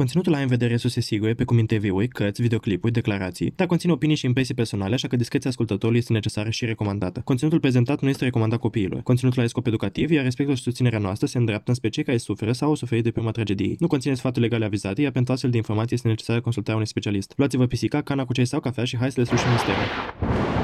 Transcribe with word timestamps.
Conținutul 0.00 0.34
ai 0.34 0.42
în 0.42 0.48
vedere 0.48 0.76
sus 0.76 0.92
sigure, 0.92 1.34
pe 1.34 1.44
cum 1.44 1.58
interviuri, 1.58 2.08
cărți, 2.08 2.42
videoclipuri, 2.42 2.92
declarații, 2.92 3.52
dar 3.56 3.66
conține 3.66 3.92
opinii 3.92 4.16
și 4.16 4.26
impresii 4.26 4.54
personale, 4.54 4.94
așa 4.94 5.08
că 5.08 5.16
discreția 5.16 5.50
ascultătorului 5.50 5.98
este 5.98 6.12
necesară 6.12 6.50
și 6.50 6.64
recomandată. 6.64 7.20
Conținutul 7.24 7.60
prezentat 7.60 8.00
nu 8.00 8.08
este 8.08 8.24
recomandat 8.24 8.58
copiilor. 8.58 9.02
Conținutul 9.02 9.38
are 9.38 9.48
scop 9.48 9.66
educativ, 9.66 10.10
iar 10.10 10.24
respectul 10.24 10.56
și 10.56 10.62
susținerea 10.62 10.98
noastră 10.98 11.26
se 11.26 11.38
îndreaptă 11.38 11.72
spre 11.72 11.88
cei 11.88 12.04
care 12.04 12.16
suferă 12.16 12.52
sau 12.52 12.68
au 12.68 12.74
suferit 12.74 13.04
de 13.04 13.10
prima 13.10 13.30
tragedie. 13.30 13.74
Nu 13.78 13.86
conține 13.86 14.14
sfaturi 14.14 14.44
legale 14.44 14.64
avizate, 14.64 15.02
iar 15.02 15.12
pentru 15.12 15.32
astfel 15.32 15.50
de 15.50 15.56
informații 15.56 15.96
este 15.96 16.08
necesară 16.08 16.40
consultarea 16.40 16.76
unui 16.76 16.88
specialist. 16.88 17.32
Luați-vă 17.36 17.66
pisica, 17.66 18.02
cana 18.02 18.24
cu 18.24 18.32
ceai 18.32 18.46
sau 18.46 18.60
cafea 18.60 18.84
și 18.84 18.96
hai 18.96 19.10
să 19.10 19.20
le 19.20 19.26
slușim 19.26 19.50
misterul. 19.50 20.63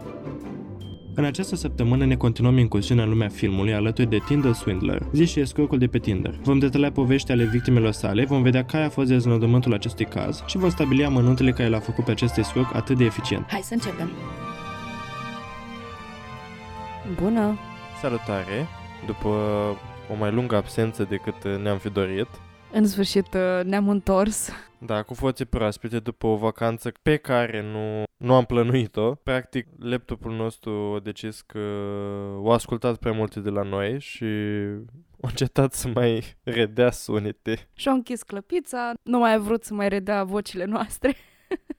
În 1.21 1.27
această 1.27 1.55
săptămână 1.55 2.05
ne 2.05 2.15
continuăm 2.15 2.57
incursiunea 2.57 3.03
în 3.03 3.09
lumea 3.09 3.27
filmului 3.27 3.73
alături 3.73 4.09
de 4.09 4.17
Tinder 4.25 4.53
Swindler, 4.53 5.01
zi 5.13 5.25
și 5.25 5.39
escrocul 5.39 5.77
de 5.77 5.87
pe 5.87 5.97
Tinder. 5.99 6.39
Vom 6.43 6.59
detalia 6.59 6.91
povești 6.91 7.31
ale 7.31 7.43
victimelor 7.43 7.91
sale, 7.91 8.25
vom 8.25 8.41
vedea 8.41 8.65
care 8.65 8.83
a 8.83 8.89
fost 8.89 9.07
deznodământul 9.07 9.73
acestui 9.73 10.05
caz 10.05 10.43
și 10.45 10.57
vom 10.57 10.69
stabili 10.69 11.05
amănuntele 11.05 11.51
care 11.51 11.69
l-a 11.69 11.79
făcut 11.79 12.03
pe 12.03 12.11
acest 12.11 12.37
escroc 12.37 12.75
atât 12.75 12.97
de 12.97 13.03
eficient. 13.03 13.45
Hai 13.49 13.61
să 13.63 13.73
începem! 13.73 14.11
Bună! 17.21 17.57
Salutare! 18.01 18.67
După 19.05 19.27
o 20.11 20.15
mai 20.19 20.31
lungă 20.31 20.55
absență 20.55 21.07
decât 21.09 21.61
ne-am 21.61 21.77
fi 21.77 21.89
dorit, 21.89 22.27
În 22.71 22.87
sfârșit 22.87 23.27
uh, 23.33 23.65
ne-am 23.65 23.89
întors. 23.89 24.49
Da, 24.85 25.03
cu 25.03 25.13
foții 25.13 25.45
proaspete 25.45 25.99
după 25.99 26.27
o 26.27 26.35
vacanță 26.35 26.91
pe 27.01 27.17
care 27.17 27.61
nu, 27.61 28.03
nu 28.17 28.33
am 28.33 28.45
plănuit-o. 28.45 29.15
Practic, 29.15 29.67
laptopul 29.79 30.35
nostru 30.35 30.71
a 30.71 30.99
decis 30.99 31.41
că 31.41 31.59
o 32.37 32.51
ascultat 32.51 32.97
prea 32.97 33.11
multe 33.11 33.39
de 33.39 33.49
la 33.49 33.61
noi 33.61 33.99
și 33.99 34.25
a 35.21 35.27
încetat 35.27 35.73
să 35.73 35.87
mai 35.87 36.23
redea 36.43 36.91
sunete. 36.91 37.69
Și-au 37.73 37.95
închis 37.95 38.23
clăpița, 38.23 38.93
nu 39.03 39.19
mai 39.19 39.33
a 39.33 39.39
vrut 39.39 39.63
să 39.63 39.73
mai 39.73 39.89
redea 39.89 40.23
vocile 40.23 40.65
noastre. 40.65 41.15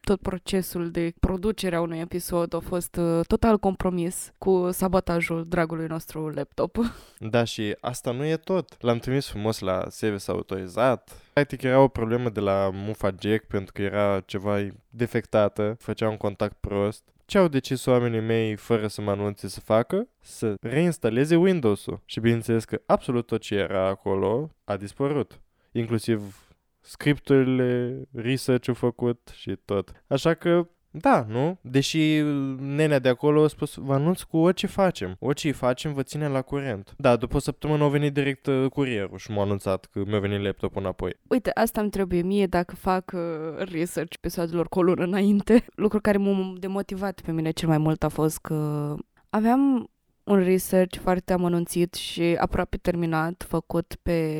Tot 0.01 0.20
procesul 0.20 0.91
de 0.91 1.12
producere 1.20 1.77
a 1.77 1.81
unui 1.81 1.98
episod 1.98 2.55
a 2.55 2.59
fost 2.59 2.97
uh, 2.97 3.20
total 3.27 3.59
compromis 3.59 4.33
cu 4.39 4.69
sabotajul 4.73 5.47
dragului 5.48 5.87
nostru 5.87 6.29
laptop. 6.29 6.77
Da, 7.19 7.45
și 7.45 7.77
asta 7.81 8.11
nu 8.11 8.25
e 8.25 8.37
tot. 8.37 8.77
L-am 8.81 8.98
trimis 8.98 9.29
frumos 9.29 9.59
la 9.59 9.84
service 9.89 10.31
autorizat. 10.31 11.23
Practic 11.33 11.62
era 11.62 11.81
o 11.81 11.89
problemă 11.89 12.29
de 12.29 12.41
la 12.41 12.70
mufa 12.73 13.14
jack 13.20 13.45
pentru 13.45 13.73
că 13.73 13.83
era 13.83 14.20
ceva 14.20 14.67
defectată, 14.91 15.77
făcea 15.79 16.09
un 16.09 16.17
contact 16.17 16.57
prost. 16.61 17.03
Ce 17.25 17.39
au 17.39 17.48
decis 17.48 17.86
oamenii 17.86 18.20
mei 18.20 18.57
fără 18.57 18.86
să 18.86 19.01
mă 19.01 19.11
anunțe 19.11 19.48
să 19.48 19.61
facă? 19.61 20.09
Să 20.20 20.55
reinstaleze 20.61 21.36
Windows-ul. 21.36 22.01
Și 22.05 22.20
bineînțeles 22.20 22.64
că 22.64 22.81
absolut 22.86 23.27
tot 23.27 23.41
ce 23.41 23.55
era 23.55 23.86
acolo 23.86 24.51
a 24.64 24.77
dispărut. 24.77 25.41
Inclusiv 25.73 26.47
scripturile, 26.83 28.03
research-ul 28.13 28.75
făcut 28.75 29.31
și 29.35 29.57
tot. 29.65 29.93
Așa 30.07 30.35
că 30.35 30.67
da, 30.95 31.25
nu? 31.29 31.59
Deși 31.61 32.20
nenea 32.59 32.98
de 32.98 33.09
acolo 33.09 33.45
a 33.45 33.48
spus, 33.48 33.75
vă 33.75 33.93
anunț 33.93 34.20
cu 34.20 34.37
orice 34.37 34.67
facem. 34.67 35.17
Orice 35.19 35.53
facem, 35.53 35.92
vă 35.92 36.03
ține 36.03 36.29
la 36.29 36.42
curent. 36.42 36.95
Da, 36.97 37.17
după 37.17 37.37
o 37.37 37.39
săptămână 37.39 37.85
a 37.85 37.89
venit 37.89 38.13
direct 38.13 38.47
uh, 38.47 38.71
curierul 38.71 39.19
și 39.19 39.31
m-a 39.31 39.42
anunțat 39.42 39.89
că 39.92 40.03
mi-a 40.07 40.19
venit 40.19 40.42
laptopul 40.42 40.81
înapoi. 40.81 41.13
Uite, 41.29 41.51
asta 41.55 41.81
îmi 41.81 41.91
trebuie 41.91 42.23
mie 42.23 42.47
dacă 42.47 42.75
fac 42.75 43.13
uh, 43.15 43.21
research 43.57 44.15
episoadelor 44.15 44.69
cu 44.69 44.79
o 44.79 44.83
lună 44.83 45.05
înainte. 45.05 45.65
Lucru 45.75 46.01
care 46.01 46.19
m-a 46.19 46.53
demotivat 46.59 47.21
pe 47.21 47.33
mine 47.33 47.51
cel 47.51 47.69
mai 47.69 47.79
mult 47.79 48.03
a 48.03 48.09
fost 48.09 48.39
că 48.39 48.95
aveam 49.31 49.91
un 50.25 50.43
research 50.43 50.99
foarte 50.99 51.33
amănunțit 51.33 51.95
și 51.95 52.23
aproape 52.23 52.77
terminat, 52.77 53.45
făcut 53.49 53.97
pe 54.03 54.39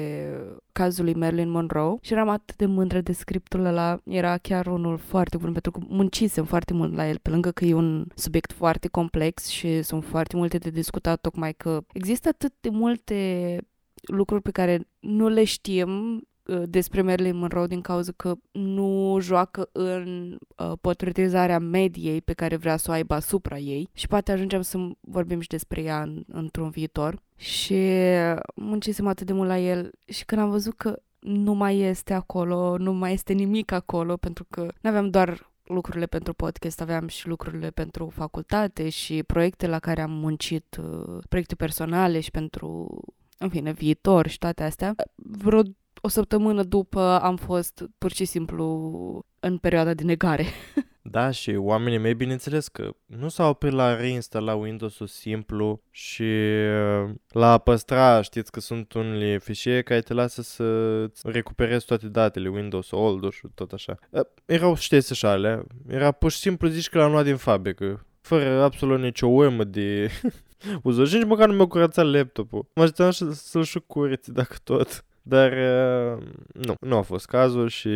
cazul 0.72 1.04
lui 1.04 1.15
Marilyn 1.15 1.50
Monroe 1.50 1.97
și 2.00 2.12
eram 2.12 2.28
atât 2.28 2.56
de 2.56 2.66
mândră 2.66 3.00
de 3.00 3.12
scriptul 3.12 3.65
ăla. 3.65 4.00
Era 4.04 4.38
chiar 4.38 4.66
unul 4.66 4.98
foarte 4.98 5.37
bun 5.37 5.53
pentru 5.53 5.70
că 5.70 5.81
muncisem 5.88 6.44
foarte 6.44 6.72
mult 6.72 6.94
la 6.94 7.09
el, 7.09 7.19
pe 7.19 7.31
lângă 7.31 7.50
că 7.50 7.65
e 7.65 7.75
un 7.75 8.06
subiect 8.15 8.53
foarte 8.53 8.88
complex 8.88 9.47
și 9.47 9.82
sunt 9.82 10.04
foarte 10.04 10.37
multe 10.37 10.59
de 10.59 10.70
discutat, 10.70 11.20
tocmai 11.20 11.53
că 11.53 11.81
există 11.93 12.28
atât 12.28 12.53
de 12.60 12.69
multe 12.69 13.59
lucruri 14.03 14.43
pe 14.43 14.50
care 14.50 14.88
nu 15.00 15.28
le 15.28 15.44
știm 15.44 16.14
uh, 16.14 16.22
despre 16.64 17.03
Marilyn 17.03 17.36
Monroe 17.36 17.66
din 17.66 17.80
cauza 17.80 18.12
că 18.16 18.34
nu 18.53 19.19
joacă 19.20 19.69
în 19.72 20.36
uh, 20.56 20.72
portretizarea 20.80 21.58
mediei 21.58 22.20
pe 22.20 22.32
care 22.32 22.56
vrea 22.56 22.76
să 22.76 22.91
o 22.91 22.92
aibă 22.92 23.14
asupra 23.14 23.58
ei 23.58 23.88
și 23.92 24.06
poate 24.06 24.32
ajungem 24.32 24.62
să 24.62 24.78
vorbim 25.00 25.41
și 25.41 25.48
despre 25.48 25.82
ea 25.82 26.02
în, 26.02 26.25
într-un 26.26 26.70
viitor 26.70 27.22
și 27.36 27.91
muncisem 28.54 29.06
atât 29.06 29.26
de 29.26 29.32
mult 29.32 29.48
la 29.48 29.58
el 29.58 29.91
și 30.06 30.25
când 30.25 30.41
am 30.41 30.50
văzut 30.50 30.76
că 30.76 30.98
nu 31.19 31.52
mai 31.52 31.78
este 31.78 32.14
acolo, 32.14 32.76
nu 32.78 32.92
mai 32.92 33.12
este 33.12 33.32
nimic 33.32 33.72
acolo 33.72 34.16
pentru 34.16 34.47
că 34.50 34.60
nu 34.81 34.91
aveam 34.91 35.10
doar 35.10 35.50
lucrurile 35.64 36.06
pentru 36.06 36.34
podcast, 36.34 36.81
aveam 36.81 37.08
și 37.08 37.28
lucrurile 37.28 37.70
pentru 37.70 38.08
facultate 38.08 38.88
și 38.88 39.22
proiecte 39.22 39.66
la 39.66 39.78
care 39.78 40.00
am 40.00 40.10
muncit, 40.10 40.76
uh, 40.82 41.19
proiecte 41.28 41.54
personale 41.54 42.20
și 42.20 42.31
pentru, 42.31 43.00
în 43.38 43.48
fine, 43.48 43.72
viitor 43.72 44.26
și 44.26 44.38
toate 44.38 44.62
astea. 44.62 44.94
Vreo 45.14 45.62
o 46.04 46.08
săptămână 46.08 46.62
după 46.62 47.00
am 47.00 47.36
fost 47.36 47.84
pur 47.98 48.12
și 48.12 48.24
simplu 48.24 48.66
în 49.40 49.56
perioada 49.58 49.94
de 49.94 50.02
negare. 50.02 50.44
Da, 51.04 51.30
și 51.30 51.50
oamenii 51.58 51.98
mei, 51.98 52.14
bineînțeles 52.14 52.68
că 52.68 52.90
nu 53.06 53.28
s-au 53.28 53.50
oprit 53.50 53.72
la 53.72 53.96
reinstala 53.96 54.54
Windows-ul 54.54 55.06
simplu 55.06 55.82
și 55.90 56.22
uh, 56.22 57.10
la 57.28 57.52
a 57.52 57.58
păstra, 57.58 58.22
știți 58.22 58.50
că 58.50 58.60
sunt 58.60 58.92
unele 58.92 59.38
fișiere 59.38 59.82
care 59.82 60.00
te 60.00 60.14
lasă 60.14 60.42
să 60.42 61.10
recuperezi 61.22 61.86
toate 61.86 62.06
datele, 62.08 62.48
Windows 62.48 62.90
Old 62.90 63.32
și 63.32 63.46
tot 63.54 63.72
așa. 63.72 63.98
Uh, 64.10 64.20
Erau 64.44 64.74
ștese 64.76 65.14
și 65.14 65.26
alea, 65.26 65.64
era 65.88 66.10
pur 66.12 66.30
și 66.30 66.38
simplu 66.38 66.69
zici 66.69 66.88
că 66.88 66.98
l-am 66.98 67.10
luat 67.10 67.24
din 67.24 67.36
fabrică, 67.36 68.06
fără 68.20 68.62
absolut 68.62 69.00
nicio 69.00 69.26
urmă 69.26 69.64
de 69.64 70.10
uzor 70.82 71.06
și 71.08 71.16
nici 71.16 71.26
măcar 71.26 71.48
nu 71.48 71.54
mi-a 71.54 71.66
curățat 71.66 72.06
laptopul. 72.06 72.66
Mă 72.74 72.82
așteptam 72.82 73.10
să- 73.10 73.32
să-l 73.32 73.62
și 73.64 73.80
cureți 73.86 74.32
dacă 74.32 74.56
tot. 74.64 75.04
Dar 75.22 75.52
uh, 75.52 76.22
nu, 76.52 76.74
nu 76.80 76.96
a 76.96 77.02
fost 77.02 77.26
cazul 77.26 77.68
și 77.68 77.88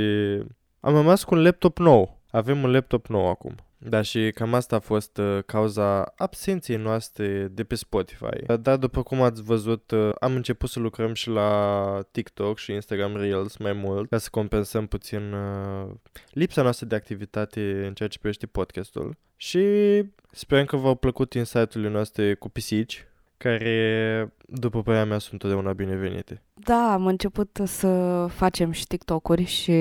am 0.81 0.94
rămas 0.94 1.25
cu 1.25 1.34
un 1.34 1.42
laptop 1.42 1.78
nou. 1.78 2.20
Avem 2.31 2.62
un 2.62 2.70
laptop 2.70 3.06
nou 3.06 3.28
acum. 3.28 3.54
Da, 3.78 4.03
și 4.03 4.31
cam 4.34 4.54
asta 4.54 4.76
a 4.76 4.78
fost 4.78 5.19
uh, 5.19 5.38
cauza 5.47 6.03
absenței 6.16 6.76
noastre 6.76 7.48
de 7.48 7.64
pe 7.64 7.75
Spotify. 7.75 8.25
Uh, 8.48 8.60
Dar 8.60 8.76
după 8.76 9.03
cum 9.03 9.22
ați 9.22 9.42
văzut, 9.42 9.91
uh, 9.91 10.10
am 10.20 10.34
început 10.34 10.69
să 10.69 10.81
lucrăm 10.81 11.14
și 11.14 11.28
la 11.28 12.00
TikTok 12.10 12.59
și 12.59 12.72
Instagram 12.72 13.16
Reels 13.16 13.56
mai 13.56 13.72
mult 13.72 14.08
ca 14.08 14.19
să 14.19 14.28
compensăm 14.31 14.87
puțin 14.87 15.32
uh, 15.32 15.91
lipsa 16.31 16.62
noastră 16.62 16.87
de 16.87 16.94
activitate 16.94 17.84
în 17.87 17.94
ceea 17.94 18.08
ce 18.08 18.19
privește 18.19 18.47
podcastul. 18.47 19.16
Și 19.37 19.62
sperăm 20.31 20.64
că 20.64 20.76
v-au 20.76 20.94
plăcut 20.94 21.34
insight-urile 21.34 21.91
noastre 21.91 22.34
cu 22.34 22.48
pisici, 22.48 23.06
care, 23.37 24.33
după 24.47 24.83
părerea 24.83 25.07
mea, 25.07 25.19
sunt 25.19 25.33
întotdeauna 25.33 25.73
binevenite. 25.73 26.43
Da, 26.55 26.93
am 26.93 27.06
început 27.06 27.61
să 27.65 28.27
facem 28.31 28.71
și 28.71 28.87
TikTok-uri 28.87 29.44
și 29.44 29.73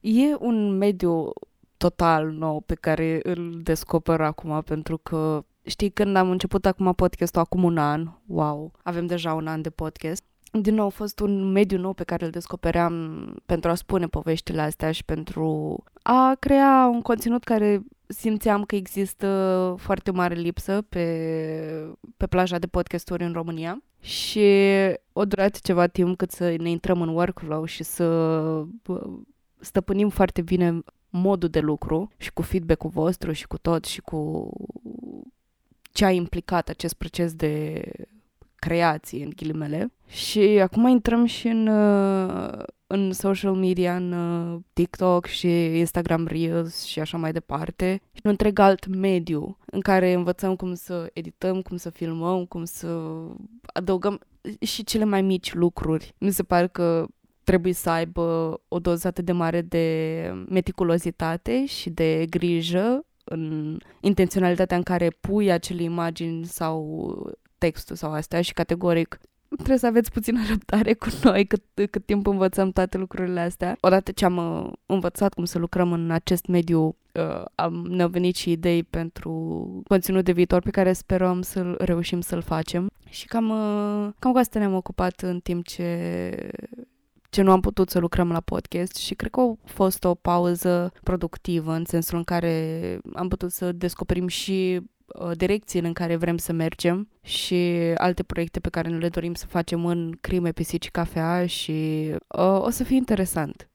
e 0.00 0.34
un 0.38 0.76
mediu 0.76 1.32
total 1.76 2.30
nou 2.30 2.60
pe 2.60 2.74
care 2.74 3.20
îl 3.22 3.60
descoper 3.62 4.20
acum 4.20 4.62
pentru 4.62 4.98
că 4.98 5.44
știi 5.62 5.90
când 5.90 6.16
am 6.16 6.30
început 6.30 6.66
acum 6.66 6.92
podcastul 6.92 7.40
acum 7.40 7.64
un 7.64 7.78
an, 7.78 8.08
wow, 8.26 8.72
avem 8.82 9.06
deja 9.06 9.34
un 9.34 9.46
an 9.46 9.62
de 9.62 9.70
podcast. 9.70 10.24
Din 10.60 10.74
nou 10.74 10.86
a 10.86 10.88
fost 10.88 11.20
un 11.20 11.52
mediu 11.52 11.78
nou 11.78 11.92
pe 11.92 12.04
care 12.04 12.24
îl 12.24 12.30
descopeream 12.30 12.92
pentru 13.46 13.70
a 13.70 13.74
spune 13.74 14.06
poveștile 14.06 14.60
astea 14.60 14.92
și 14.92 15.04
pentru 15.04 15.76
a 16.02 16.36
crea 16.38 16.88
un 16.92 17.02
conținut 17.02 17.44
care 17.44 17.82
simțeam 18.06 18.64
că 18.64 18.74
există 18.74 19.74
foarte 19.78 20.10
mare 20.10 20.34
lipsă 20.34 20.82
pe, 20.88 21.06
pe 22.16 22.26
plaja 22.26 22.58
de 22.58 22.66
podcasturi 22.66 23.24
în 23.24 23.32
România 23.32 23.82
și 24.00 24.48
o 25.12 25.24
durat 25.24 25.60
ceva 25.60 25.86
timp 25.86 26.16
cât 26.16 26.30
să 26.30 26.54
ne 26.58 26.70
intrăm 26.70 27.02
în 27.02 27.08
workflow 27.08 27.64
și 27.64 27.82
să 27.82 28.06
bă, 28.82 29.10
stăpânim 29.58 30.08
foarte 30.08 30.42
bine 30.42 30.82
modul 31.08 31.48
de 31.48 31.60
lucru 31.60 32.10
și 32.16 32.32
cu 32.32 32.42
feedback-ul 32.42 32.90
vostru 32.90 33.32
și 33.32 33.46
cu 33.46 33.58
tot 33.58 33.84
și 33.84 34.00
cu 34.00 34.50
ce 35.92 36.04
a 36.04 36.10
implicat 36.10 36.68
acest 36.68 36.94
proces 36.94 37.34
de 37.34 37.82
creații, 38.54 39.22
în 39.22 39.32
ghilimele. 39.36 39.92
Și 40.06 40.40
acum 40.40 40.86
intrăm 40.86 41.24
și 41.24 41.46
în, 41.46 41.66
uh, 41.66 42.62
în 42.86 43.12
social 43.12 43.54
media, 43.54 43.96
în 43.96 44.12
uh, 44.12 44.60
TikTok 44.72 45.26
și 45.26 45.48
Instagram 45.78 46.26
Reels 46.26 46.84
și 46.84 47.00
așa 47.00 47.16
mai 47.16 47.32
departe. 47.32 48.00
Și 48.12 48.20
un 48.24 48.30
întreg 48.30 48.58
alt 48.58 48.86
mediu 48.86 49.58
în 49.66 49.80
care 49.80 50.12
învățăm 50.12 50.56
cum 50.56 50.74
să 50.74 51.10
edităm, 51.12 51.62
cum 51.62 51.76
să 51.76 51.90
filmăm, 51.90 52.44
cum 52.44 52.64
să 52.64 53.00
adăugăm 53.62 54.20
și 54.60 54.84
cele 54.84 55.04
mai 55.04 55.22
mici 55.22 55.54
lucruri. 55.54 56.14
Mi 56.18 56.32
se 56.32 56.42
pare 56.42 56.66
că 56.66 57.06
trebuie 57.44 57.72
să 57.72 57.90
aibă 57.90 58.60
o 58.68 58.78
doză 58.78 59.06
atât 59.06 59.24
de 59.24 59.32
mare 59.32 59.60
de 59.60 60.44
meticulozitate 60.48 61.66
și 61.66 61.90
de 61.90 62.26
grijă 62.30 63.06
în 63.24 63.76
intenționalitatea 64.00 64.76
în 64.76 64.82
care 64.82 65.10
pui 65.20 65.52
acele 65.52 65.82
imagini 65.82 66.44
sau 66.44 67.30
textul 67.58 67.96
sau 67.96 68.12
astea 68.12 68.42
și 68.42 68.52
categoric 68.52 69.18
trebuie 69.56 69.78
să 69.78 69.86
aveți 69.86 70.12
puțină 70.12 70.40
răbdare 70.48 70.94
cu 70.94 71.08
noi 71.22 71.46
cât, 71.46 71.62
cât 71.90 72.06
timp 72.06 72.26
învățăm 72.26 72.70
toate 72.70 72.98
lucrurile 72.98 73.40
astea. 73.40 73.76
Odată 73.80 74.12
ce 74.12 74.24
am 74.24 74.36
uh, 74.36 74.72
învățat 74.86 75.34
cum 75.34 75.44
să 75.44 75.58
lucrăm 75.58 75.92
în 75.92 76.10
acest 76.10 76.46
mediu, 76.46 76.96
uh, 77.12 77.44
am, 77.54 77.72
ne-au 77.72 78.08
venit 78.08 78.36
și 78.36 78.50
idei 78.50 78.82
pentru 78.82 79.30
conținut 79.88 80.24
de 80.24 80.32
viitor 80.32 80.62
pe 80.62 80.70
care 80.70 80.92
sperăm 80.92 81.42
să 81.42 81.74
reușim 81.78 82.20
să-l 82.20 82.42
facem. 82.42 82.90
Și 83.08 83.26
cam, 83.26 83.48
uh, 83.48 84.12
cam 84.18 84.32
cu 84.32 84.38
asta 84.38 84.58
ne-am 84.58 84.74
ocupat 84.74 85.20
în 85.20 85.40
timp 85.40 85.66
ce 85.66 86.48
ce 87.34 87.42
nu 87.42 87.50
am 87.50 87.60
putut 87.60 87.90
să 87.90 87.98
lucrăm 87.98 88.32
la 88.32 88.40
podcast 88.40 88.96
și 88.96 89.14
cred 89.14 89.30
că 89.30 89.40
a 89.40 89.56
fost 89.64 90.04
o 90.04 90.14
pauză 90.14 90.92
productivă 91.02 91.72
în 91.72 91.84
sensul 91.84 92.16
în 92.16 92.24
care 92.24 92.98
am 93.14 93.28
putut 93.28 93.52
să 93.52 93.72
descoperim 93.72 94.26
și 94.26 94.80
uh, 94.80 94.84
direcțiile 95.34 95.86
în 95.86 95.92
care 95.92 96.16
vrem 96.16 96.36
să 96.36 96.52
mergem 96.52 97.08
și 97.22 97.54
alte 97.94 98.22
proiecte 98.22 98.60
pe 98.60 98.68
care 98.68 98.88
nu 98.88 98.98
le 98.98 99.08
dorim 99.08 99.34
să 99.34 99.46
facem 99.46 99.86
în 99.86 100.16
crime, 100.20 100.52
pisici, 100.52 100.90
cafea 100.90 101.46
și 101.46 102.10
uh, 102.28 102.60
o 102.60 102.70
să 102.70 102.84
fie 102.84 102.96
interesant. 102.96 103.68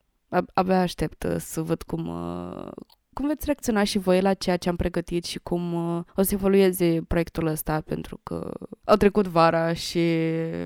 Abia 0.53 0.81
aștept 0.81 1.23
uh, 1.23 1.35
să 1.37 1.61
văd 1.61 1.81
cum, 1.81 2.07
uh, 2.07 2.71
cum 3.13 3.27
veți 3.27 3.45
reacționa 3.45 3.83
și 3.83 3.97
voi 3.97 4.21
la 4.21 4.33
ceea 4.33 4.57
ce 4.57 4.69
am 4.69 4.75
pregătit 4.75 5.25
și 5.25 5.39
cum 5.39 5.73
uh, 5.73 6.03
o 6.15 6.21
să 6.21 6.33
evolueze 6.33 7.01
proiectul 7.07 7.47
ăsta, 7.47 7.81
pentru 7.81 8.19
că 8.23 8.51
au 8.83 8.95
trecut 8.95 9.27
vara 9.27 9.73
și 9.73 9.99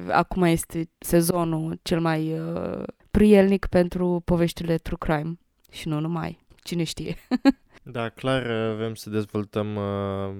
acum 0.10 0.44
este 0.44 0.90
sezonul 0.98 1.80
cel 1.82 2.00
mai 2.00 2.40
uh, 2.40 2.84
prielnic 3.12 3.66
pentru 3.66 4.22
poveștile 4.26 4.78
true 4.78 4.98
crime. 5.00 5.38
Și 5.72 5.88
nu 5.88 6.00
numai. 6.00 6.46
Cine 6.64 6.84
știe? 6.84 7.16
da, 7.84 8.10
clar 8.10 8.46
uh, 8.46 8.76
vrem 8.76 8.96
să 8.96 9.10
dezvoltăm 9.10 9.76
uh, 9.76 10.36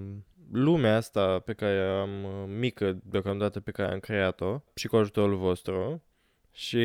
lumea 0.52 0.96
asta 0.96 1.40
pe 1.40 1.54
care 1.54 1.80
am, 1.80 2.24
uh, 2.24 2.54
mică 2.60 2.98
deocamdată 3.04 3.60
pe 3.60 3.72
care 3.72 3.92
am 3.92 4.00
creat-o 4.00 4.62
și 4.76 4.88
cu 4.88 4.96
ajutorul 4.96 5.36
vostru 5.36 6.04
și 6.52 6.80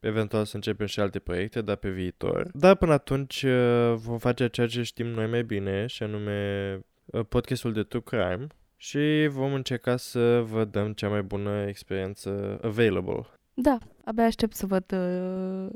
eventual 0.00 0.44
să 0.44 0.56
începem 0.56 0.86
și 0.86 1.00
alte 1.00 1.18
proiecte, 1.18 1.60
dar 1.60 1.76
pe 1.76 1.90
viitor. 1.90 2.50
Dar 2.52 2.76
până 2.76 2.92
atunci 2.92 3.42
uh, 3.42 3.94
vom 3.94 4.18
face 4.18 4.48
ceea 4.48 4.66
ce 4.66 4.82
știm 4.82 5.06
noi 5.06 5.26
mai 5.26 5.44
bine, 5.44 5.86
și 5.86 6.02
anume 6.02 6.80
uh, 7.04 7.24
podcastul 7.28 7.72
de 7.72 7.82
True 7.82 8.02
Crime 8.02 8.46
și 8.76 9.26
vom 9.30 9.52
încerca 9.52 9.96
să 9.96 10.40
vă 10.40 10.64
dăm 10.64 10.92
cea 10.92 11.08
mai 11.08 11.22
bună 11.22 11.64
experiență 11.68 12.58
available. 12.62 13.26
Da, 13.54 13.78
abia 14.04 14.24
aștept 14.24 14.54
să 14.54 14.66
văd 14.66 14.92
uh, 14.92 15.66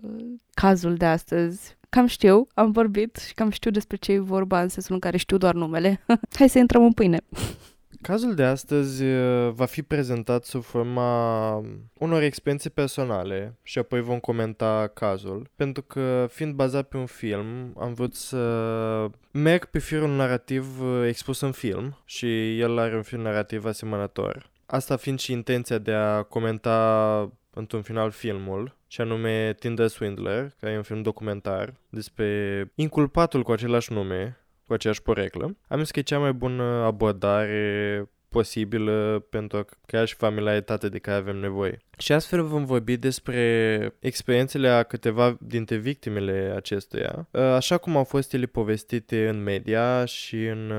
cazul 0.55 0.94
de 0.94 1.05
astăzi. 1.05 1.79
Cam 1.90 2.06
știu, 2.06 2.46
am 2.54 2.70
vorbit 2.70 3.16
și 3.16 3.34
cam 3.34 3.50
știu 3.50 3.70
despre 3.70 3.96
ce 3.96 4.12
e 4.12 4.19
vorba 4.19 4.62
în 4.62 4.69
sensul 4.69 4.94
în 4.94 5.00
care 5.00 5.16
știu 5.16 5.37
doar 5.37 5.54
numele. 5.54 6.04
Hai 6.38 6.48
să 6.48 6.58
intrăm 6.58 6.84
în 6.84 6.92
pâine. 6.92 7.20
Cazul 8.02 8.34
de 8.34 8.44
astăzi 8.44 9.04
uh, 9.04 9.52
va 9.52 9.64
fi 9.64 9.82
prezentat 9.82 10.44
sub 10.44 10.62
forma 10.62 11.62
unor 11.92 12.22
experiențe 12.22 12.69
personale 12.69 13.58
și 13.62 13.78
apoi 13.78 14.00
vom 14.00 14.19
comenta 14.19 14.90
cazul, 14.94 15.50
pentru 15.56 15.82
că 15.82 16.26
fiind 16.31 16.54
bazat 16.54 16.88
pe 16.88 16.96
un 16.96 17.06
film, 17.06 17.75
am 17.78 17.92
vrut 17.94 18.14
să 18.14 19.10
merg 19.31 19.64
pe 19.64 19.78
firul 19.78 20.16
narrativ 20.16 20.81
uh, 20.81 21.06
expus 21.06 21.40
în 21.40 21.52
film 21.52 21.96
și 22.04 22.58
el 22.58 22.78
are 22.78 22.96
un 22.96 23.02
fir 23.02 23.19
narrativ 23.19 23.64
asemănător. 23.64 24.50
Asta 24.66 24.96
fiind 24.96 25.19
și 25.19 25.32
intenția 25.32 25.78
de 25.78 25.92
a 25.92 26.22
comenta 26.22 27.32
într-un 27.50 27.82
final 27.82 28.11
filmul, 28.11 28.76
și 28.87 29.00
anume 29.00 29.55
Tinder 29.58 29.87
Swindler, 29.87 30.55
care 30.61 30.73
e 30.73 30.76
un 30.76 30.82
film 30.82 31.02
documentar 31.02 31.75
despre 31.88 32.70
inculpatul 32.75 33.43
cu 33.43 33.52
același 33.52 33.93
nume, 33.93 34.38
cu 34.67 34.73
aceeași 34.73 35.02
poreclă. 35.02 35.56
Am 35.69 35.79
zis 35.79 35.91
că 35.91 35.99
e 35.99 36.02
cea 36.02 36.19
mai 36.19 36.32
bună 36.32 36.62
abordare 36.62 38.08
posibilă 38.29 39.26
pentru 39.31 39.58
a 39.58 39.64
crea 39.87 40.05
și 40.05 40.14
familiaritate 40.14 40.88
de 40.88 40.99
care 40.99 41.17
avem 41.17 41.37
nevoie. 41.37 41.79
Și 41.99 42.12
astfel 42.12 42.43
vom 42.43 42.64
vorbi 42.64 42.97
despre 42.97 43.94
experiențele 43.99 44.69
a 44.69 44.82
câteva 44.82 45.37
dintre 45.41 45.76
victimele 45.76 46.52
acestuia, 46.56 47.29
așa 47.32 47.79
cum 47.79 47.97
au 47.97 48.05
fost 48.05 48.35
ele 48.35 48.47
povestite 48.47 49.29
în 49.29 49.43
media 49.43 50.05
și 50.05 50.47
în 50.47 50.73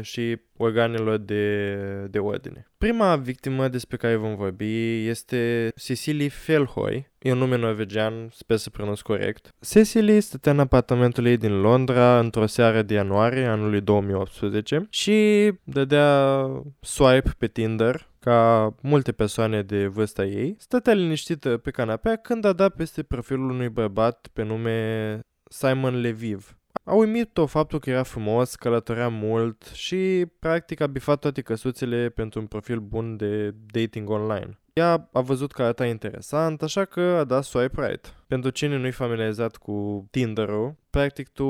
și 0.00 0.38
organelor 0.62 1.16
de, 1.16 1.76
de 2.10 2.18
ordine. 2.18 2.66
Prima 2.78 3.16
victimă 3.16 3.68
despre 3.68 3.96
care 3.96 4.14
vom 4.14 4.36
vorbi 4.36 5.06
este 5.06 5.72
Cecily 5.76 6.28
Felhoy, 6.28 7.10
e 7.18 7.32
un 7.32 7.38
nume 7.38 7.56
norvegian, 7.56 8.28
sper 8.32 8.56
să 8.56 8.70
pronunț 8.70 9.00
corect. 9.00 9.48
Cecily 9.60 10.20
stătea 10.20 10.52
în 10.52 10.58
apartamentul 10.58 11.26
ei 11.26 11.36
din 11.36 11.60
Londra 11.60 12.18
într-o 12.18 12.46
seară 12.46 12.82
de 12.82 12.94
ianuarie 12.94 13.44
anului 13.44 13.80
2018 13.80 14.86
și 14.90 15.50
dădea 15.64 16.46
swipe 16.80 17.30
pe 17.38 17.46
Tinder 17.46 18.10
ca 18.18 18.74
multe 18.82 19.12
persoane 19.12 19.62
de 19.62 19.86
vârsta 19.86 20.24
ei, 20.24 20.56
stătea 20.58 20.92
liniștită 20.92 21.56
pe 21.56 21.70
canapea 21.70 22.16
când 22.16 22.44
a 22.44 22.52
dat 22.52 22.74
peste 22.74 23.02
profilul 23.02 23.50
unui 23.50 23.68
bărbat 23.68 24.28
pe 24.32 24.42
nume 24.42 25.20
Simon 25.50 26.00
Leviv. 26.00 26.56
A 26.84 26.94
uimit-o 26.94 27.46
faptul 27.46 27.78
că 27.78 27.90
era 27.90 28.02
frumos, 28.02 28.54
călătorea 28.54 29.08
mult 29.08 29.62
și 29.62 30.26
practic 30.38 30.80
a 30.80 30.86
bifat 30.86 31.18
toate 31.18 31.40
căsuțele 31.40 32.08
pentru 32.08 32.40
un 32.40 32.46
profil 32.46 32.78
bun 32.78 33.16
de 33.16 33.54
dating 33.66 34.10
online. 34.10 34.56
Ea 34.72 35.08
a 35.12 35.20
văzut 35.20 35.52
că 35.52 35.62
arăta 35.62 35.86
interesant, 35.86 36.62
așa 36.62 36.84
că 36.84 37.00
a 37.00 37.24
dat 37.24 37.44
swipe 37.44 37.86
right. 37.86 38.14
Pentru 38.26 38.50
cine 38.50 38.76
nu-i 38.76 38.90
familiarizat 38.90 39.56
cu 39.56 40.06
Tinder-ul, 40.10 40.74
practic 40.90 41.28
tu 41.28 41.46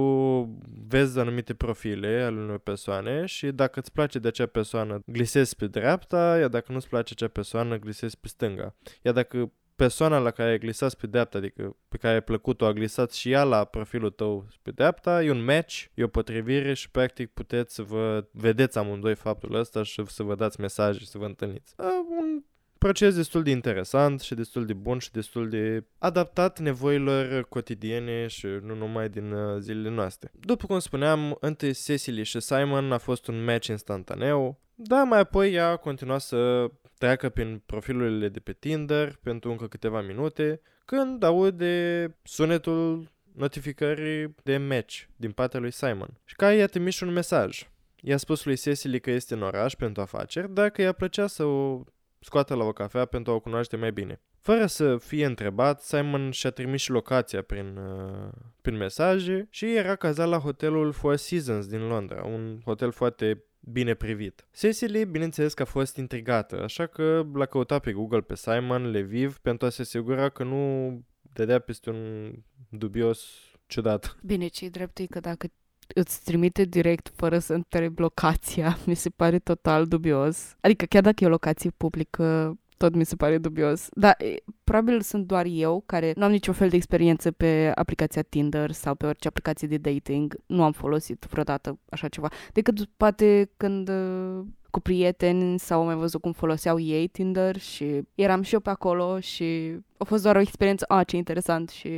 vezi 0.88 1.18
anumite 1.18 1.54
profile 1.54 2.22
ale 2.22 2.40
unor 2.40 2.58
persoane 2.58 3.26
și 3.26 3.46
dacă 3.46 3.78
îți 3.78 3.92
place 3.92 4.18
de 4.18 4.28
acea 4.28 4.46
persoană, 4.46 5.02
glisezi 5.06 5.56
pe 5.56 5.66
dreapta, 5.66 6.38
iar 6.38 6.48
dacă 6.48 6.72
nu-ți 6.72 6.88
place 6.88 7.12
acea 7.16 7.28
persoană, 7.28 7.78
glisezi 7.78 8.18
pe 8.20 8.28
stânga. 8.28 8.74
Iar 9.02 9.14
dacă 9.14 9.52
persoana 9.82 10.18
la 10.18 10.30
care 10.30 10.50
ai 10.50 10.58
glisat 10.58 10.94
pe 10.94 11.06
dreapta, 11.06 11.38
adică 11.38 11.76
pe 11.88 11.96
care 11.96 12.14
ai 12.14 12.22
plăcut-o, 12.22 12.66
a 12.66 12.72
glisat 12.72 13.12
și 13.12 13.30
ea 13.30 13.44
la 13.44 13.64
profilul 13.64 14.10
tău 14.10 14.46
pe 14.62 14.70
dreapta, 14.70 15.22
e 15.22 15.30
un 15.30 15.44
match, 15.44 15.84
e 15.94 16.04
o 16.04 16.08
potrivire 16.08 16.74
și 16.74 16.90
practic 16.90 17.30
puteți 17.30 17.74
să 17.74 17.82
vă 17.82 18.26
vedeți 18.32 18.78
amândoi 18.78 19.14
faptul 19.14 19.54
ăsta 19.54 19.82
și 19.82 20.02
să 20.06 20.22
vă 20.22 20.34
dați 20.34 20.60
mesaje 20.60 20.98
și 20.98 21.06
să 21.06 21.18
vă 21.18 21.24
întâlniți. 21.24 21.74
Uh, 21.78 21.86
un 22.20 22.42
proces 22.82 23.14
destul 23.14 23.42
de 23.42 23.50
interesant 23.50 24.20
și 24.20 24.34
destul 24.34 24.66
de 24.66 24.72
bun 24.72 24.98
și 24.98 25.10
destul 25.10 25.48
de 25.48 25.84
adaptat 25.98 26.58
nevoilor 26.58 27.44
cotidiene 27.48 28.26
și 28.26 28.46
nu 28.46 28.74
numai 28.74 29.08
din 29.08 29.32
uh, 29.32 29.60
zilele 29.60 29.90
noastre. 29.90 30.30
După 30.40 30.66
cum 30.66 30.78
spuneam, 30.78 31.36
între 31.40 31.70
Cecily 31.70 32.22
și 32.22 32.40
Simon 32.40 32.92
a 32.92 32.98
fost 32.98 33.26
un 33.26 33.44
match 33.44 33.66
instantaneu, 33.66 34.60
dar 34.74 35.04
mai 35.04 35.18
apoi 35.18 35.52
ea 35.52 35.68
a 35.68 35.76
continuat 35.76 36.20
să 36.20 36.70
treacă 36.98 37.28
prin 37.28 37.62
profilurile 37.66 38.28
de 38.28 38.40
pe 38.40 38.52
Tinder 38.52 39.18
pentru 39.22 39.50
încă 39.50 39.66
câteva 39.66 40.00
minute, 40.00 40.60
când 40.84 41.22
aude 41.22 42.16
sunetul 42.22 43.10
notificării 43.32 44.34
de 44.42 44.56
match 44.56 45.02
din 45.16 45.30
partea 45.32 45.60
lui 45.60 45.70
Simon. 45.70 46.20
Și 46.24 46.36
care 46.36 46.54
i-a 46.54 46.66
trimis 46.66 47.00
un 47.00 47.12
mesaj. 47.12 47.70
I-a 48.00 48.16
spus 48.16 48.44
lui 48.44 48.56
Cecily 48.56 49.00
că 49.00 49.10
este 49.10 49.34
în 49.34 49.42
oraș 49.42 49.74
pentru 49.74 50.02
afaceri, 50.02 50.54
dar 50.54 50.70
că 50.70 50.82
i-a 50.82 50.92
plăcea 50.92 51.26
să 51.26 51.44
o 51.44 51.84
scoate 52.22 52.54
la 52.54 52.64
o 52.64 52.72
cafea 52.72 53.04
pentru 53.04 53.32
a 53.32 53.34
o 53.34 53.40
cunoaște 53.40 53.76
mai 53.76 53.92
bine. 53.92 54.20
Fără 54.40 54.66
să 54.66 54.96
fie 54.96 55.24
întrebat, 55.24 55.82
Simon 55.82 56.30
și-a 56.30 56.50
trimis 56.50 56.80
și 56.80 56.90
locația 56.90 57.42
prin, 57.42 57.76
uh, 57.76 58.28
prin 58.62 58.76
mesaje 58.76 59.46
și 59.50 59.74
era 59.74 59.96
cazat 59.96 60.28
la 60.28 60.38
hotelul 60.38 60.92
Four 60.92 61.16
Seasons 61.16 61.66
din 61.66 61.86
Londra, 61.86 62.24
un 62.24 62.60
hotel 62.64 62.92
foarte 62.92 63.44
bine 63.60 63.94
privit. 63.94 64.46
Cecily, 64.54 65.04
bineînțeles 65.04 65.54
că 65.54 65.62
a 65.62 65.64
fost 65.64 65.96
intrigată, 65.96 66.62
așa 66.62 66.86
că 66.86 67.26
l-a 67.34 67.46
căutat 67.46 67.82
pe 67.82 67.92
Google 67.92 68.20
pe 68.20 68.34
Simon 68.34 68.90
Leviv 68.90 69.38
pentru 69.38 69.66
a 69.66 69.70
se 69.70 69.82
asigura 69.82 70.28
că 70.28 70.44
nu 70.44 70.90
dădea 71.32 71.58
peste 71.58 71.90
un 71.90 72.32
dubios 72.68 73.26
ciudat. 73.66 74.16
Bine, 74.22 74.46
ce 74.46 74.68
drept 74.68 74.98
e 74.98 75.06
că 75.06 75.20
dacă 75.20 75.46
îți 75.94 76.22
trimite 76.24 76.64
direct 76.64 77.12
fără 77.16 77.38
să 77.38 77.54
întrebi 77.54 78.00
locația, 78.00 78.78
mi 78.86 78.94
se 78.94 79.10
pare 79.10 79.38
total 79.38 79.86
dubios. 79.86 80.56
Adică 80.60 80.84
chiar 80.84 81.02
dacă 81.02 81.24
e 81.24 81.26
o 81.26 81.30
locație 81.30 81.70
publică, 81.76 82.56
tot 82.76 82.94
mi 82.94 83.04
se 83.04 83.16
pare 83.16 83.38
dubios. 83.38 83.88
Dar 83.92 84.16
e, 84.18 84.34
probabil 84.64 85.00
sunt 85.00 85.26
doar 85.26 85.46
eu 85.48 85.82
care 85.86 86.12
nu 86.16 86.24
am 86.24 86.30
niciun 86.30 86.54
fel 86.54 86.68
de 86.68 86.76
experiență 86.76 87.30
pe 87.30 87.72
aplicația 87.74 88.22
Tinder 88.22 88.70
sau 88.70 88.94
pe 88.94 89.06
orice 89.06 89.28
aplicație 89.28 89.68
de 89.68 89.76
dating. 89.76 90.36
Nu 90.46 90.62
am 90.62 90.72
folosit 90.72 91.26
vreodată 91.30 91.78
așa 91.88 92.08
ceva. 92.08 92.28
Decât 92.52 92.84
poate 92.96 93.50
când 93.56 93.88
uh, 93.88 94.44
cu 94.72 94.80
prieteni 94.80 95.58
sau 95.58 95.80
am 95.80 95.86
mai 95.86 95.94
văzut 95.94 96.20
cum 96.20 96.32
foloseau 96.32 96.78
ei 96.78 97.08
Tinder 97.08 97.58
și 97.58 98.02
eram 98.14 98.42
și 98.42 98.54
eu 98.54 98.60
pe 98.60 98.70
acolo 98.70 99.20
și 99.20 99.76
a 99.96 100.04
fost 100.04 100.22
doar 100.22 100.36
o 100.36 100.40
experiență, 100.40 100.84
a, 100.88 101.04
ce 101.04 101.16
interesant 101.16 101.68
și 101.68 101.90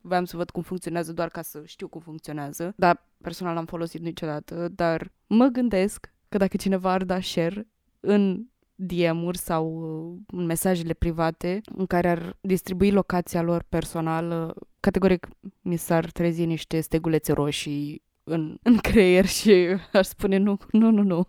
voiam 0.00 0.24
să 0.24 0.36
văd 0.36 0.50
cum 0.50 0.62
funcționează 0.62 1.12
doar 1.12 1.28
ca 1.28 1.42
să 1.42 1.62
știu 1.64 1.88
cum 1.88 2.00
funcționează, 2.00 2.72
dar 2.76 3.06
personal 3.22 3.54
n-am 3.54 3.64
folosit 3.64 4.00
niciodată, 4.00 4.68
dar 4.74 5.12
mă 5.26 5.46
gândesc 5.46 6.12
că 6.28 6.38
dacă 6.38 6.56
cineva 6.56 6.92
ar 6.92 7.04
da 7.04 7.20
share 7.20 7.68
în 8.00 8.46
DM-uri 8.74 9.38
sau 9.38 9.66
uh, 9.66 10.20
în 10.26 10.44
mesajele 10.44 10.92
private 10.92 11.60
în 11.76 11.86
care 11.86 12.08
ar 12.08 12.36
distribui 12.40 12.90
locația 12.90 13.42
lor 13.42 13.64
personală, 13.68 14.54
categoric 14.80 15.28
mi 15.60 15.76
s-ar 15.76 16.10
trezi 16.10 16.44
niște 16.44 16.80
stegulețe 16.80 17.32
roșii 17.32 18.02
în, 18.24 18.56
în 18.62 18.76
creier 18.76 19.26
și 19.26 19.50
aș 19.92 20.06
spune 20.06 20.36
nu, 20.36 20.58
nu, 20.70 20.90
nu, 20.90 21.02
nu. 21.02 21.28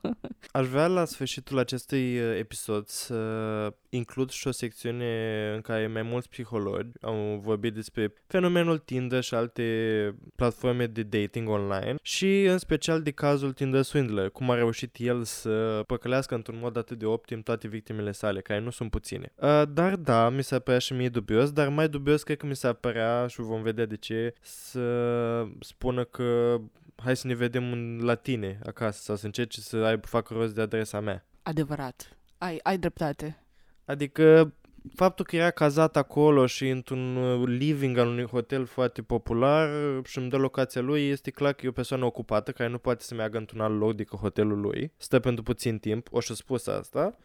Aș 0.51 0.67
vrea 0.67 0.87
la 0.87 1.05
sfârșitul 1.05 1.57
acestui 1.57 2.19
uh, 2.19 2.37
episod 2.37 2.87
să 2.87 3.15
includ 3.95 4.29
și 4.29 4.47
o 4.47 4.51
secțiune 4.51 5.51
în 5.55 5.61
care 5.61 5.87
mai 5.87 6.01
mulți 6.01 6.29
psihologi 6.29 6.89
au 7.01 7.39
vorbit 7.43 7.73
despre 7.73 8.13
fenomenul 8.27 8.77
Tinder 8.77 9.23
și 9.23 9.33
alte 9.33 10.15
platforme 10.35 10.85
de 10.85 11.03
dating 11.03 11.49
online 11.49 11.95
și 12.01 12.43
în 12.43 12.57
special 12.57 13.01
de 13.01 13.11
cazul 13.11 13.53
Tinder 13.53 13.81
Swindler, 13.81 14.29
cum 14.29 14.49
a 14.49 14.55
reușit 14.55 14.95
el 14.99 15.23
să 15.23 15.83
păcălească 15.87 16.35
într-un 16.35 16.59
mod 16.61 16.77
atât 16.77 16.97
de 16.97 17.05
optim 17.05 17.41
toate 17.41 17.67
victimele 17.67 18.11
sale, 18.11 18.41
care 18.41 18.59
nu 18.59 18.69
sunt 18.69 18.89
puține. 18.89 19.33
Uh, 19.35 19.61
dar 19.69 19.95
da, 19.95 20.29
mi 20.29 20.43
s-a 20.43 20.59
părea 20.59 20.79
și 20.79 20.93
mie 20.93 21.09
dubios, 21.09 21.51
dar 21.51 21.69
mai 21.69 21.89
dubios 21.89 22.23
cred 22.23 22.37
că 22.37 22.45
mi 22.45 22.55
s-a 22.55 22.73
părea 22.73 23.27
și 23.27 23.41
vom 23.41 23.61
vedea 23.61 23.85
de 23.85 23.95
ce 23.95 24.33
să 24.41 25.47
spună 25.59 26.03
că 26.03 26.59
hai 26.95 27.15
să 27.15 27.27
ne 27.27 27.33
vedem 27.33 27.71
în, 27.71 27.99
la 28.03 28.15
tine 28.15 28.59
acasă 28.65 29.01
sau 29.01 29.15
să 29.15 29.25
încerci 29.25 29.57
să 29.57 29.77
ai, 29.77 29.99
facă 30.01 30.33
rost 30.33 30.55
de 30.55 30.61
adresa 30.61 30.99
mea. 30.99 31.25
Adevărat. 31.43 32.17
Ai, 32.37 32.59
ai 32.63 32.77
dreptate. 32.77 33.44
Adică 33.85 34.53
faptul 34.93 35.25
că 35.25 35.35
era 35.35 35.51
cazat 35.51 35.97
acolo 35.97 36.45
și 36.45 36.69
într-un 36.69 37.15
uh, 37.15 37.47
living 37.47 37.97
al 37.97 38.07
unui 38.07 38.25
hotel 38.25 38.65
foarte 38.65 39.01
popular 39.01 39.69
și 40.03 40.17
îmi 40.17 40.29
dă 40.29 40.37
locația 40.37 40.81
lui, 40.81 41.07
este 41.09 41.31
clar 41.31 41.53
că 41.53 41.65
e 41.65 41.69
o 41.69 41.71
persoană 41.71 42.05
ocupată 42.05 42.51
care 42.51 42.69
nu 42.69 42.77
poate 42.77 43.03
să 43.03 43.15
meargă 43.15 43.37
într-un 43.37 43.59
alt 43.59 43.79
loc 43.79 43.95
decât 43.95 44.19
hotelul 44.19 44.59
lui. 44.59 44.91
Stă 44.97 45.19
pentru 45.19 45.43
puțin 45.43 45.77
timp, 45.77 46.07
o 46.11 46.19
și 46.19 46.35
spus 46.35 46.67
asta. 46.67 47.17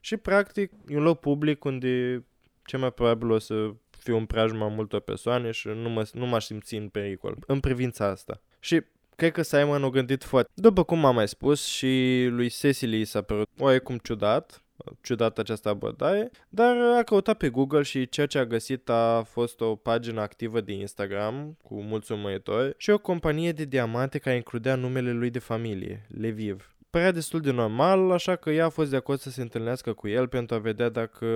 Și 0.00 0.16
practic 0.16 0.72
e 0.86 0.96
un 0.96 1.02
loc 1.02 1.20
public 1.20 1.64
unde 1.64 2.24
cel 2.64 2.78
mai 2.78 2.92
probabil 2.92 3.30
o 3.30 3.38
să 3.38 3.70
fiu 3.90 4.16
în 4.16 4.26
preajma 4.26 4.68
multor 4.68 5.00
persoane 5.00 5.50
și 5.50 5.68
nu, 5.68 5.88
mă, 5.88 6.08
nu 6.12 6.26
m-aș 6.26 6.44
simți 6.44 6.74
în 6.74 6.88
pericol 6.88 7.36
în 7.46 7.60
privința 7.60 8.06
asta. 8.06 8.40
Și 8.60 8.82
Cred 9.18 9.32
că 9.32 9.42
Simon 9.42 9.84
a 9.84 9.88
gândit 9.88 10.24
foarte. 10.24 10.50
După 10.54 10.82
cum 10.82 11.04
am 11.04 11.14
mai 11.14 11.28
spus 11.28 11.64
și 11.64 12.26
lui 12.30 12.48
Cecily 12.48 13.04
s-a 13.04 13.22
părut 13.22 13.48
oarecum 13.58 13.98
ciudat, 13.98 14.62
ciudat 15.00 15.38
această 15.38 15.68
abordare, 15.68 16.30
dar 16.48 16.76
a 16.98 17.02
căutat 17.02 17.36
pe 17.36 17.48
Google 17.48 17.82
și 17.82 18.08
ceea 18.08 18.26
ce 18.26 18.38
a 18.38 18.46
găsit 18.46 18.88
a 18.88 19.22
fost 19.22 19.60
o 19.60 19.76
pagină 19.76 20.20
activă 20.20 20.60
de 20.60 20.72
Instagram 20.72 21.56
cu 21.62 21.82
mulți 21.82 22.12
urmăritori 22.12 22.74
și 22.76 22.90
o 22.90 22.98
companie 22.98 23.52
de 23.52 23.64
diamante 23.64 24.18
care 24.18 24.36
includea 24.36 24.74
numele 24.74 25.12
lui 25.12 25.30
de 25.30 25.38
familie, 25.38 26.06
Leviv. 26.08 26.72
Părea 26.90 27.12
destul 27.12 27.40
de 27.40 27.50
normal, 27.50 28.10
așa 28.10 28.36
că 28.36 28.50
ea 28.50 28.64
a 28.64 28.68
fost 28.68 28.90
de 28.90 28.96
acord 28.96 29.18
să 29.18 29.30
se 29.30 29.42
întâlnească 29.42 29.92
cu 29.92 30.08
el 30.08 30.28
pentru 30.28 30.56
a 30.56 30.58
vedea 30.58 30.88
dacă 30.88 31.26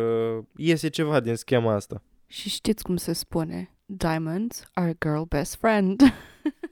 iese 0.57 0.89
ceva 0.89 1.21
din 1.21 1.35
schema 1.35 1.75
asta. 1.75 2.03
Și 2.27 2.49
știți 2.49 2.83
cum 2.83 2.97
se 2.97 3.13
spune? 3.13 3.72
Diamonds 3.87 4.65
are 4.73 4.89
a 4.89 4.95
girl 4.99 5.23
best 5.23 5.57
friend. 5.57 6.01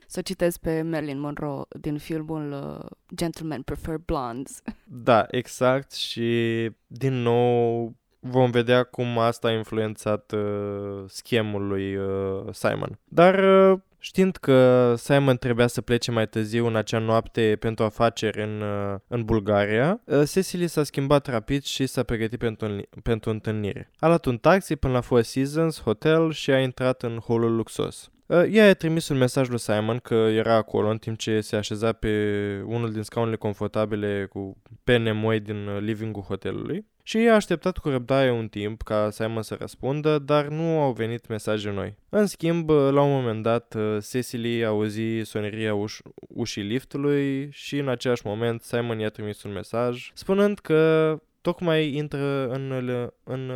să 0.06 0.20
citesc 0.22 0.60
pe 0.60 0.82
Marilyn 0.82 1.20
Monroe 1.20 1.62
din 1.80 1.98
filmul 1.98 2.52
uh, 2.52 2.86
Gentlemen 3.14 3.62
Prefer 3.62 3.96
Blondes. 3.96 4.62
Da, 5.04 5.26
exact 5.30 5.92
și 5.92 6.70
din 6.86 7.22
nou 7.22 7.94
vom 8.20 8.50
vedea 8.50 8.82
cum 8.82 9.18
asta 9.18 9.48
a 9.48 9.52
influențat 9.52 10.32
uh, 10.32 11.04
schemul 11.06 11.66
lui 11.66 11.96
uh, 11.96 12.44
Simon. 12.52 12.98
Dar 13.04 13.38
uh, 13.38 13.80
Știind 14.02 14.36
că 14.36 14.94
Simon 14.96 15.36
trebuia 15.36 15.66
să 15.66 15.80
plece 15.80 16.10
mai 16.10 16.28
târziu 16.28 16.66
în 16.66 16.76
acea 16.76 16.98
noapte 16.98 17.56
pentru 17.60 17.84
afaceri 17.84 18.42
în, 18.42 18.60
uh, 18.60 18.98
în 19.08 19.24
Bulgaria, 19.24 20.00
uh, 20.04 20.22
Cecily 20.28 20.66
s-a 20.66 20.82
schimbat 20.82 21.26
rapid 21.26 21.62
și 21.62 21.86
s-a 21.86 22.02
pregătit 22.02 22.38
pentru, 22.38 22.82
pentru 23.02 23.30
întâlnire. 23.30 23.90
A 23.98 24.06
luat 24.06 24.24
un 24.24 24.38
taxi 24.38 24.76
până 24.76 24.92
la 24.92 25.00
Four 25.00 25.22
Seasons 25.22 25.80
Hotel 25.80 26.32
și 26.32 26.50
a 26.50 26.60
intrat 26.60 27.02
în 27.02 27.18
holul 27.18 27.56
luxos. 27.56 28.10
Uh, 28.30 28.44
ea 28.50 28.68
a 28.68 28.74
trimis 28.74 29.08
un 29.08 29.16
mesaj 29.16 29.48
lui 29.48 29.58
Simon 29.58 29.98
că 29.98 30.14
era 30.14 30.54
acolo 30.54 30.88
în 30.88 30.98
timp 30.98 31.18
ce 31.18 31.40
se 31.40 31.56
așeza 31.56 31.92
pe 31.92 32.08
unul 32.66 32.92
din 32.92 33.02
scaunele 33.02 33.36
confortabile 33.36 34.26
cu 34.30 34.56
pene 34.84 35.12
moi 35.12 35.40
din 35.40 35.66
uh, 35.66 35.80
living-ul 35.80 36.22
hotelului 36.22 36.86
și 37.02 37.16
a 37.16 37.34
așteptat 37.34 37.78
cu 37.78 37.88
răbdare 37.88 38.30
un 38.30 38.48
timp 38.48 38.82
ca 38.82 39.10
Simon 39.10 39.42
să 39.42 39.56
răspundă, 39.58 40.18
dar 40.18 40.48
nu 40.48 40.80
au 40.80 40.92
venit 40.92 41.26
mesaje 41.26 41.70
noi. 41.70 41.96
În 42.08 42.26
schimb, 42.26 42.68
uh, 42.68 42.88
la 42.90 43.02
un 43.02 43.10
moment 43.10 43.42
dat, 43.42 43.76
Cecily 44.10 44.64
auzi 44.64 45.20
soneria 45.22 45.74
uș- 45.74 46.12
ușii 46.28 46.62
liftului 46.62 47.48
și 47.52 47.78
în 47.78 47.88
același 47.88 48.22
moment 48.24 48.62
Simon 48.62 48.98
i-a 48.98 49.08
trimis 49.08 49.42
un 49.42 49.52
mesaj 49.52 50.10
spunând 50.14 50.58
că 50.58 51.16
tocmai 51.40 51.94
intră 51.94 52.48
în, 52.48 52.70
în, 52.70 53.10
în, 53.24 53.52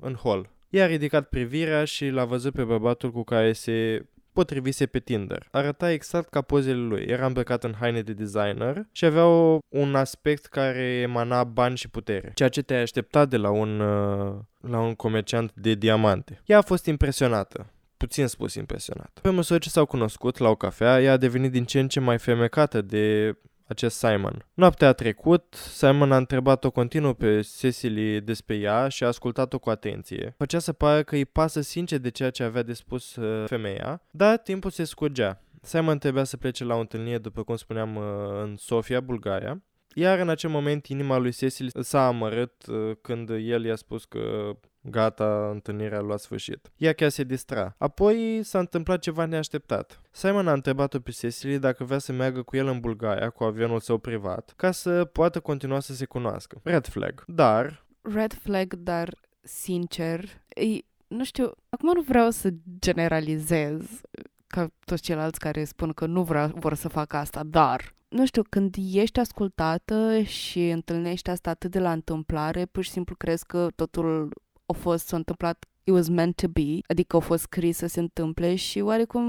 în 0.00 0.16
hall 0.22 0.50
I-a 0.70 0.86
ridicat 0.86 1.28
privirea 1.28 1.84
și 1.84 2.08
l-a 2.08 2.24
văzut 2.24 2.52
pe 2.52 2.62
bărbatul 2.62 3.10
cu 3.10 3.22
care 3.22 3.52
se 3.52 4.06
potrivise 4.32 4.86
pe 4.86 4.98
Tinder. 4.98 5.48
Arăta 5.50 5.92
exact 5.92 6.28
ca 6.28 6.40
pozele 6.40 6.80
lui. 6.80 7.04
Era 7.06 7.26
îmbrăcat 7.26 7.64
în 7.64 7.74
haine 7.78 8.02
de 8.02 8.12
designer 8.12 8.86
și 8.92 9.04
avea 9.04 9.26
o, 9.26 9.58
un 9.68 9.94
aspect 9.94 10.46
care 10.46 10.82
emana 10.82 11.44
bani 11.44 11.76
și 11.76 11.88
putere. 11.88 12.32
Ceea 12.34 12.48
ce 12.48 12.62
te-ai 12.62 12.80
așteptat 12.80 13.28
de 13.28 13.36
la 13.36 13.50
un, 13.50 13.80
uh, 13.80 14.34
la 14.60 14.80
un 14.80 14.94
comerciant 14.94 15.52
de 15.54 15.74
diamante. 15.74 16.40
Ea 16.44 16.58
a 16.58 16.62
fost 16.62 16.86
impresionată 16.86 17.72
puțin 17.96 18.26
spus 18.26 18.54
impresionată. 18.54 19.20
Pe 19.20 19.30
măsură 19.30 19.58
ce 19.58 19.68
s-au 19.68 19.86
cunoscut 19.86 20.38
la 20.38 20.48
o 20.48 20.54
cafea, 20.54 21.02
ea 21.02 21.12
a 21.12 21.16
devenit 21.16 21.50
din 21.50 21.64
ce 21.64 21.80
în 21.80 21.88
ce 21.88 22.00
mai 22.00 22.18
femecată 22.18 22.80
de 22.80 23.36
acest 23.70 23.96
Simon. 23.96 24.46
Noaptea 24.54 24.88
a 24.88 24.92
trecut, 24.92 25.54
Simon 25.54 26.12
a 26.12 26.16
întrebat-o 26.16 26.70
continuu 26.70 27.14
pe 27.14 27.40
Cecily 27.58 28.20
despre 28.20 28.56
ea 28.56 28.88
și 28.88 29.04
a 29.04 29.06
ascultat-o 29.06 29.58
cu 29.58 29.70
atenție. 29.70 30.34
Făcea 30.38 30.58
să 30.58 30.72
pare 30.72 31.02
că 31.02 31.14
îi 31.14 31.24
pasă 31.24 31.60
sincer 31.60 31.98
de 31.98 32.08
ceea 32.08 32.30
ce 32.30 32.42
avea 32.42 32.62
de 32.62 32.72
spus 32.72 33.16
uh, 33.16 33.48
femeia, 33.48 34.02
dar 34.10 34.38
timpul 34.38 34.70
se 34.70 34.84
scurgea. 34.84 35.42
Simon 35.62 35.98
trebuia 35.98 36.24
să 36.24 36.36
plece 36.36 36.64
la 36.64 36.74
o 36.74 36.80
întâlnire, 36.80 37.18
după 37.18 37.42
cum 37.42 37.56
spuneam, 37.56 37.96
uh, 37.96 38.04
în 38.42 38.56
Sofia, 38.56 39.00
Bulgaria. 39.00 39.62
Iar 39.94 40.18
în 40.18 40.28
acel 40.28 40.50
moment 40.50 40.86
inima 40.86 41.16
lui 41.16 41.32
Cecil 41.32 41.70
s-a 41.80 42.06
amărât 42.06 42.66
uh, 42.66 42.96
când 43.00 43.30
el 43.30 43.64
i-a 43.64 43.76
spus 43.76 44.04
că 44.04 44.52
Gata, 44.82 45.48
întâlnirea 45.52 45.98
a 45.98 46.00
luat 46.00 46.20
sfârșit. 46.20 46.70
Ea 46.76 46.92
chiar 46.92 47.08
se 47.08 47.24
distra. 47.24 47.74
Apoi 47.78 48.40
s-a 48.42 48.58
întâmplat 48.58 49.00
ceva 49.00 49.24
neașteptat. 49.24 50.00
Simon 50.10 50.48
a 50.48 50.52
întrebat-o 50.52 51.00
pe 51.00 51.10
Cecily 51.10 51.58
dacă 51.58 51.84
vrea 51.84 51.98
să 51.98 52.12
meargă 52.12 52.42
cu 52.42 52.56
el 52.56 52.66
în 52.66 52.80
Bulgaria 52.80 53.30
cu 53.30 53.44
avionul 53.44 53.80
său 53.80 53.98
privat, 53.98 54.52
ca 54.56 54.70
să 54.70 55.04
poată 55.04 55.40
continua 55.40 55.80
să 55.80 55.94
se 55.94 56.04
cunoască. 56.04 56.60
Red 56.62 56.86
flag. 56.86 57.24
Dar... 57.26 57.84
Red 58.02 58.32
flag, 58.32 58.74
dar 58.74 59.14
sincer, 59.40 60.24
e, 60.48 60.78
nu 61.06 61.24
știu, 61.24 61.50
acum 61.68 61.92
nu 61.94 62.00
vreau 62.00 62.30
să 62.30 62.50
generalizez 62.78 64.00
ca 64.46 64.70
toți 64.84 65.02
ceilalți 65.02 65.38
care 65.38 65.64
spun 65.64 65.92
că 65.92 66.06
nu 66.06 66.22
vreau, 66.22 66.50
vor 66.54 66.74
să 66.74 66.88
facă 66.88 67.16
asta, 67.16 67.42
dar 67.44 67.94
nu 68.08 68.26
știu, 68.26 68.42
când 68.48 68.74
ești 68.92 69.18
ascultată 69.18 70.20
și 70.20 70.68
întâlnești 70.68 71.30
asta 71.30 71.50
atât 71.50 71.70
de 71.70 71.78
la 71.78 71.92
întâmplare, 71.92 72.66
pur 72.66 72.84
și 72.84 72.90
simplu 72.90 73.14
crezi 73.14 73.46
că 73.46 73.68
totul 73.76 74.30
a 74.70 74.72
fost, 74.72 75.06
s-a 75.06 75.16
întâmplat 75.16 75.64
it 75.84 75.94
was 75.94 76.08
meant 76.08 76.36
to 76.36 76.48
be, 76.48 76.78
adică 76.86 77.16
a 77.16 77.20
fost 77.20 77.42
scris 77.42 77.76
să 77.76 77.86
se 77.86 78.00
întâmple 78.00 78.54
și 78.54 78.80
oarecum 78.80 79.22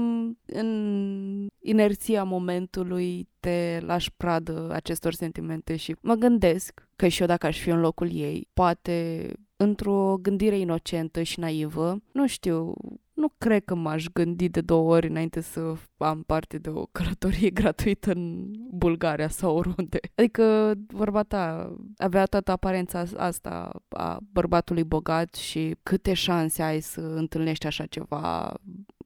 în 0.46 1.48
inerția 1.60 2.24
momentului 2.24 3.28
te 3.40 3.80
lași 3.80 4.12
pradă 4.16 4.68
acestor 4.72 5.12
sentimente 5.12 5.76
și 5.76 5.96
mă 6.00 6.14
gândesc 6.14 6.88
că 6.96 7.08
și 7.08 7.20
eu 7.20 7.26
dacă 7.26 7.46
aș 7.46 7.60
fi 7.60 7.70
în 7.70 7.80
locul 7.80 8.12
ei, 8.12 8.48
poate 8.52 9.28
într-o 9.56 10.18
gândire 10.22 10.58
inocentă 10.58 11.22
și 11.22 11.40
naivă, 11.40 12.02
nu 12.12 12.26
știu, 12.26 12.74
nu 13.12 13.32
cred 13.38 13.64
că 13.64 13.74
m-aș 13.74 14.06
gândi 14.12 14.48
de 14.48 14.60
două 14.60 14.94
ori 14.94 15.08
înainte 15.08 15.40
să 15.40 15.74
am 15.96 16.22
parte 16.22 16.58
de 16.58 16.68
o 16.68 16.86
călătorie 16.86 17.50
gratuită 17.60 18.10
în 18.10 18.50
Bulgaria 18.70 19.28
sau 19.28 19.56
oriunde. 19.56 19.98
Adică 20.14 20.74
vorba 20.86 21.22
ta 21.22 21.74
avea 21.96 22.24
toată 22.24 22.50
aparența 22.50 23.04
asta 23.16 23.70
a 23.88 24.18
bărbatului 24.32 24.84
bogat 24.84 25.34
și 25.34 25.76
câte 25.82 26.14
șanse 26.14 26.62
ai 26.62 26.80
să 26.80 27.00
întâlnești 27.00 27.66
așa 27.66 27.86
ceva 27.86 28.54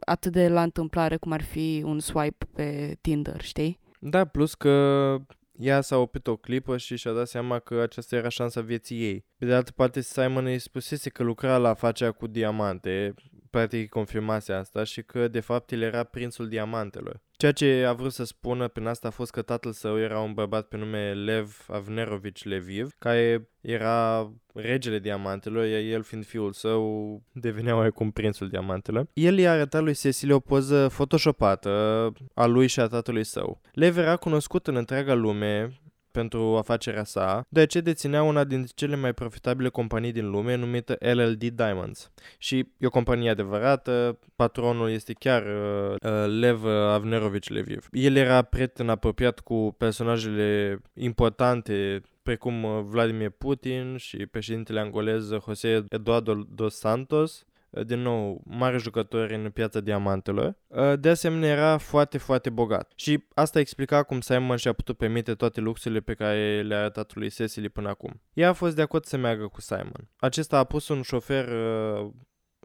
atât 0.01 0.33
de 0.33 0.49
la 0.49 0.63
întâmplare 0.63 1.17
cum 1.17 1.33
ar 1.33 1.43
fi 1.43 1.83
un 1.85 1.99
swipe 1.99 2.47
pe 2.55 2.97
Tinder, 3.01 3.41
știi? 3.41 3.81
Da, 3.99 4.25
plus 4.25 4.55
că 4.55 5.17
ea 5.59 5.81
s-a 5.81 5.97
oprit 5.97 6.27
o 6.27 6.37
clipă 6.37 6.77
și 6.77 6.97
și-a 6.97 7.13
dat 7.13 7.29
seama 7.29 7.59
că 7.59 7.81
aceasta 7.81 8.17
era 8.17 8.29
șansa 8.29 8.61
vieții 8.61 9.03
ei. 9.03 9.25
Pe 9.39 9.47
de 9.47 9.55
altă 9.55 9.73
parte, 9.73 10.01
Simon 10.01 10.45
îi 10.45 10.59
spusese 10.59 11.11
că 11.11 11.23
lucra 11.23 11.57
la 11.59 11.69
afacerea 11.69 12.13
cu 12.13 12.27
diamante, 12.27 13.15
practic 13.57 13.89
confirmase 13.89 14.53
asta 14.53 14.85
și 14.85 15.03
că 15.03 15.29
de 15.29 15.41
fapt 15.41 15.73
el 15.73 15.83
era 15.83 16.03
prințul 16.03 16.49
diamantelor. 16.49 17.21
Ceea 17.37 17.53
ce 17.53 17.85
a 17.89 17.93
vrut 17.93 18.13
să 18.13 18.25
spună 18.25 18.69
prin 18.69 18.87
asta 18.87 19.09
a 19.09 19.11
fost 19.11 19.31
că 19.31 19.43
tatăl 19.43 19.73
său 19.73 19.99
era 19.99 20.21
un 20.21 20.33
bărbat 20.33 20.69
pe 20.69 20.77
nume 20.77 21.13
Lev 21.13 21.67
Avnerovici 21.69 22.45
Leviv, 22.45 22.91
care 22.99 23.49
era 23.61 24.31
regele 24.55 24.99
diamantelor, 24.99 25.67
iar 25.67 25.81
el 25.81 26.03
fiind 26.03 26.27
fiul 26.27 26.53
său 26.53 27.23
devenea 27.33 27.77
oarecum 27.77 28.11
prințul 28.11 28.49
diamantelor. 28.49 29.07
El 29.13 29.39
i-a 29.39 29.53
arătat 29.53 29.83
lui 29.83 29.95
Cecily 29.95 30.33
o 30.33 30.41
poză 30.41 30.89
photoshopată 30.89 32.13
a 32.35 32.47
lui 32.47 32.67
și 32.67 32.81
a 32.81 32.87
tatălui 32.87 33.25
său. 33.25 33.61
Lev 33.73 33.97
era 33.97 34.17
cunoscut 34.17 34.67
în 34.67 34.77
întreaga 34.77 35.15
lume 35.15 35.81
pentru 36.17 36.57
afacerea 36.57 37.05
sa, 37.05 37.47
deoarece 37.49 37.81
deținea 37.81 38.23
una 38.23 38.45
dintre 38.45 38.73
cele 38.75 38.97
mai 38.97 39.13
profitabile 39.13 39.69
companii 39.69 40.13
din 40.13 40.31
lume, 40.31 40.55
numită 40.55 40.97
LLD 41.01 41.45
Diamonds. 41.45 42.11
Și 42.39 42.69
e 42.79 42.87
o 42.87 42.91
companie 42.91 43.31
adevărată, 43.31 44.19
patronul 44.37 44.91
este 44.91 45.13
chiar 45.13 45.43
uh, 45.43 45.95
uh 46.03 46.27
Lev 46.39 46.65
Avnerovici 46.65 47.49
Leviv. 47.49 47.89
El 47.93 48.17
era 48.17 48.43
prieten 48.43 48.89
apropiat 48.89 49.41
cu 49.41 49.75
personajele 49.79 50.81
importante 50.95 52.03
precum 52.23 52.65
uh, 52.65 52.81
Vladimir 52.85 53.31
Putin 53.31 53.97
și 53.97 54.17
președintele 54.17 54.81
angolez 54.81 55.31
José 55.45 55.85
Eduardo 55.89 56.47
dos 56.55 56.79
Santos, 56.79 57.47
Uh, 57.47 57.56
din 57.71 58.01
nou, 58.01 58.43
mare 58.45 58.79
jucător 58.79 59.31
în 59.31 59.51
piața 59.51 59.81
diamantelor. 59.81 60.57
Uh, 60.67 60.99
de 60.99 61.09
asemenea, 61.09 61.51
era 61.51 61.79
foarte, 61.79 62.19
foarte 62.19 62.51
bogat. 62.51 62.93
Și 62.95 63.25
asta 63.35 63.59
explica 63.59 64.03
cum 64.03 64.21
Simon 64.21 64.57
și-a 64.57 64.73
putut 64.73 64.97
permite 64.97 65.35
toate 65.35 65.61
luxurile 65.61 66.01
pe 66.01 66.15
care 66.15 66.63
le-a 66.63 66.79
arătat 66.79 67.15
lui 67.15 67.31
Cecily 67.31 67.69
până 67.69 67.89
acum. 67.89 68.21
Ea 68.33 68.49
a 68.49 68.53
fost 68.53 68.77
de 68.77 68.83
acord 68.83 69.05
să 69.05 69.17
meargă 69.17 69.47
cu 69.47 69.61
Simon. 69.61 70.09
Acesta 70.17 70.59
a 70.59 70.65
pus 70.65 70.89
un 70.89 71.03
șofer 71.03 71.49
uh, 71.49 72.11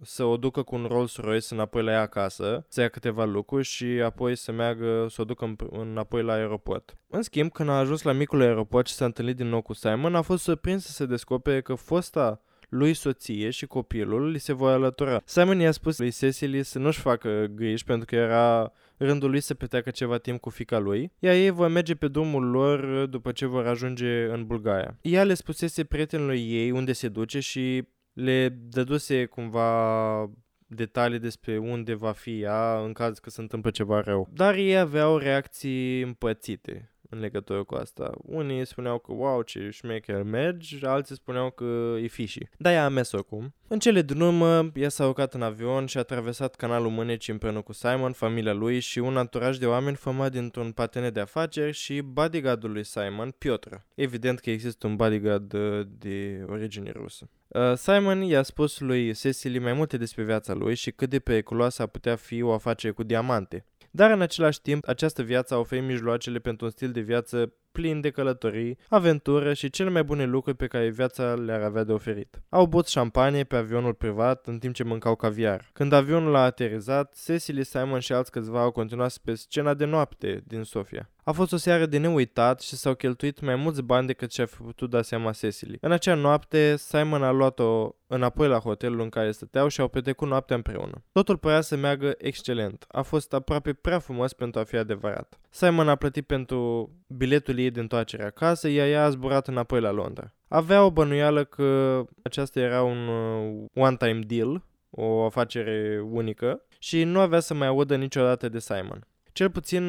să 0.04 0.24
o 0.24 0.38
ducă 0.38 0.64
cu 0.64 0.76
un 0.76 0.86
Rolls 0.86 1.16
Royce 1.16 1.54
înapoi 1.54 1.84
la 1.84 1.92
ea 1.92 2.02
acasă, 2.02 2.66
să 2.68 2.82
ia 2.82 2.90
câteva 2.90 3.26
lucruri 3.26 3.64
și 3.64 3.86
apoi 3.86 4.36
să 4.36 4.52
meargă, 4.52 5.08
să 5.10 5.22
o 5.22 5.26
ducă 5.26 5.56
înapoi 5.70 6.24
la 6.24 6.34
aeroport. 6.34 6.98
În 7.08 7.22
schimb, 7.22 7.52
când 7.52 7.70
a 7.70 7.78
ajuns 7.78 8.02
la 8.02 8.12
micul 8.12 8.42
aeroport 8.42 8.88
și 8.88 8.94
s-a 8.94 9.06
întâlnit 9.06 9.36
din 9.36 9.48
nou 9.48 9.62
cu 9.62 9.74
Simon, 9.74 10.16
a 10.16 10.22
fost 10.22 10.44
surprins 10.44 10.86
să 10.86 10.92
se 10.92 11.06
descopere 11.06 11.62
că 11.62 11.74
fosta 11.74 12.42
lui 12.72 12.94
soție 12.94 13.50
și 13.50 13.66
copilul 13.66 14.30
li 14.30 14.40
se 14.40 14.54
vor 14.54 14.72
alătura. 14.72 15.22
Simon 15.26 15.60
i-a 15.60 15.72
spus 15.72 15.98
lui 15.98 16.12
Cecily 16.12 16.64
să 16.64 16.80
nu-și 16.80 17.00
facă 17.00 17.46
griji 17.56 17.84
pentru 17.84 18.06
că 18.06 18.16
era 18.16 18.72
rândul 18.98 19.30
lui 19.30 19.40
să 19.40 19.54
petreacă 19.54 19.90
ceva 19.90 20.18
timp 20.18 20.40
cu 20.40 20.50
fica 20.50 20.80
lui, 20.80 21.12
iar 21.20 21.34
ei 21.34 21.50
vor 21.50 21.68
merge 21.68 21.96
pe 21.96 22.08
drumul 22.08 22.50
lor 22.50 23.06
după 23.06 23.32
ce 23.32 23.46
vor 23.46 23.68
ajunge 23.68 24.24
în 24.24 24.46
Bulgaria. 24.46 24.98
Ea 25.02 25.24
le 25.24 25.34
spusese 25.34 25.84
prietenului 25.84 26.52
ei 26.52 26.72
unde 26.72 26.92
se 26.92 27.08
duce 27.08 27.40
și 27.40 27.88
le 28.14 28.50
dăduse 28.50 29.26
cumva 29.26 30.30
detalii 30.66 31.20
despre 31.20 31.58
unde 31.58 31.94
va 31.94 32.12
fi 32.12 32.42
ea 32.42 32.80
în 32.84 32.94
caz 32.94 33.20
că 33.20 33.30
se 33.30 33.42
întâmplă 33.42 33.70
ceva 33.70 34.02
rău. 34.02 34.30
Dar 34.34 34.56
ei 34.56 34.78
aveau 34.78 35.18
reacții 35.18 36.02
împățite 36.02 36.91
în 37.12 37.20
legătură 37.20 37.64
cu 37.64 37.76
asta. 37.76 38.12
Unii 38.18 38.66
spuneau 38.66 39.00
că 39.00 39.12
wow, 39.12 39.42
ce 39.42 39.70
șmecher 39.70 40.24
mergi, 40.24 40.86
alții 40.86 41.16
spuneau 41.16 41.50
că 41.50 41.96
e 42.02 42.08
fiși. 42.08 42.40
Dar 42.58 42.74
ea 42.74 42.86
a 42.86 42.90
mers 42.90 43.12
oricum. 43.12 43.54
În 43.68 43.80
cele 43.80 44.02
din 44.02 44.22
urmă, 44.22 44.72
ea 44.74 44.90
s-a 44.90 45.08
urcat 45.08 45.34
în 45.34 45.42
avion 45.42 45.86
și 45.86 45.98
a 45.98 46.04
traversat 46.04 46.56
canalul 46.56 46.90
Mânecii 46.90 47.34
împreună 47.34 47.62
cu 47.62 47.74
Simon, 47.74 48.12
familia 48.12 48.54
lui 48.54 48.80
și 48.80 49.00
un 49.00 49.18
anturaj 49.18 49.58
de 49.58 49.66
oameni 49.66 49.96
format 49.96 50.32
dintr-un 50.32 50.72
partener 50.72 51.12
de 51.12 51.20
afaceri 51.20 51.74
și 51.74 52.02
bodyguardul 52.02 52.72
lui 52.72 52.84
Simon, 52.84 53.32
Piotr. 53.38 53.70
Evident 53.96 54.40
că 54.40 54.50
există 54.50 54.88
un 54.88 54.96
bodyguard 54.96 55.54
uh, 55.54 55.88
de 55.98 56.46
origine 56.50 56.92
rusă. 56.92 57.30
Uh, 57.48 57.74
Simon 57.76 58.22
i-a 58.22 58.44
spus 58.44 58.80
lui 58.80 59.14
Cecily 59.14 59.60
mai 59.60 59.74
multe 59.74 59.98
despre 59.98 60.24
viața 60.24 60.54
lui 60.54 60.76
și 60.76 60.92
cât 60.92 61.10
de 61.10 61.20
periculoasă 61.20 61.82
a 61.82 61.86
putea 61.86 62.16
fi 62.16 62.42
o 62.42 62.54
afacere 62.54 62.94
cu 62.94 63.04
diamante. 63.04 63.66
Dar 63.92 64.12
în 64.12 64.22
același 64.22 64.62
timp, 64.62 64.88
această 64.88 65.24
viață 65.24 65.54
a 65.54 65.58
oferit 65.58 65.84
mijloacele 65.84 66.40
pentru 66.40 66.66
un 66.66 66.72
stil 66.72 66.92
de 66.92 67.00
viață 67.00 67.54
plin 67.72 68.02
de 68.02 68.10
călătorii, 68.10 68.78
aventură 68.90 69.54
și 69.54 69.70
cele 69.70 69.90
mai 69.90 70.04
bune 70.04 70.26
lucruri 70.26 70.58
pe 70.58 70.68
care 70.68 70.90
viața 70.90 71.34
le-ar 71.34 71.62
avea 71.62 71.84
de 71.84 71.92
oferit. 71.92 72.42
Au 72.50 72.66
băut 72.66 72.88
șampanie 72.88 73.44
pe 73.44 73.56
avionul 73.56 73.94
privat 73.94 74.48
în 74.48 74.58
timp 74.58 74.74
ce 74.74 74.84
mâncau 74.84 75.16
caviar. 75.16 75.70
Când 75.74 75.94
avionul 75.94 76.36
a 76.36 76.44
aterizat, 76.44 77.16
Cecily, 77.26 77.64
Simon 77.64 78.00
și 78.00 78.14
alți 78.14 78.32
câțiva 78.32 78.62
au 78.62 78.72
continuat 78.72 79.18
pe 79.18 79.34
scena 79.34 79.74
de 79.74 79.86
noapte 79.86 80.44
din 80.48 80.64
Sofia. 80.64 81.10
A 81.24 81.32
fost 81.32 81.54
o 81.54 81.58
seară 81.58 81.86
de 81.86 81.98
neuitat 81.98 82.62
și 82.62 82.76
s-au 82.76 82.94
cheltuit 82.94 83.42
mai 83.42 83.56
mulți 83.56 83.82
bani 83.82 84.08
decât 84.08 84.32
și-a 84.32 84.46
fi 84.46 84.62
putut 84.62 84.90
da 84.90 85.02
seama 85.02 85.32
Cecily. 85.32 85.78
În 85.82 85.92
acea 85.92 86.14
noapte, 86.14 86.76
Simon 86.78 87.24
a 87.24 87.32
luat-o 87.32 87.96
înapoi 88.08 88.48
la 88.48 88.60
hotelul 88.60 89.00
în 89.00 89.10
care 89.10 89.32
stăteau 89.32 89.68
și 89.68 89.82
au 89.82 89.88
petrecut 89.88 90.28
noaptea 90.28 90.56
împreună. 90.56 91.04
Totul 91.12 91.38
părea 91.38 91.62
să 91.62 91.76
meargă 91.76 92.14
excelent. 92.18 92.86
A 92.88 93.02
fost 93.02 93.34
aproape 93.34 93.74
prea 93.74 94.00
frumos 94.00 94.34
pentru 94.34 94.60
a 94.60 94.64
fi 94.64 94.76
adevărat. 94.76 95.40
Simon 95.50 95.90
a 95.90 95.96
plătit 95.96 96.26
pentru 96.26 96.90
biletul 97.08 97.58
ei 97.62 97.72
de 97.72 97.80
întoarcere 97.80 98.24
acasă, 98.24 98.68
iar 98.68 98.88
ea 98.88 99.04
a 99.04 99.10
zburat 99.10 99.48
înapoi 99.48 99.82
la 99.82 99.92
Londra. 99.92 100.34
Avea 100.48 100.86
o 100.86 100.92
bănuială 100.92 101.44
că 101.44 102.02
aceasta 102.22 102.60
era 102.60 102.84
un 102.84 103.08
uh, 103.08 103.66
one-time 103.74 104.20
deal, 104.28 104.64
o 104.90 105.26
afacere 105.26 106.02
unică, 106.10 106.66
și 106.80 107.04
nu 107.04 107.20
avea 107.20 107.40
să 107.40 107.54
mai 107.54 107.68
audă 107.68 107.96
niciodată 107.96 108.50
de 108.50 108.60
Simon. 108.60 109.08
Cel 109.32 109.50
puțin 109.50 109.84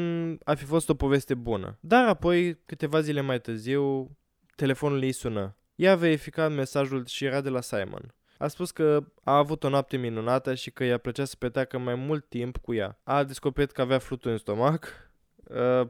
a 0.45 0.55
fi 0.55 0.65
fost 0.65 0.89
o 0.89 0.95
poveste 0.95 1.35
bună. 1.35 1.79
Dar 1.81 2.09
apoi, 2.09 2.59
câteva 2.67 3.01
zile 3.01 3.21
mai 3.21 3.41
târziu, 3.41 4.11
telefonul 4.57 5.03
ei 5.03 5.13
sună. 5.13 5.57
Ea 5.75 5.93
a 5.93 5.97
verificat 5.97 6.53
mesajul 6.53 7.07
și 7.07 7.25
era 7.25 7.41
de 7.41 7.49
la 7.49 7.61
Simon. 7.61 8.15
A 8.39 8.49
spus 8.49 8.71
că 8.71 9.05
a 9.25 9.37
avut 9.37 9.65
o 9.65 9.69
noapte 9.69 9.97
minunată 9.97 10.55
și 10.55 10.71
că 10.71 10.85
i-a 10.85 10.99
plăcea 10.99 11.25
să 11.25 11.37
petreacă 11.39 11.79
mai 11.79 11.95
mult 11.95 12.29
timp 12.29 12.57
cu 12.57 12.75
ea. 12.75 12.99
A 13.03 13.25
descoperit 13.25 13.71
că 13.71 13.81
avea 13.81 13.99
fluturi 13.99 14.33
în 14.33 14.39
stomac, 14.39 14.85
Uh, 14.85 15.12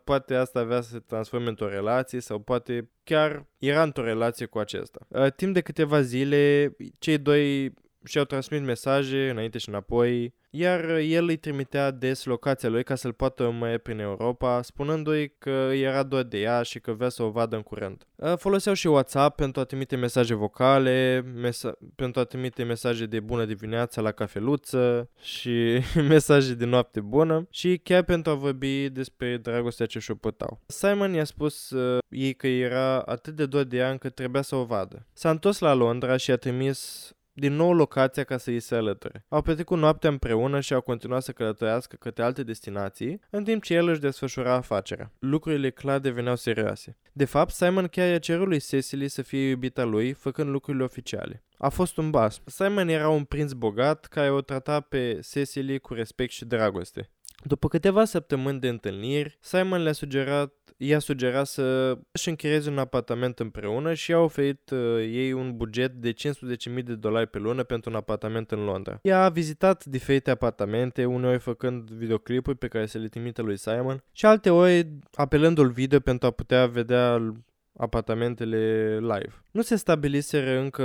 poate 0.05 0.35
asta 0.35 0.59
avea 0.59 0.81
să 0.81 0.91
se 0.91 0.99
transforme 0.99 1.49
într-o 1.49 1.69
relație 1.69 2.21
sau 2.21 2.39
poate 2.39 2.91
chiar 3.05 3.47
era 3.59 3.83
într-o 3.83 4.05
relație 4.05 4.47
cu 4.47 4.59
acesta. 4.59 5.07
Uh, 5.09 5.33
timp 5.33 5.55
de 5.55 5.61
câteva 5.61 6.01
zile, 6.01 6.73
cei 6.99 7.19
doi 7.19 7.75
și-au 8.05 8.25
transmis 8.25 8.61
mesaje 8.61 9.31
înainte 9.31 9.59
și 9.59 9.69
înapoi, 9.69 10.35
iar 10.51 10.91
el 10.91 11.29
îi 11.29 11.37
trimitea 11.37 11.91
des 11.91 12.25
locația 12.25 12.69
lui 12.69 12.85
ca 12.85 12.95
să-l 12.95 13.13
poată 13.13 13.51
mai 13.51 13.79
prin 13.79 13.99
Europa, 13.99 14.63
spunându-i 14.63 15.35
că 15.39 15.71
era 15.75 16.03
doar 16.03 16.23
de 16.23 16.41
ea 16.41 16.63
și 16.63 16.81
că 16.81 16.93
vrea 16.93 17.09
să 17.09 17.23
o 17.23 17.31
vadă 17.31 17.57
în 17.57 17.63
curând. 17.63 18.07
Foloseau 18.37 18.75
și 18.75 18.87
WhatsApp 18.87 19.37
pentru 19.37 19.61
a 19.61 19.65
trimite 19.65 19.97
mesaje 19.97 20.35
vocale, 20.35 21.25
mesa- 21.35 21.79
pentru 21.95 22.21
a 22.21 22.25
trimite 22.25 22.63
mesaje 22.63 23.07
de 23.07 23.21
bună 23.21 23.45
dimineața 23.45 24.01
la 24.01 24.11
cafeluță 24.11 25.11
și 25.21 25.81
mesaje 26.09 26.55
de 26.55 26.65
noapte 26.65 27.01
bună 27.01 27.47
și 27.51 27.81
chiar 27.83 28.03
pentru 28.03 28.33
a 28.33 28.35
vorbi 28.35 28.89
despre 28.89 29.37
dragostea 29.37 29.87
ce 29.87 29.99
și-o 29.99 30.15
pătau. 30.15 30.61
Simon 30.67 31.13
i-a 31.13 31.25
spus 31.25 31.71
uh, 31.71 31.99
ei 32.09 32.35
că 32.35 32.47
era 32.47 33.01
atât 33.01 33.35
de 33.35 33.47
doar 33.47 33.65
de 33.65 33.77
ea 33.77 33.91
încât 33.91 34.15
trebuia 34.15 34.43
să 34.43 34.55
o 34.55 34.65
vadă. 34.65 35.07
S-a 35.13 35.31
întors 35.31 35.59
la 35.59 35.75
Londra 35.75 36.17
și 36.17 36.31
a 36.31 36.37
trimis 36.37 37.13
din 37.33 37.53
nou 37.55 37.73
locația 37.73 38.25
ca 38.25 38.37
să 38.39 38.51
îi 38.51 38.61
se 38.61 38.75
alăture. 38.75 39.25
Au 39.29 39.43
petrecut 39.43 39.79
noaptea 39.79 40.11
împreună 40.11 40.61
și 40.61 40.75
au 40.75 40.81
continuat 40.81 41.23
să 41.23 41.33
călătorească 41.33 41.97
către 41.97 42.23
alte 42.23 42.43
destinații, 42.43 43.21
în 43.31 43.45
timp 43.45 43.63
ce 43.63 43.75
el 43.75 43.89
își 43.89 44.01
desfășura 44.01 44.55
afacerea. 44.55 45.13
Lucrurile 45.19 45.71
clar 45.71 45.99
deveneau 45.99 46.37
serioase. 46.37 46.97
De 47.13 47.25
fapt, 47.25 47.53
Simon 47.53 47.87
chiar 47.87 48.09
i-a 48.09 48.19
cerut 48.19 48.47
lui 48.47 48.61
Cecily 48.61 49.09
să 49.09 49.23
fie 49.23 49.49
iubita 49.49 49.85
lui, 49.85 50.13
făcând 50.13 50.49
lucrurile 50.49 50.85
oficiale. 50.85 51.43
A 51.59 51.69
fost 51.69 51.97
un 51.97 52.11
bas. 52.11 52.41
Simon 52.45 52.89
era 52.89 53.09
un 53.09 53.25
prinț 53.25 53.53
bogat 53.53 54.05
care 54.05 54.31
o 54.31 54.41
trata 54.41 54.81
pe 54.81 55.21
Cecily 55.31 55.79
cu 55.79 55.95
respect 55.95 56.33
și 56.33 56.45
dragoste. 56.45 57.11
După 57.43 57.69
câteva 57.69 58.05
săptămâni 58.05 58.61
de 58.61 58.69
întâlniri, 58.69 59.39
Simon 59.41 59.83
le-a 59.83 59.93
sugerat 59.93 60.53
i-a 60.77 60.99
sugerat 60.99 61.47
să 61.47 61.99
își 62.11 62.29
închirieze 62.29 62.71
un 62.71 62.79
apartament 62.79 63.39
împreună 63.39 63.95
și 63.95 64.13
a 64.13 64.19
oferit 64.19 64.71
uh, 64.71 64.79
ei 64.99 65.33
un 65.33 65.57
buget 65.57 65.93
de 65.93 66.13
15.000 66.13 66.85
de 66.85 66.95
dolari 66.95 67.27
pe 67.27 67.39
lună 67.39 67.63
pentru 67.63 67.91
un 67.91 67.97
apartament 67.97 68.51
în 68.51 68.65
Londra. 68.65 68.99
Ea 69.03 69.25
a 69.25 69.29
vizitat 69.29 69.85
diferite 69.85 70.31
apartamente, 70.31 71.05
uneori 71.05 71.39
făcând 71.39 71.91
videoclipuri 71.91 72.57
pe 72.57 72.69
care 72.69 72.87
se 72.87 72.99
le 72.99 73.09
trimite 73.09 73.43
lui 73.43 73.57
Simon 73.57 74.05
și 74.13 74.27
alte 74.27 74.51
ori 74.51 74.89
apelându-l 75.15 75.71
video 75.71 75.99
pentru 75.99 76.27
a 76.27 76.31
putea 76.31 76.67
vedea 76.67 77.33
apartamentele 77.77 78.99
live. 78.99 79.43
Nu 79.51 79.63
se 79.63 79.77
stabiliseră 79.77 80.59
încă 80.59 80.85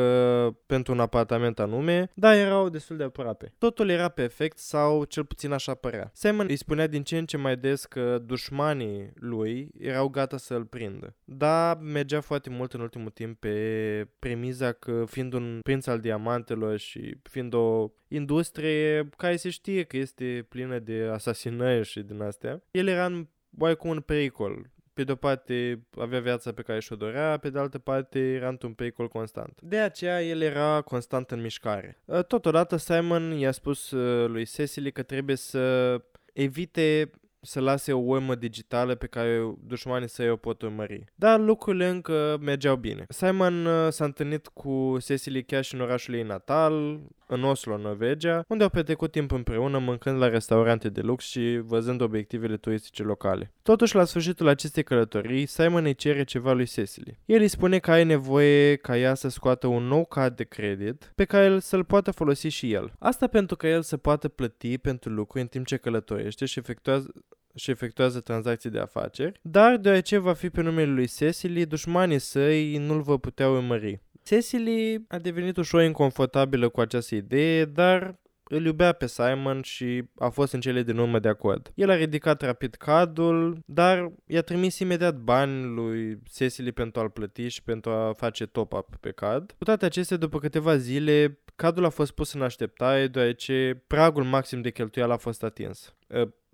pentru 0.65 0.93
un 0.93 0.99
apartament 0.99 1.59
anume, 1.59 2.11
dar 2.13 2.35
erau 2.35 2.69
destul 2.69 2.97
de 2.97 3.03
aproape. 3.03 3.53
Totul 3.57 3.89
era 3.89 4.09
perfect 4.09 4.57
sau 4.57 5.03
cel 5.03 5.25
puțin 5.25 5.51
așa 5.51 5.73
părea. 5.73 6.11
Simon 6.13 6.45
îi 6.49 6.55
spunea 6.55 6.87
din 6.87 7.03
ce 7.03 7.17
în 7.17 7.25
ce 7.25 7.37
mai 7.37 7.57
des 7.57 7.85
că 7.85 8.21
dușmanii 8.25 9.11
lui 9.15 9.69
erau 9.79 10.07
gata 10.07 10.37
să 10.37 10.53
îl 10.53 10.65
prindă. 10.65 11.15
Dar 11.23 11.77
mergea 11.77 12.21
foarte 12.21 12.49
mult 12.49 12.73
în 12.73 12.81
ultimul 12.81 13.09
timp 13.09 13.39
pe 13.39 14.07
premiza 14.19 14.71
că 14.71 15.03
fiind 15.07 15.33
un 15.33 15.59
prinț 15.63 15.87
al 15.87 15.99
diamantelor 15.99 16.77
și 16.77 17.17
fiind 17.23 17.53
o 17.53 17.91
industrie 18.07 19.09
care 19.17 19.35
se 19.35 19.49
știe 19.49 19.83
că 19.83 19.97
este 19.97 20.45
plină 20.49 20.79
de 20.79 21.09
asasinări 21.11 21.87
și 21.87 22.01
din 22.01 22.21
astea, 22.21 22.61
el 22.71 22.87
era 22.87 23.05
în 23.05 23.27
oarecum 23.59 23.89
un 23.89 23.99
pericol 23.99 24.69
pe 24.97 25.03
de 25.03 25.11
o 25.11 25.15
parte 25.15 25.83
avea 25.97 26.19
viața 26.19 26.51
pe 26.51 26.61
care 26.61 26.79
și-o 26.79 26.95
dorea, 26.95 27.37
pe 27.37 27.49
de 27.49 27.59
altă 27.59 27.77
parte 27.79 28.19
era 28.19 28.47
într-un 28.47 28.73
pericol 28.73 29.07
constant. 29.07 29.59
De 29.61 29.77
aceea 29.77 30.23
el 30.23 30.41
era 30.41 30.81
constant 30.81 31.31
în 31.31 31.41
mișcare. 31.41 31.97
Uh, 32.05 32.23
totodată 32.23 32.77
Simon 32.77 33.31
i-a 33.31 33.51
spus 33.51 33.91
uh, 33.91 34.29
lui 34.29 34.45
Cecily 34.45 34.91
că 34.91 35.03
trebuie 35.03 35.35
să 35.35 35.97
evite 36.33 37.11
să 37.41 37.59
lase 37.59 37.93
o 37.93 37.97
urmă 37.97 38.35
digitală 38.35 38.95
pe 38.95 39.07
care 39.07 39.55
dușmanii 39.67 40.09
săi 40.09 40.29
o 40.29 40.35
pot 40.35 40.61
urmări. 40.61 41.05
Dar 41.15 41.39
lucrurile 41.39 41.87
încă 41.87 42.37
mergeau 42.41 42.75
bine. 42.75 43.05
Simon 43.09 43.65
uh, 43.65 43.87
s-a 43.89 44.05
întâlnit 44.05 44.47
cu 44.47 44.97
Cecily 45.05 45.43
chiar 45.43 45.63
și 45.63 45.75
în 45.75 45.81
orașul 45.81 46.13
ei 46.13 46.23
natal, 46.23 46.99
în 47.27 47.43
Oslo, 47.43 47.77
Norvegia, 47.77 48.43
unde 48.47 48.63
au 48.63 48.69
petrecut 48.69 49.11
timp 49.11 49.31
împreună 49.31 49.77
mâncând 49.77 50.17
la 50.17 50.27
restaurante 50.27 50.89
de 50.89 51.01
lux 51.01 51.25
și 51.25 51.59
văzând 51.63 52.01
obiectivele 52.01 52.57
turistice 52.57 53.03
locale. 53.03 53.51
Totuși, 53.61 53.95
la 53.95 54.03
sfârșitul 54.03 54.47
acestei 54.47 54.83
călătorii, 54.83 55.45
Simon 55.45 55.85
îi 55.85 55.95
cere 55.95 56.23
ceva 56.23 56.53
lui 56.53 56.65
Cecily. 56.65 57.19
El 57.25 57.41
îi 57.41 57.47
spune 57.47 57.79
că 57.79 57.91
ai 57.91 58.03
nevoie 58.03 58.75
ca 58.75 58.97
ea 58.97 59.13
să 59.13 59.29
scoată 59.29 59.67
un 59.67 59.83
nou 59.83 60.05
card 60.05 60.35
de 60.35 60.43
credit 60.43 61.11
pe 61.15 61.25
care 61.25 61.45
el 61.45 61.59
să-l 61.59 61.83
poată 61.83 62.11
folosi 62.11 62.47
și 62.47 62.73
el. 62.73 62.93
Asta 62.99 63.27
pentru 63.27 63.55
că 63.55 63.67
el 63.67 63.81
să 63.81 63.97
poată 63.97 64.27
plăti 64.27 64.77
pentru 64.77 65.09
lucruri 65.09 65.43
în 65.43 65.49
timp 65.49 65.65
ce 65.65 65.77
călătorește 65.77 66.45
și 66.45 66.59
efectuează 66.59 67.13
și 67.57 67.71
efectuează 67.71 68.19
tranzacții 68.19 68.69
de 68.69 68.79
afaceri, 68.79 69.39
dar 69.41 69.77
deoarece 69.77 70.17
va 70.17 70.33
fi 70.33 70.49
pe 70.49 70.61
numele 70.61 70.91
lui 70.91 71.07
Cecily, 71.07 71.65
dușmanii 71.65 72.19
săi 72.19 72.77
nu-l 72.77 73.01
vor 73.01 73.19
putea 73.19 73.49
urmări. 73.49 74.01
Cecily 74.23 75.05
a 75.07 75.17
devenit 75.17 75.57
ușor 75.57 75.83
inconfortabilă 75.83 76.69
cu 76.69 76.79
această 76.79 77.15
idee, 77.15 77.65
dar 77.65 78.19
îl 78.49 78.65
iubea 78.65 78.91
pe 78.91 79.07
Simon 79.07 79.61
și 79.61 80.03
a 80.15 80.29
fost 80.29 80.53
în 80.53 80.59
cele 80.59 80.83
din 80.83 80.97
urmă 80.97 81.19
de 81.19 81.27
acord. 81.27 81.71
El 81.75 81.89
a 81.89 81.95
ridicat 81.95 82.41
rapid 82.41 82.75
cadul, 82.75 83.59
dar 83.65 84.11
i-a 84.25 84.41
trimis 84.41 84.79
imediat 84.79 85.15
bani 85.15 85.63
lui 85.63 86.19
Cecily 86.33 86.71
pentru 86.71 87.01
a-l 87.01 87.09
plăti 87.09 87.47
și 87.47 87.63
pentru 87.63 87.91
a 87.91 88.13
face 88.13 88.45
top-up 88.45 88.95
pe 88.99 89.11
card. 89.11 89.55
Cu 89.57 89.63
toate 89.63 89.85
acestea, 89.85 90.17
după 90.17 90.39
câteva 90.39 90.77
zile, 90.77 91.39
cadul 91.55 91.85
a 91.85 91.89
fost 91.89 92.11
pus 92.11 92.33
în 92.33 92.41
așteptare, 92.41 93.07
deoarece 93.07 93.83
pragul 93.87 94.23
maxim 94.23 94.61
de 94.61 94.71
cheltuială 94.71 95.13
a 95.13 95.17
fost 95.17 95.43
atins. 95.43 95.95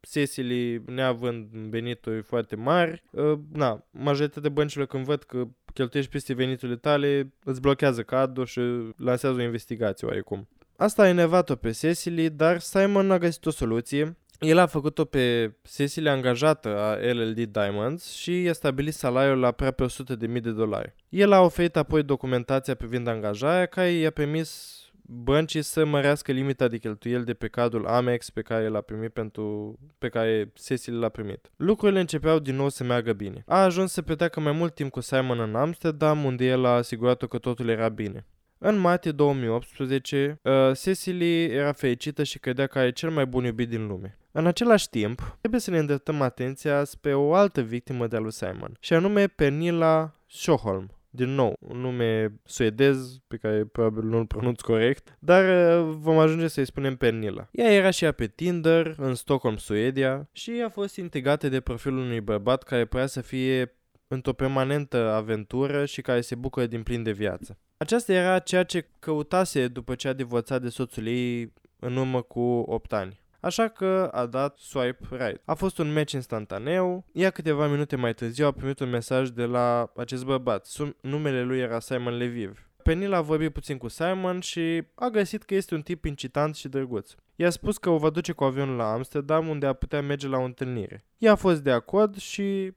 Cecily 0.09 0.83
neavând 0.85 1.47
venituri 1.47 2.21
foarte 2.21 2.55
mari, 2.55 3.03
uh, 3.11 3.39
na, 3.53 3.85
majoritatea 3.91 4.49
băncilor 4.49 4.85
când 4.85 5.05
văd 5.05 5.23
că 5.23 5.47
cheltuiești 5.73 6.11
peste 6.11 6.33
veniturile 6.33 6.77
tale, 6.77 7.33
îți 7.43 7.61
blochează 7.61 8.01
cardul 8.01 8.45
și 8.45 8.61
lansează 8.97 9.39
o 9.39 9.43
investigație 9.43 10.07
oarecum. 10.07 10.47
Asta 10.75 11.01
a 11.01 11.07
enervat-o 11.07 11.55
pe 11.55 11.71
Cecily, 11.71 12.29
dar 12.29 12.59
Simon 12.59 13.11
a 13.11 13.17
găsit 13.17 13.45
o 13.45 13.49
soluție. 13.49 14.17
El 14.39 14.57
a 14.57 14.65
făcut-o 14.65 15.05
pe 15.05 15.55
Cecily 15.75 16.09
angajată 16.09 16.77
a 16.77 17.11
LLD 17.13 17.45
Diamonds 17.45 18.11
și 18.11 18.41
i-a 18.41 18.53
stabilit 18.53 18.93
salariul 18.93 19.39
la 19.39 19.47
aproape 19.47 19.85
100.000 19.85 20.41
de 20.41 20.51
dolari. 20.51 20.95
El 21.09 21.31
a 21.31 21.41
oferit 21.41 21.75
apoi 21.75 22.03
documentația 22.03 22.75
privind 22.75 23.07
angajarea 23.07 23.65
care 23.65 23.91
i-a 23.91 24.11
permis 24.11 24.77
băncii 25.05 25.61
să 25.61 25.85
mărească 25.85 26.31
limita 26.31 26.67
de 26.67 26.77
cheltuieli 26.77 27.25
de 27.25 27.33
pe 27.33 27.47
cadrul 27.47 27.87
Amex 27.87 28.29
pe 28.29 28.41
care 28.41 28.67
l-a 28.67 28.81
primit 28.81 29.13
pentru, 29.13 29.77
pe 29.97 30.09
care 30.09 30.51
Cecil 30.53 30.99
l-a 30.99 31.09
primit. 31.09 31.51
Lucrurile 31.55 31.99
începeau 31.99 32.39
din 32.39 32.55
nou 32.55 32.69
să 32.69 32.83
meargă 32.83 33.13
bine. 33.13 33.43
A 33.47 33.63
ajuns 33.63 33.91
să 33.91 34.01
petreacă 34.01 34.39
mai 34.39 34.51
mult 34.51 34.75
timp 34.75 34.91
cu 34.91 34.99
Simon 34.99 35.39
în 35.39 35.55
Amsterdam, 35.55 36.23
unde 36.23 36.45
el 36.45 36.65
a 36.65 36.69
asigurat 36.69 37.27
că 37.27 37.37
totul 37.37 37.67
era 37.67 37.89
bine. 37.89 38.25
În 38.57 38.77
martie 38.77 39.11
2018, 39.11 40.39
uh, 40.41 40.77
Cecily 40.81 41.45
era 41.45 41.71
fericită 41.71 42.23
și 42.23 42.39
credea 42.39 42.67
că 42.67 42.79
are 42.79 42.91
cel 42.91 43.09
mai 43.09 43.25
bun 43.25 43.43
iubit 43.43 43.69
din 43.69 43.87
lume. 43.87 44.17
În 44.31 44.47
același 44.47 44.89
timp, 44.89 45.37
trebuie 45.39 45.61
să 45.61 45.71
ne 45.71 45.77
îndreptăm 45.77 46.21
atenția 46.21 46.83
spre 46.83 47.15
o 47.15 47.33
altă 47.33 47.61
victimă 47.61 48.07
de-a 48.07 48.19
lui 48.19 48.31
Simon, 48.31 48.77
și 48.79 48.93
anume 48.93 49.27
Pernilla 49.27 50.13
Schoholm 50.27 50.91
din 51.15 51.29
nou, 51.29 51.55
un 51.59 51.79
nume 51.79 52.33
suedez 52.43 53.17
pe 53.27 53.37
care 53.37 53.65
probabil 53.65 54.03
nu-l 54.03 54.25
pronunț 54.25 54.61
corect, 54.61 55.17
dar 55.19 55.43
uh, 55.43 55.95
vom 55.99 56.17
ajunge 56.17 56.47
să-i 56.47 56.65
spunem 56.65 56.95
Pernilla. 56.95 57.49
Ea 57.51 57.73
era 57.73 57.89
și 57.89 58.03
ea 58.03 58.11
pe 58.11 58.27
Tinder, 58.27 58.95
în 58.97 59.15
Stockholm, 59.15 59.57
Suedia, 59.57 60.29
și 60.31 60.61
a 60.65 60.69
fost 60.69 60.95
intrigată 60.95 61.49
de 61.49 61.59
profilul 61.59 61.99
unui 61.99 62.21
bărbat 62.21 62.63
care 62.63 62.85
părea 62.85 63.05
să 63.05 63.21
fie 63.21 63.75
într-o 64.07 64.33
permanentă 64.33 65.11
aventură 65.11 65.85
și 65.85 66.01
care 66.01 66.21
se 66.21 66.35
bucură 66.35 66.65
din 66.65 66.83
plin 66.83 67.03
de 67.03 67.11
viață. 67.11 67.57
Aceasta 67.77 68.13
era 68.13 68.39
ceea 68.39 68.63
ce 68.63 68.87
căutase 68.99 69.67
după 69.67 69.95
ce 69.95 70.07
a 70.07 70.13
divorțat 70.13 70.61
de 70.61 70.69
soțul 70.69 71.07
ei 71.07 71.53
în 71.79 71.95
urmă 71.95 72.21
cu 72.21 72.39
8 72.39 72.93
ani 72.93 73.22
așa 73.43 73.67
că 73.67 74.09
a 74.11 74.25
dat 74.25 74.57
swipe 74.57 75.07
right. 75.09 75.41
A 75.45 75.53
fost 75.53 75.77
un 75.77 75.93
match 75.93 76.11
instantaneu, 76.11 77.05
iar 77.11 77.31
câteva 77.31 77.67
minute 77.67 77.95
mai 77.95 78.13
târziu 78.13 78.45
a 78.45 78.51
primit 78.51 78.79
un 78.79 78.89
mesaj 78.89 79.29
de 79.29 79.43
la 79.43 79.91
acest 79.95 80.25
bărbat. 80.25 80.67
Sum- 80.67 81.01
numele 81.01 81.43
lui 81.43 81.59
era 81.59 81.79
Simon 81.79 82.17
Leviv. 82.17 82.67
Penil 82.83 83.13
a 83.13 83.21
vorbit 83.21 83.53
puțin 83.53 83.77
cu 83.77 83.87
Simon 83.87 84.39
și 84.39 84.83
a 84.95 85.07
găsit 85.07 85.43
că 85.43 85.55
este 85.55 85.75
un 85.75 85.81
tip 85.81 86.05
incitant 86.05 86.55
și 86.55 86.67
drăguț. 86.67 87.11
I-a 87.35 87.49
spus 87.49 87.77
că 87.77 87.89
o 87.89 87.97
va 87.97 88.09
duce 88.09 88.31
cu 88.31 88.43
avionul 88.43 88.75
la 88.75 88.91
Amsterdam 88.91 89.47
unde 89.47 89.65
a 89.65 89.73
putea 89.73 90.01
merge 90.01 90.27
la 90.27 90.37
o 90.37 90.43
întâlnire. 90.43 91.05
Ea 91.17 91.31
a 91.31 91.35
fost 91.35 91.61
de 91.61 91.71
acord 91.71 92.17
și 92.17 92.73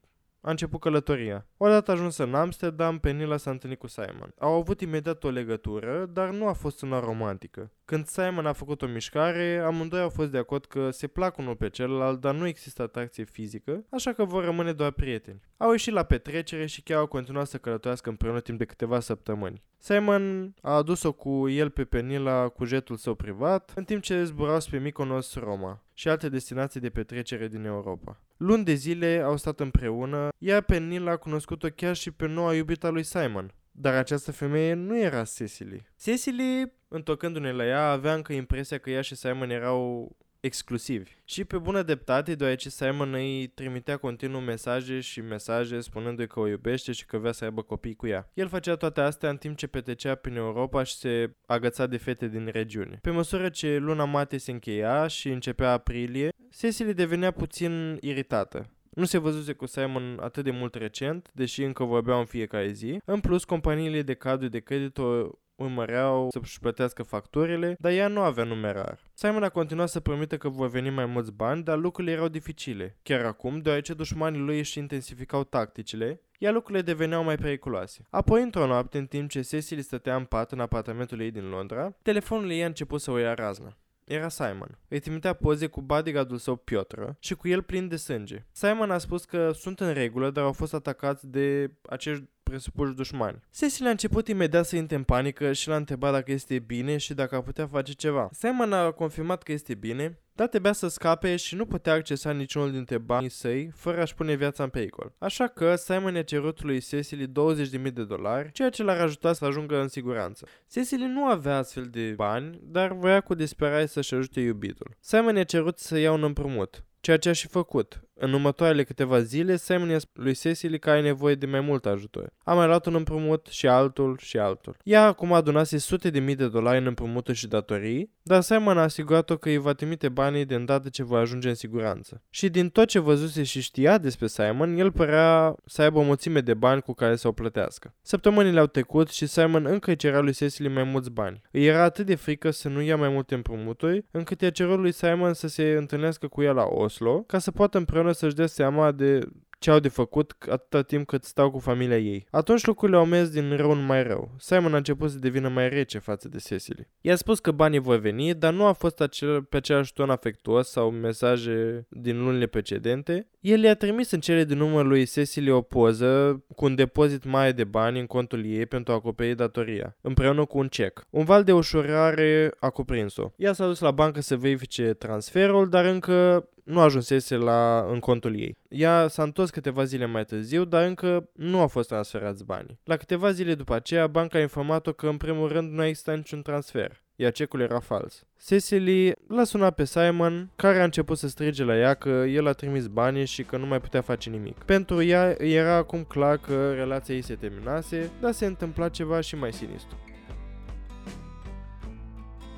a 0.46 0.50
început 0.50 0.80
călătoria. 0.80 1.46
Odată 1.56 1.90
ajuns 1.90 2.16
în 2.16 2.34
Amsterdam, 2.34 2.98
Penila 2.98 3.36
s-a 3.36 3.50
întâlnit 3.50 3.78
cu 3.78 3.86
Simon. 3.86 4.34
Au 4.38 4.52
avut 4.52 4.80
imediat 4.80 5.24
o 5.24 5.28
legătură, 5.28 6.10
dar 6.12 6.30
nu 6.30 6.46
a 6.46 6.52
fost 6.52 6.82
una 6.82 7.00
romantică. 7.00 7.70
Când 7.84 8.06
Simon 8.06 8.46
a 8.46 8.52
făcut 8.52 8.82
o 8.82 8.86
mișcare, 8.86 9.62
amândoi 9.64 10.00
au 10.00 10.08
fost 10.08 10.30
de 10.30 10.38
acord 10.38 10.64
că 10.64 10.90
se 10.90 11.06
plac 11.06 11.38
unul 11.38 11.56
pe 11.56 11.68
celălalt, 11.68 12.20
dar 12.20 12.34
nu 12.34 12.46
există 12.46 12.82
atracție 12.82 13.24
fizică, 13.24 13.84
așa 13.90 14.12
că 14.12 14.24
vor 14.24 14.44
rămâne 14.44 14.72
doar 14.72 14.90
prieteni. 14.90 15.40
Au 15.56 15.70
ieșit 15.70 15.92
la 15.92 16.02
petrecere 16.02 16.66
și 16.66 16.82
chiar 16.82 16.98
au 16.98 17.06
continuat 17.06 17.46
să 17.46 17.58
călătorească 17.58 18.08
împreună 18.08 18.40
timp 18.40 18.58
de 18.58 18.64
câteva 18.64 19.00
săptămâni. 19.00 19.62
Simon 19.78 20.54
a 20.62 20.74
adus-o 20.74 21.12
cu 21.12 21.48
el 21.48 21.70
pe 21.70 21.84
Penila 21.84 22.48
cu 22.48 22.64
jetul 22.64 22.96
său 22.96 23.14
privat, 23.14 23.72
în 23.74 23.84
timp 23.84 24.02
ce 24.02 24.24
zburau 24.24 24.60
spre 24.60 24.78
Mykonos, 24.78 25.34
Roma 25.34 25.85
și 25.98 26.08
alte 26.08 26.28
destinații 26.28 26.80
de 26.80 26.90
petrecere 26.90 27.48
din 27.48 27.64
Europa. 27.64 28.20
Luni 28.36 28.64
de 28.64 28.74
zile 28.74 29.20
au 29.24 29.36
stat 29.36 29.60
împreună, 29.60 30.28
iar 30.38 30.62
Penila 30.62 31.10
a 31.10 31.16
cunoscut-o 31.16 31.68
chiar 31.68 31.96
și 31.96 32.10
pe 32.10 32.26
noua 32.26 32.54
iubita 32.54 32.88
lui 32.88 33.02
Simon. 33.02 33.54
Dar 33.70 33.94
această 33.94 34.32
femeie 34.32 34.74
nu 34.74 34.98
era 34.98 35.24
Cecily. 35.24 35.86
Cecily, 36.00 36.72
întocându-ne 36.88 37.52
la 37.52 37.66
ea, 37.66 37.90
avea 37.90 38.14
încă 38.14 38.32
impresia 38.32 38.78
că 38.78 38.90
ea 38.90 39.00
și 39.00 39.14
Simon 39.14 39.50
erau 39.50 40.16
exclusivi. 40.46 41.10
Și 41.24 41.44
pe 41.44 41.58
bună 41.58 41.82
dreptate, 41.82 42.34
deoarece 42.34 42.68
Simon 42.68 43.12
îi 43.12 43.46
trimitea 43.46 43.96
continuu 43.96 44.40
mesaje 44.40 45.00
și 45.00 45.20
mesaje 45.20 45.80
spunându-i 45.80 46.26
că 46.26 46.40
o 46.40 46.48
iubește 46.48 46.92
și 46.92 47.06
că 47.06 47.18
vrea 47.18 47.32
să 47.32 47.44
aibă 47.44 47.62
copii 47.62 47.94
cu 47.94 48.06
ea. 48.06 48.30
El 48.34 48.48
făcea 48.48 48.76
toate 48.76 49.00
astea 49.00 49.30
în 49.30 49.36
timp 49.36 49.56
ce 49.56 49.66
petrecea 49.66 50.14
prin 50.14 50.36
Europa 50.36 50.82
și 50.82 50.94
se 50.94 51.34
agăța 51.46 51.86
de 51.86 51.96
fete 51.96 52.28
din 52.28 52.48
regiune. 52.52 52.98
Pe 53.02 53.10
măsură 53.10 53.48
ce 53.48 53.76
luna 53.76 54.04
mate 54.04 54.38
se 54.38 54.50
încheia 54.50 55.06
și 55.06 55.28
începea 55.28 55.72
aprilie, 55.72 56.28
Cecily 56.58 56.94
devenea 56.94 57.30
puțin 57.30 57.98
iritată. 58.00 58.70
Nu 58.90 59.04
se 59.04 59.18
văzuse 59.18 59.52
cu 59.52 59.66
Simon 59.66 60.18
atât 60.20 60.44
de 60.44 60.50
mult 60.50 60.74
recent, 60.74 61.30
deși 61.34 61.62
încă 61.62 61.84
vorbeau 61.84 62.18
în 62.18 62.24
fiecare 62.24 62.72
zi. 62.72 63.00
În 63.04 63.20
plus, 63.20 63.44
companiile 63.44 64.02
de 64.02 64.14
cadru 64.14 64.48
de 64.48 64.58
credit 64.58 64.98
o 64.98 65.30
urmăreau 65.56 66.28
să-și 66.30 66.60
plătească 66.60 67.02
facturile, 67.02 67.76
dar 67.78 67.92
ea 67.92 68.08
nu 68.08 68.20
avea 68.20 68.44
numerar. 68.44 68.98
Simon 69.14 69.42
a 69.42 69.48
continuat 69.48 69.88
să 69.88 70.00
promite 70.00 70.36
că 70.36 70.48
vor 70.48 70.68
veni 70.68 70.90
mai 70.90 71.06
mulți 71.06 71.32
bani, 71.32 71.62
dar 71.62 71.78
lucrurile 71.78 72.14
erau 72.14 72.28
dificile. 72.28 72.96
Chiar 73.02 73.24
acum, 73.24 73.58
deoarece 73.58 73.94
dușmanii 73.94 74.40
lui 74.40 74.58
își 74.58 74.78
intensificau 74.78 75.44
tacticile, 75.44 76.20
iar 76.38 76.52
lucrurile 76.52 76.82
deveneau 76.82 77.24
mai 77.24 77.36
periculoase. 77.36 78.06
Apoi, 78.10 78.42
într-o 78.42 78.66
noapte, 78.66 78.98
în 78.98 79.06
timp 79.06 79.30
ce 79.30 79.40
Cecily 79.40 79.82
stătea 79.82 80.16
în 80.16 80.24
pat 80.24 80.52
în 80.52 80.60
apartamentul 80.60 81.20
ei 81.20 81.30
din 81.30 81.48
Londra, 81.48 81.96
telefonul 82.02 82.50
ei 82.50 82.62
a 82.62 82.66
început 82.66 83.00
să 83.00 83.10
o 83.10 83.18
ia 83.18 83.34
razna 83.34 83.76
era 84.06 84.28
Simon. 84.28 84.78
Îi 84.88 84.98
trimitea 84.98 85.32
poze 85.32 85.66
cu 85.66 85.80
bodyguardul 85.80 86.36
său 86.36 86.56
Piotr 86.56 87.00
și 87.18 87.34
cu 87.34 87.48
el 87.48 87.62
plin 87.62 87.88
de 87.88 87.96
sânge. 87.96 88.44
Simon 88.52 88.90
a 88.90 88.98
spus 88.98 89.24
că 89.24 89.50
sunt 89.52 89.80
în 89.80 89.92
regulă, 89.92 90.30
dar 90.30 90.44
au 90.44 90.52
fost 90.52 90.74
atacați 90.74 91.26
de 91.26 91.70
acești 91.88 92.24
presupuși 92.50 92.94
dușmani. 92.94 93.42
Cecil 93.54 93.86
a 93.86 93.90
început 93.90 94.28
imediat 94.28 94.66
să 94.66 94.76
intre 94.76 94.96
în 94.96 95.02
panică 95.02 95.52
și 95.52 95.68
l-a 95.68 95.76
întrebat 95.76 96.12
dacă 96.12 96.32
este 96.32 96.58
bine 96.58 96.96
și 96.96 97.14
dacă 97.14 97.34
ar 97.34 97.42
putea 97.42 97.66
face 97.66 97.92
ceva. 97.92 98.28
Simon 98.32 98.72
a 98.72 98.90
confirmat 98.90 99.42
că 99.42 99.52
este 99.52 99.74
bine, 99.74 100.18
dar 100.32 100.46
trebuia 100.46 100.72
să 100.72 100.88
scape 100.88 101.36
și 101.36 101.54
nu 101.54 101.66
putea 101.66 101.92
accesa 101.92 102.30
niciunul 102.32 102.72
dintre 102.72 102.98
banii 102.98 103.28
săi 103.28 103.70
fără 103.74 104.00
a-și 104.00 104.14
pune 104.14 104.34
viața 104.34 104.62
în 104.62 104.68
pericol. 104.68 105.12
Așa 105.18 105.46
că 105.46 105.74
Simon 105.76 106.14
i-a 106.14 106.22
cerut 106.22 106.62
lui 106.62 106.80
Cecily 106.80 107.26
20.000 107.26 107.92
de 107.92 108.04
dolari, 108.04 108.52
ceea 108.52 108.70
ce 108.70 108.82
l-ar 108.82 109.00
ajuta 109.00 109.32
să 109.32 109.44
ajungă 109.44 109.80
în 109.80 109.88
siguranță. 109.88 110.46
Cecily 110.70 111.06
nu 111.06 111.24
avea 111.24 111.56
astfel 111.56 111.84
de 111.90 112.12
bani, 112.16 112.60
dar 112.62 112.92
voia 112.92 113.20
cu 113.20 113.34
disperare 113.34 113.86
să-și 113.86 114.14
ajute 114.14 114.40
iubitul. 114.40 114.96
Simon 115.00 115.36
i-a 115.36 115.44
cerut 115.44 115.78
să 115.78 115.98
ia 115.98 116.12
un 116.12 116.22
împrumut 116.22 116.84
ceea 117.00 117.16
ce 117.16 117.28
aș 117.28 117.38
și 117.38 117.46
făcut. 117.48 118.00
În 118.18 118.32
următoarele 118.32 118.84
câteva 118.84 119.20
zile, 119.20 119.56
Simon 119.56 119.88
i-a 119.88 119.98
spus 119.98 120.24
lui 120.24 120.34
Cecily 120.34 120.78
că 120.78 120.90
ai 120.90 121.02
nevoie 121.02 121.34
de 121.34 121.46
mai 121.46 121.60
mult 121.60 121.86
ajutor. 121.86 122.32
A 122.44 122.54
mai 122.54 122.66
luat 122.66 122.86
un 122.86 122.94
împrumut 122.94 123.46
și 123.50 123.66
altul 123.66 124.16
și 124.20 124.38
altul. 124.38 124.76
Ea 124.82 125.06
acum 125.06 125.32
adunase 125.32 125.78
sute 125.78 126.10
de 126.10 126.18
mii 126.18 126.34
de 126.34 126.48
dolari 126.48 126.78
în 126.78 126.86
împrumuturi 126.86 127.36
și 127.36 127.48
datorii, 127.48 128.10
dar 128.22 128.40
Simon 128.40 128.78
a 128.78 128.82
asigurat-o 128.82 129.36
că 129.36 129.48
îi 129.48 129.56
va 129.56 129.72
trimite 129.72 130.08
banii 130.08 130.44
de 130.44 130.54
îndată 130.54 130.88
ce 130.88 131.04
va 131.04 131.18
ajunge 131.18 131.48
în 131.48 131.54
siguranță. 131.54 132.22
Și 132.30 132.48
din 132.48 132.68
tot 132.68 132.88
ce 132.88 132.98
văzuse 132.98 133.42
și 133.42 133.60
știa 133.60 133.98
despre 133.98 134.26
Simon, 134.26 134.78
el 134.78 134.92
părea 134.92 135.54
să 135.66 135.82
aibă 135.82 135.98
o 135.98 136.02
mulțime 136.02 136.40
de 136.40 136.54
bani 136.54 136.82
cu 136.82 136.92
care 136.92 137.16
să 137.16 137.28
o 137.28 137.32
plătească. 137.32 137.94
Săptămânile 138.02 138.60
au 138.60 138.66
trecut 138.66 139.08
și 139.08 139.26
Simon 139.26 139.66
încă 139.66 139.90
îi 139.90 139.96
cerea 139.96 140.20
lui 140.20 140.32
Cecily 140.32 140.68
mai 140.68 140.84
mulți 140.84 141.10
bani. 141.10 141.40
Îi 141.50 141.66
era 141.66 141.82
atât 141.82 142.06
de 142.06 142.14
frică 142.14 142.50
să 142.50 142.68
nu 142.68 142.80
ia 142.80 142.96
mai 142.96 143.08
multe 143.08 143.34
împrumuturi, 143.34 144.04
încât 144.10 144.40
i-a 144.40 144.50
cerut 144.50 144.78
lui 144.78 144.92
Simon 144.92 145.34
să 145.34 145.48
se 145.48 145.74
întâlnească 145.78 146.26
cu 146.26 146.42
ea 146.42 146.52
la 146.52 146.62
Oslo, 146.86 147.22
ca 147.26 147.38
să 147.38 147.50
poată 147.50 147.78
împreună 147.78 148.12
să-și 148.12 148.34
dea 148.34 148.46
seama 148.46 148.92
de 148.92 149.28
ce 149.58 149.70
au 149.70 149.78
de 149.78 149.88
făcut 149.88 150.36
atâta 150.50 150.82
timp 150.82 151.06
cât 151.06 151.24
stau 151.24 151.50
cu 151.50 151.58
familia 151.58 151.98
ei. 151.98 152.26
Atunci 152.30 152.64
lucrurile 152.64 152.98
au 152.98 153.04
mers 153.04 153.28
din 153.28 153.56
rău 153.56 153.70
în 153.70 153.84
mai 153.84 154.02
rău. 154.02 154.30
Simon 154.38 154.74
a 154.74 154.76
început 154.76 155.10
să 155.10 155.18
devină 155.18 155.48
mai 155.48 155.68
rece 155.68 155.98
față 155.98 156.28
de 156.28 156.38
Cecily. 156.38 156.88
I-a 157.00 157.16
spus 157.16 157.38
că 157.38 157.50
banii 157.50 157.78
vor 157.78 157.96
veni, 157.96 158.34
dar 158.34 158.52
nu 158.52 158.64
a 158.64 158.72
fost 158.72 159.00
acel, 159.00 159.42
pe 159.42 159.56
același 159.56 159.92
ton 159.92 160.10
afectuos 160.10 160.70
sau 160.70 160.90
mesaje 160.90 161.86
din 161.88 162.22
lunile 162.24 162.46
precedente. 162.46 163.28
El 163.40 163.62
i-a 163.62 163.74
trimis 163.74 164.10
în 164.10 164.20
cele 164.20 164.44
din 164.44 164.60
urmă 164.60 164.82
lui 164.82 165.06
Cecily 165.06 165.50
o 165.50 165.60
poză 165.60 166.44
cu 166.54 166.64
un 166.64 166.74
depozit 166.74 167.24
mare 167.24 167.52
de 167.52 167.64
bani 167.64 168.00
în 168.00 168.06
contul 168.06 168.46
ei 168.46 168.66
pentru 168.66 168.92
a 168.92 168.96
acoperi 168.96 169.36
datoria, 169.36 169.96
împreună 170.00 170.44
cu 170.44 170.58
un 170.58 170.68
cec. 170.68 171.06
Un 171.10 171.24
val 171.24 171.44
de 171.44 171.52
ușurare 171.52 172.52
a 172.58 172.70
cuprins-o. 172.70 173.30
Ea 173.36 173.52
s-a 173.52 173.66
dus 173.66 173.80
la 173.80 173.90
bancă 173.90 174.20
să 174.20 174.36
verifice 174.36 174.92
transferul, 174.92 175.68
dar 175.68 175.84
încă 175.84 176.48
nu 176.66 176.80
ajunsese 176.80 177.36
la, 177.36 177.86
în 177.90 177.98
contul 177.98 178.38
ei. 178.38 178.56
Ea 178.68 179.08
s-a 179.08 179.22
întors 179.22 179.50
câteva 179.50 179.84
zile 179.84 180.06
mai 180.06 180.24
târziu, 180.24 180.64
dar 180.64 180.84
încă 180.84 181.28
nu 181.32 181.60
au 181.60 181.68
fost 181.68 181.88
transferați 181.88 182.44
banii. 182.44 182.78
La 182.84 182.96
câteva 182.96 183.30
zile 183.30 183.54
după 183.54 183.74
aceea, 183.74 184.06
banca 184.06 184.38
a 184.38 184.40
informat-o 184.40 184.92
că 184.92 185.08
în 185.08 185.16
primul 185.16 185.48
rând 185.48 185.72
nu 185.72 185.84
exista 185.84 186.12
niciun 186.12 186.42
transfer 186.42 187.04
iar 187.16 187.32
cecul 187.32 187.60
era 187.60 187.78
fals. 187.78 188.24
Cecily 188.46 189.12
l-a 189.28 189.44
sunat 189.44 189.74
pe 189.74 189.84
Simon, 189.84 190.50
care 190.56 190.80
a 190.80 190.84
început 190.84 191.18
să 191.18 191.28
strige 191.28 191.64
la 191.64 191.76
ea 191.76 191.94
că 191.94 192.08
el 192.08 192.46
a 192.46 192.52
trimis 192.52 192.86
banii 192.86 193.24
și 193.24 193.42
că 193.42 193.56
nu 193.56 193.66
mai 193.66 193.80
putea 193.80 194.00
face 194.00 194.30
nimic. 194.30 194.56
Pentru 194.64 195.02
ea 195.02 195.34
era 195.38 195.74
acum 195.74 196.04
clar 196.04 196.36
că 196.36 196.72
relația 196.72 197.14
ei 197.14 197.22
se 197.22 197.34
terminase, 197.34 198.10
dar 198.20 198.32
se 198.32 198.46
întâmpla 198.46 198.88
ceva 198.88 199.20
și 199.20 199.36
mai 199.36 199.52
sinistru. 199.52 199.96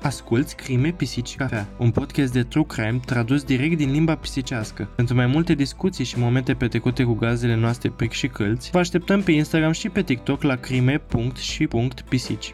Asculți 0.01 0.55
Crime, 0.55 0.91
Pisici, 0.91 1.35
Cafea, 1.35 1.67
un 1.77 1.91
podcast 1.91 2.33
de 2.33 2.43
true 2.43 2.65
crime 2.67 2.99
tradus 3.05 3.43
direct 3.43 3.77
din 3.77 3.91
limba 3.91 4.15
pisicească. 4.15 4.89
Pentru 4.95 5.15
mai 5.15 5.25
multe 5.25 5.53
discuții 5.53 6.03
și 6.05 6.19
momente 6.19 6.53
petrecute 6.53 7.03
cu 7.03 7.13
gazele 7.13 7.55
noastre 7.55 7.89
pric 7.89 8.11
și 8.11 8.27
câlți, 8.27 8.69
vă 8.71 8.77
așteptăm 8.79 9.21
pe 9.21 9.31
Instagram 9.31 9.71
și 9.71 9.89
pe 9.89 10.01
TikTok 10.01 10.41
la 10.41 10.55
crime.și.pisici. 10.55 12.53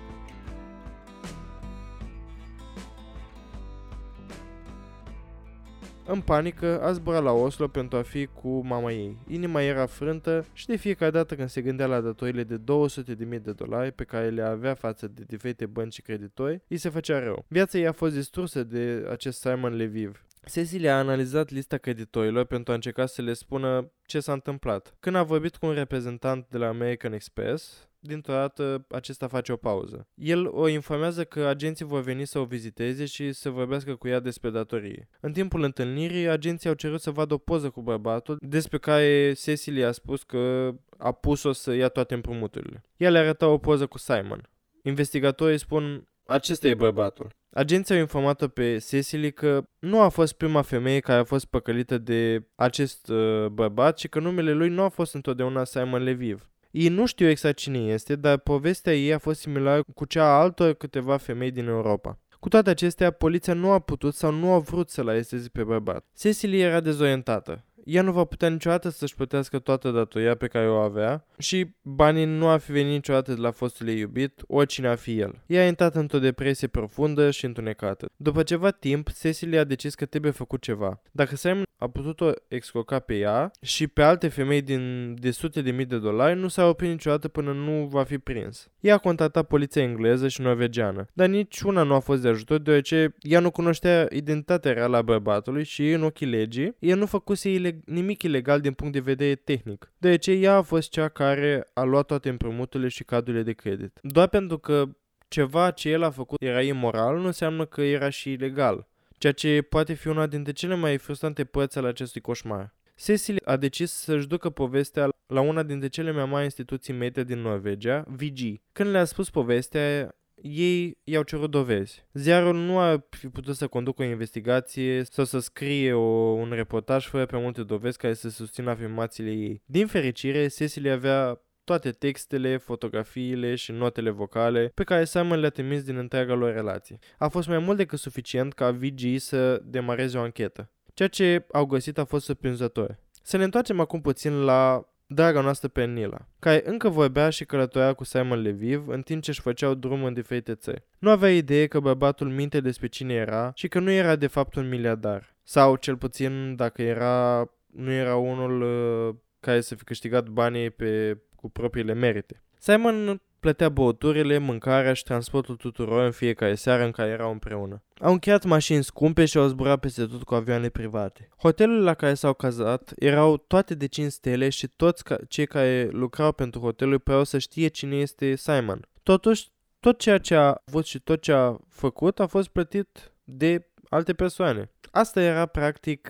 În 6.07 6.21
panică, 6.21 6.81
a 6.81 6.91
zburat 6.91 7.23
la 7.23 7.31
Oslo 7.31 7.67
pentru 7.67 7.97
a 7.97 8.01
fi 8.01 8.25
cu 8.25 8.65
mama 8.65 8.91
ei. 8.91 9.17
Inima 9.27 9.61
era 9.61 9.85
frântă 9.85 10.45
și 10.53 10.65
de 10.65 10.75
fiecare 10.75 11.11
dată 11.11 11.35
când 11.35 11.49
se 11.49 11.61
gândea 11.61 11.85
la 11.85 12.01
datorile 12.01 12.43
de 12.43 12.57
200.000 12.57 13.41
de 13.41 13.51
dolari 13.51 13.91
pe 13.91 14.03
care 14.03 14.29
le 14.29 14.41
avea 14.41 14.73
față 14.73 15.07
de 15.07 15.23
diferite 15.27 15.65
bănci 15.65 15.93
și 15.93 16.01
creditori, 16.01 16.61
îi 16.67 16.77
se 16.77 16.89
făcea 16.89 17.19
rău. 17.19 17.45
Viața 17.47 17.77
ei 17.77 17.87
a 17.87 17.91
fost 17.91 18.13
distrusă 18.13 18.63
de 18.63 19.07
acest 19.09 19.39
Simon 19.39 19.75
Leviv. 19.75 20.25
Cecilia 20.51 20.95
a 20.95 20.99
analizat 20.99 21.49
lista 21.49 21.77
creditorilor 21.77 22.45
pentru 22.45 22.71
a 22.71 22.75
încerca 22.75 23.05
să 23.05 23.21
le 23.21 23.33
spună 23.33 23.91
ce 24.05 24.19
s-a 24.19 24.33
întâmplat. 24.33 24.95
Când 24.99 25.15
a 25.15 25.23
vorbit 25.23 25.55
cu 25.55 25.65
un 25.65 25.73
reprezentant 25.73 26.45
de 26.49 26.57
la 26.57 26.67
American 26.67 27.13
Express, 27.13 27.89
dintr-o 28.05 28.33
dată 28.33 28.85
acesta 28.89 29.27
face 29.27 29.51
o 29.51 29.55
pauză. 29.55 30.07
El 30.13 30.47
o 30.47 30.67
informează 30.67 31.23
că 31.23 31.45
agenții 31.45 31.85
vor 31.85 32.01
veni 32.01 32.25
să 32.25 32.39
o 32.39 32.45
viziteze 32.45 33.05
și 33.05 33.31
să 33.31 33.49
vorbească 33.49 33.95
cu 33.95 34.07
ea 34.07 34.19
despre 34.19 34.49
datorie. 34.49 35.09
În 35.19 35.31
timpul 35.31 35.63
întâlnirii, 35.63 36.27
agenții 36.27 36.69
au 36.69 36.75
cerut 36.75 37.01
să 37.01 37.11
vadă 37.11 37.33
o 37.33 37.37
poză 37.37 37.69
cu 37.69 37.81
bărbatul, 37.81 38.37
despre 38.39 38.77
care 38.77 39.33
Cecily 39.33 39.85
a 39.85 39.91
spus 39.91 40.23
că 40.23 40.73
a 40.97 41.11
pus-o 41.11 41.51
să 41.51 41.73
ia 41.73 41.87
toate 41.87 42.13
împrumuturile. 42.13 42.83
Ea 42.97 43.09
le 43.09 43.17
arăta 43.17 43.47
o 43.47 43.57
poză 43.57 43.85
cu 43.85 43.97
Simon. 43.97 44.49
Investigatorii 44.81 45.57
spun, 45.57 46.07
acesta 46.25 46.67
e 46.67 46.73
bărbatul. 46.73 47.29
Agenții 47.49 47.93
au 47.93 47.99
informat 47.99 48.47
pe 48.47 48.77
Cecily 48.77 49.31
că 49.31 49.63
nu 49.79 50.01
a 50.01 50.09
fost 50.09 50.33
prima 50.33 50.61
femeie 50.61 50.99
care 50.99 51.19
a 51.19 51.23
fost 51.23 51.45
păcălită 51.45 51.97
de 51.97 52.47
acest 52.55 53.09
uh, 53.09 53.45
bărbat 53.45 53.99
și 53.99 54.07
că 54.07 54.19
numele 54.19 54.53
lui 54.53 54.69
nu 54.69 54.81
a 54.81 54.89
fost 54.89 55.13
întotdeauna 55.13 55.63
Simon 55.63 56.03
Leviv. 56.03 56.49
Ei 56.77 56.87
nu 56.87 57.05
știu 57.05 57.27
exact 57.27 57.57
cine 57.57 57.79
este, 57.79 58.15
dar 58.15 58.37
povestea 58.37 58.93
ei 58.93 59.13
a 59.13 59.17
fost 59.17 59.39
similară 59.39 59.83
cu 59.93 60.05
cea 60.05 60.23
a 60.23 60.39
altor 60.39 60.73
câteva 60.73 61.17
femei 61.17 61.51
din 61.51 61.67
Europa. 61.67 62.19
Cu 62.39 62.49
toate 62.49 62.69
acestea, 62.69 63.11
poliția 63.11 63.53
nu 63.53 63.71
a 63.71 63.79
putut 63.79 64.13
sau 64.13 64.31
nu 64.31 64.51
a 64.51 64.59
vrut 64.59 64.89
să-l 64.89 65.07
aresteze 65.07 65.49
pe 65.51 65.63
bărbat. 65.63 66.05
Cecily 66.17 66.59
era 66.59 66.79
dezorientată 66.79 67.63
ea 67.85 68.01
nu 68.01 68.11
va 68.11 68.23
putea 68.23 68.49
niciodată 68.49 68.89
să-și 68.89 69.15
plătească 69.15 69.59
toată 69.59 69.91
datoria 69.91 70.35
pe 70.35 70.47
care 70.47 70.69
o 70.69 70.75
avea 70.75 71.25
și 71.37 71.65
banii 71.81 72.25
nu 72.25 72.49
ar 72.49 72.59
fi 72.59 72.71
venit 72.71 72.91
niciodată 72.91 73.33
de 73.33 73.41
la 73.41 73.51
fostul 73.51 73.87
ei 73.87 73.99
iubit, 73.99 74.41
oricine 74.47 74.87
ar 74.87 74.97
fi 74.97 75.19
el. 75.19 75.41
Ea 75.45 75.63
a 75.63 75.67
intrat 75.67 75.95
într-o 75.95 76.19
depresie 76.19 76.67
profundă 76.67 77.31
și 77.31 77.45
întunecată. 77.45 78.09
După 78.15 78.43
ceva 78.43 78.71
timp, 78.71 79.09
Cecilia 79.19 79.59
a 79.59 79.63
decis 79.63 79.95
că 79.95 80.05
trebuie 80.05 80.31
făcut 80.31 80.61
ceva. 80.61 81.01
Dacă 81.11 81.35
Simon 81.35 81.63
a 81.77 81.87
putut-o 81.87 82.31
excroca 82.47 82.99
pe 82.99 83.15
ea 83.15 83.51
și 83.61 83.87
pe 83.87 84.01
alte 84.01 84.27
femei 84.27 84.61
din 84.61 85.15
de 85.19 85.31
sute 85.31 85.61
de 85.61 85.71
mii 85.71 85.85
de 85.85 85.97
dolari, 85.97 86.39
nu 86.39 86.47
s-a 86.47 86.67
oprit 86.67 86.89
niciodată 86.89 87.27
până 87.27 87.53
nu 87.53 87.87
va 87.91 88.03
fi 88.03 88.17
prins. 88.17 88.69
Ea 88.79 88.93
a 88.93 88.97
contactat 88.97 89.47
poliția 89.47 89.81
engleză 89.81 90.27
și 90.27 90.41
norvegiană, 90.41 91.05
dar 91.13 91.27
nici 91.27 91.61
una 91.61 91.83
nu 91.83 91.93
a 91.93 91.99
fost 91.99 92.21
de 92.21 92.27
ajutor 92.27 92.57
deoarece 92.57 93.15
ea 93.21 93.39
nu 93.39 93.51
cunoștea 93.51 94.07
identitatea 94.11 94.73
reală 94.73 94.97
a 94.97 95.01
bărbatului 95.01 95.63
și, 95.63 95.91
în 95.91 96.03
ochii 96.03 96.27
legii, 96.27 96.75
ea 96.79 96.95
nu 96.95 97.05
făcuse 97.05 97.49
ilegal 97.49 97.74
nimic 97.85 98.21
ilegal 98.21 98.61
din 98.61 98.73
punct 98.73 98.93
de 98.93 98.99
vedere 98.99 99.35
tehnic, 99.35 99.91
deoarece 99.97 100.31
ea 100.31 100.55
a 100.55 100.61
fost 100.61 100.89
cea 100.89 101.07
care 101.07 101.67
a 101.73 101.83
luat 101.83 102.05
toate 102.05 102.29
împrumuturile 102.29 102.89
și 102.89 103.03
cadurile 103.03 103.43
de 103.43 103.53
credit. 103.53 103.99
Doar 104.01 104.27
pentru 104.27 104.57
că 104.57 104.95
ceva 105.27 105.71
ce 105.71 105.89
el 105.89 106.03
a 106.03 106.09
făcut 106.09 106.41
era 106.41 106.61
imoral, 106.61 107.17
nu 107.17 107.25
înseamnă 107.25 107.65
că 107.65 107.81
era 107.81 108.09
și 108.09 108.31
ilegal, 108.31 108.87
ceea 109.17 109.33
ce 109.33 109.61
poate 109.61 109.93
fi 109.93 110.07
una 110.07 110.27
dintre 110.27 110.51
cele 110.51 110.75
mai 110.75 110.97
frustrante 110.97 111.43
părți 111.43 111.77
ale 111.77 111.87
acestui 111.87 112.21
coșmar. 112.21 112.73
Cecil 112.95 113.37
a 113.45 113.57
decis 113.57 113.91
să-și 113.91 114.27
ducă 114.27 114.49
povestea 114.49 115.09
la 115.27 115.41
una 115.41 115.63
dintre 115.63 115.87
cele 115.87 116.11
mai 116.11 116.25
mari 116.25 116.43
instituții 116.43 116.93
media 116.93 117.23
din 117.23 117.39
Norvegia, 117.39 118.05
VG. 118.07 118.61
Când 118.71 118.89
le-a 118.89 119.03
spus 119.03 119.29
povestea, 119.29 120.15
ei 120.41 120.97
i-au 121.03 121.23
cerut 121.23 121.51
dovezi. 121.51 122.05
Ziarul 122.13 122.55
nu 122.55 122.77
a 122.77 123.05
fi 123.09 123.27
putut 123.27 123.55
să 123.55 123.67
conducă 123.67 124.01
o 124.01 124.05
investigație 124.05 125.03
sau 125.03 125.25
să 125.25 125.39
scrie 125.39 125.93
o, 125.93 126.31
un 126.31 126.51
reportaj 126.51 127.07
fără 127.07 127.25
pe 127.25 127.37
multe 127.37 127.63
dovezi 127.63 127.97
care 127.97 128.13
să 128.13 128.29
susțină 128.29 128.69
afirmațiile 128.69 129.31
ei. 129.31 129.61
Din 129.65 129.87
fericire, 129.87 130.47
Cecily 130.47 130.89
avea 130.89 131.39
toate 131.63 131.91
textele, 131.91 132.57
fotografiile 132.57 133.55
și 133.55 133.71
notele 133.71 134.09
vocale 134.09 134.71
pe 134.73 134.83
care 134.83 135.05
Simon 135.05 135.39
le-a 135.39 135.49
trimis 135.49 135.83
din 135.83 135.97
întreaga 135.97 136.33
lor 136.33 136.53
relație. 136.53 136.99
A 137.17 137.27
fost 137.27 137.47
mai 137.47 137.59
mult 137.59 137.77
decât 137.77 137.99
suficient 137.99 138.53
ca 138.53 138.71
VG 138.71 139.17
să 139.17 139.61
demareze 139.63 140.17
o 140.17 140.21
anchetă. 140.21 140.69
Ceea 140.93 141.09
ce 141.09 141.45
au 141.51 141.65
găsit 141.65 141.97
a 141.97 142.03
fost 142.03 142.25
surprinzător. 142.25 142.99
Să 143.21 143.37
ne 143.37 143.43
întoarcem 143.43 143.79
acum 143.79 144.01
puțin 144.01 144.43
la 144.43 144.89
draga 145.07 145.41
noastră 145.41 145.67
pe 145.67 145.85
Nila, 145.85 146.27
care 146.39 146.61
încă 146.65 146.89
vorbea 146.89 147.29
și 147.29 147.45
călătorea 147.45 147.93
cu 147.93 148.03
Simon 148.03 148.41
Leviv 148.41 148.87
în 148.87 149.01
timp 149.01 149.21
ce 149.21 149.29
își 149.29 149.41
făceau 149.41 149.73
drum 149.73 150.03
în 150.03 150.13
diferite 150.13 150.55
țări. 150.55 150.85
Nu 150.99 151.09
avea 151.09 151.31
idee 151.31 151.67
că 151.67 151.79
bărbatul 151.79 152.29
minte 152.29 152.59
despre 152.59 152.87
cine 152.87 153.13
era 153.13 153.51
și 153.55 153.67
că 153.67 153.79
nu 153.79 153.91
era 153.91 154.15
de 154.15 154.27
fapt 154.27 154.55
un 154.55 154.69
miliardar. 154.69 155.35
Sau, 155.43 155.75
cel 155.75 155.97
puțin, 155.97 156.55
dacă 156.55 156.81
era, 156.81 157.49
nu 157.65 157.91
era 157.91 158.15
unul 158.15 158.61
uh, 158.61 159.15
care 159.39 159.61
să 159.61 159.75
fi 159.75 159.83
câștigat 159.83 160.27
banii 160.27 160.69
pe, 160.69 161.17
cu 161.35 161.49
propriile 161.49 161.93
merite. 161.93 162.43
Simon 162.57 163.21
plătea 163.45 163.69
băuturile, 163.69 164.37
mâncarea 164.37 164.93
și 164.93 165.03
transportul 165.03 165.55
tuturor 165.55 166.03
în 166.05 166.11
fiecare 166.11 166.55
seară 166.55 166.83
în 166.83 166.91
care 166.91 167.09
erau 167.09 167.31
împreună. 167.31 167.83
Au 167.99 168.11
încheiat 168.11 168.43
mașini 168.43 168.83
scumpe 168.83 169.25
și 169.25 169.37
au 169.37 169.47
zburat 169.47 169.79
peste 169.79 170.05
tot 170.05 170.23
cu 170.23 170.35
avioane 170.35 170.69
private. 170.69 171.29
Hotelurile 171.37 171.83
la 171.83 171.93
care 171.93 172.13
s-au 172.13 172.33
cazat 172.33 172.93
erau 172.95 173.37
toate 173.37 173.75
de 173.75 173.85
5 173.85 174.11
stele 174.11 174.49
și 174.49 174.67
toți 174.67 175.03
ca- 175.03 175.17
cei 175.27 175.45
care 175.47 175.89
lucrau 175.91 176.31
pentru 176.31 176.59
hotelul 176.59 176.99
păreau 176.99 177.23
să 177.23 177.37
știe 177.37 177.67
cine 177.67 177.95
este 177.95 178.35
Simon. 178.35 178.87
Totuși, 179.03 179.47
tot 179.79 179.99
ceea 179.99 180.17
ce 180.17 180.35
a 180.35 180.61
avut 180.65 180.85
și 180.85 180.99
tot 180.99 181.21
ce 181.21 181.31
a 181.31 181.57
făcut 181.69 182.19
a 182.19 182.27
fost 182.27 182.47
plătit 182.47 183.13
de 183.23 183.69
alte 183.89 184.13
persoane. 184.13 184.71
Asta 184.91 185.21
era 185.21 185.45
practic 185.45 186.09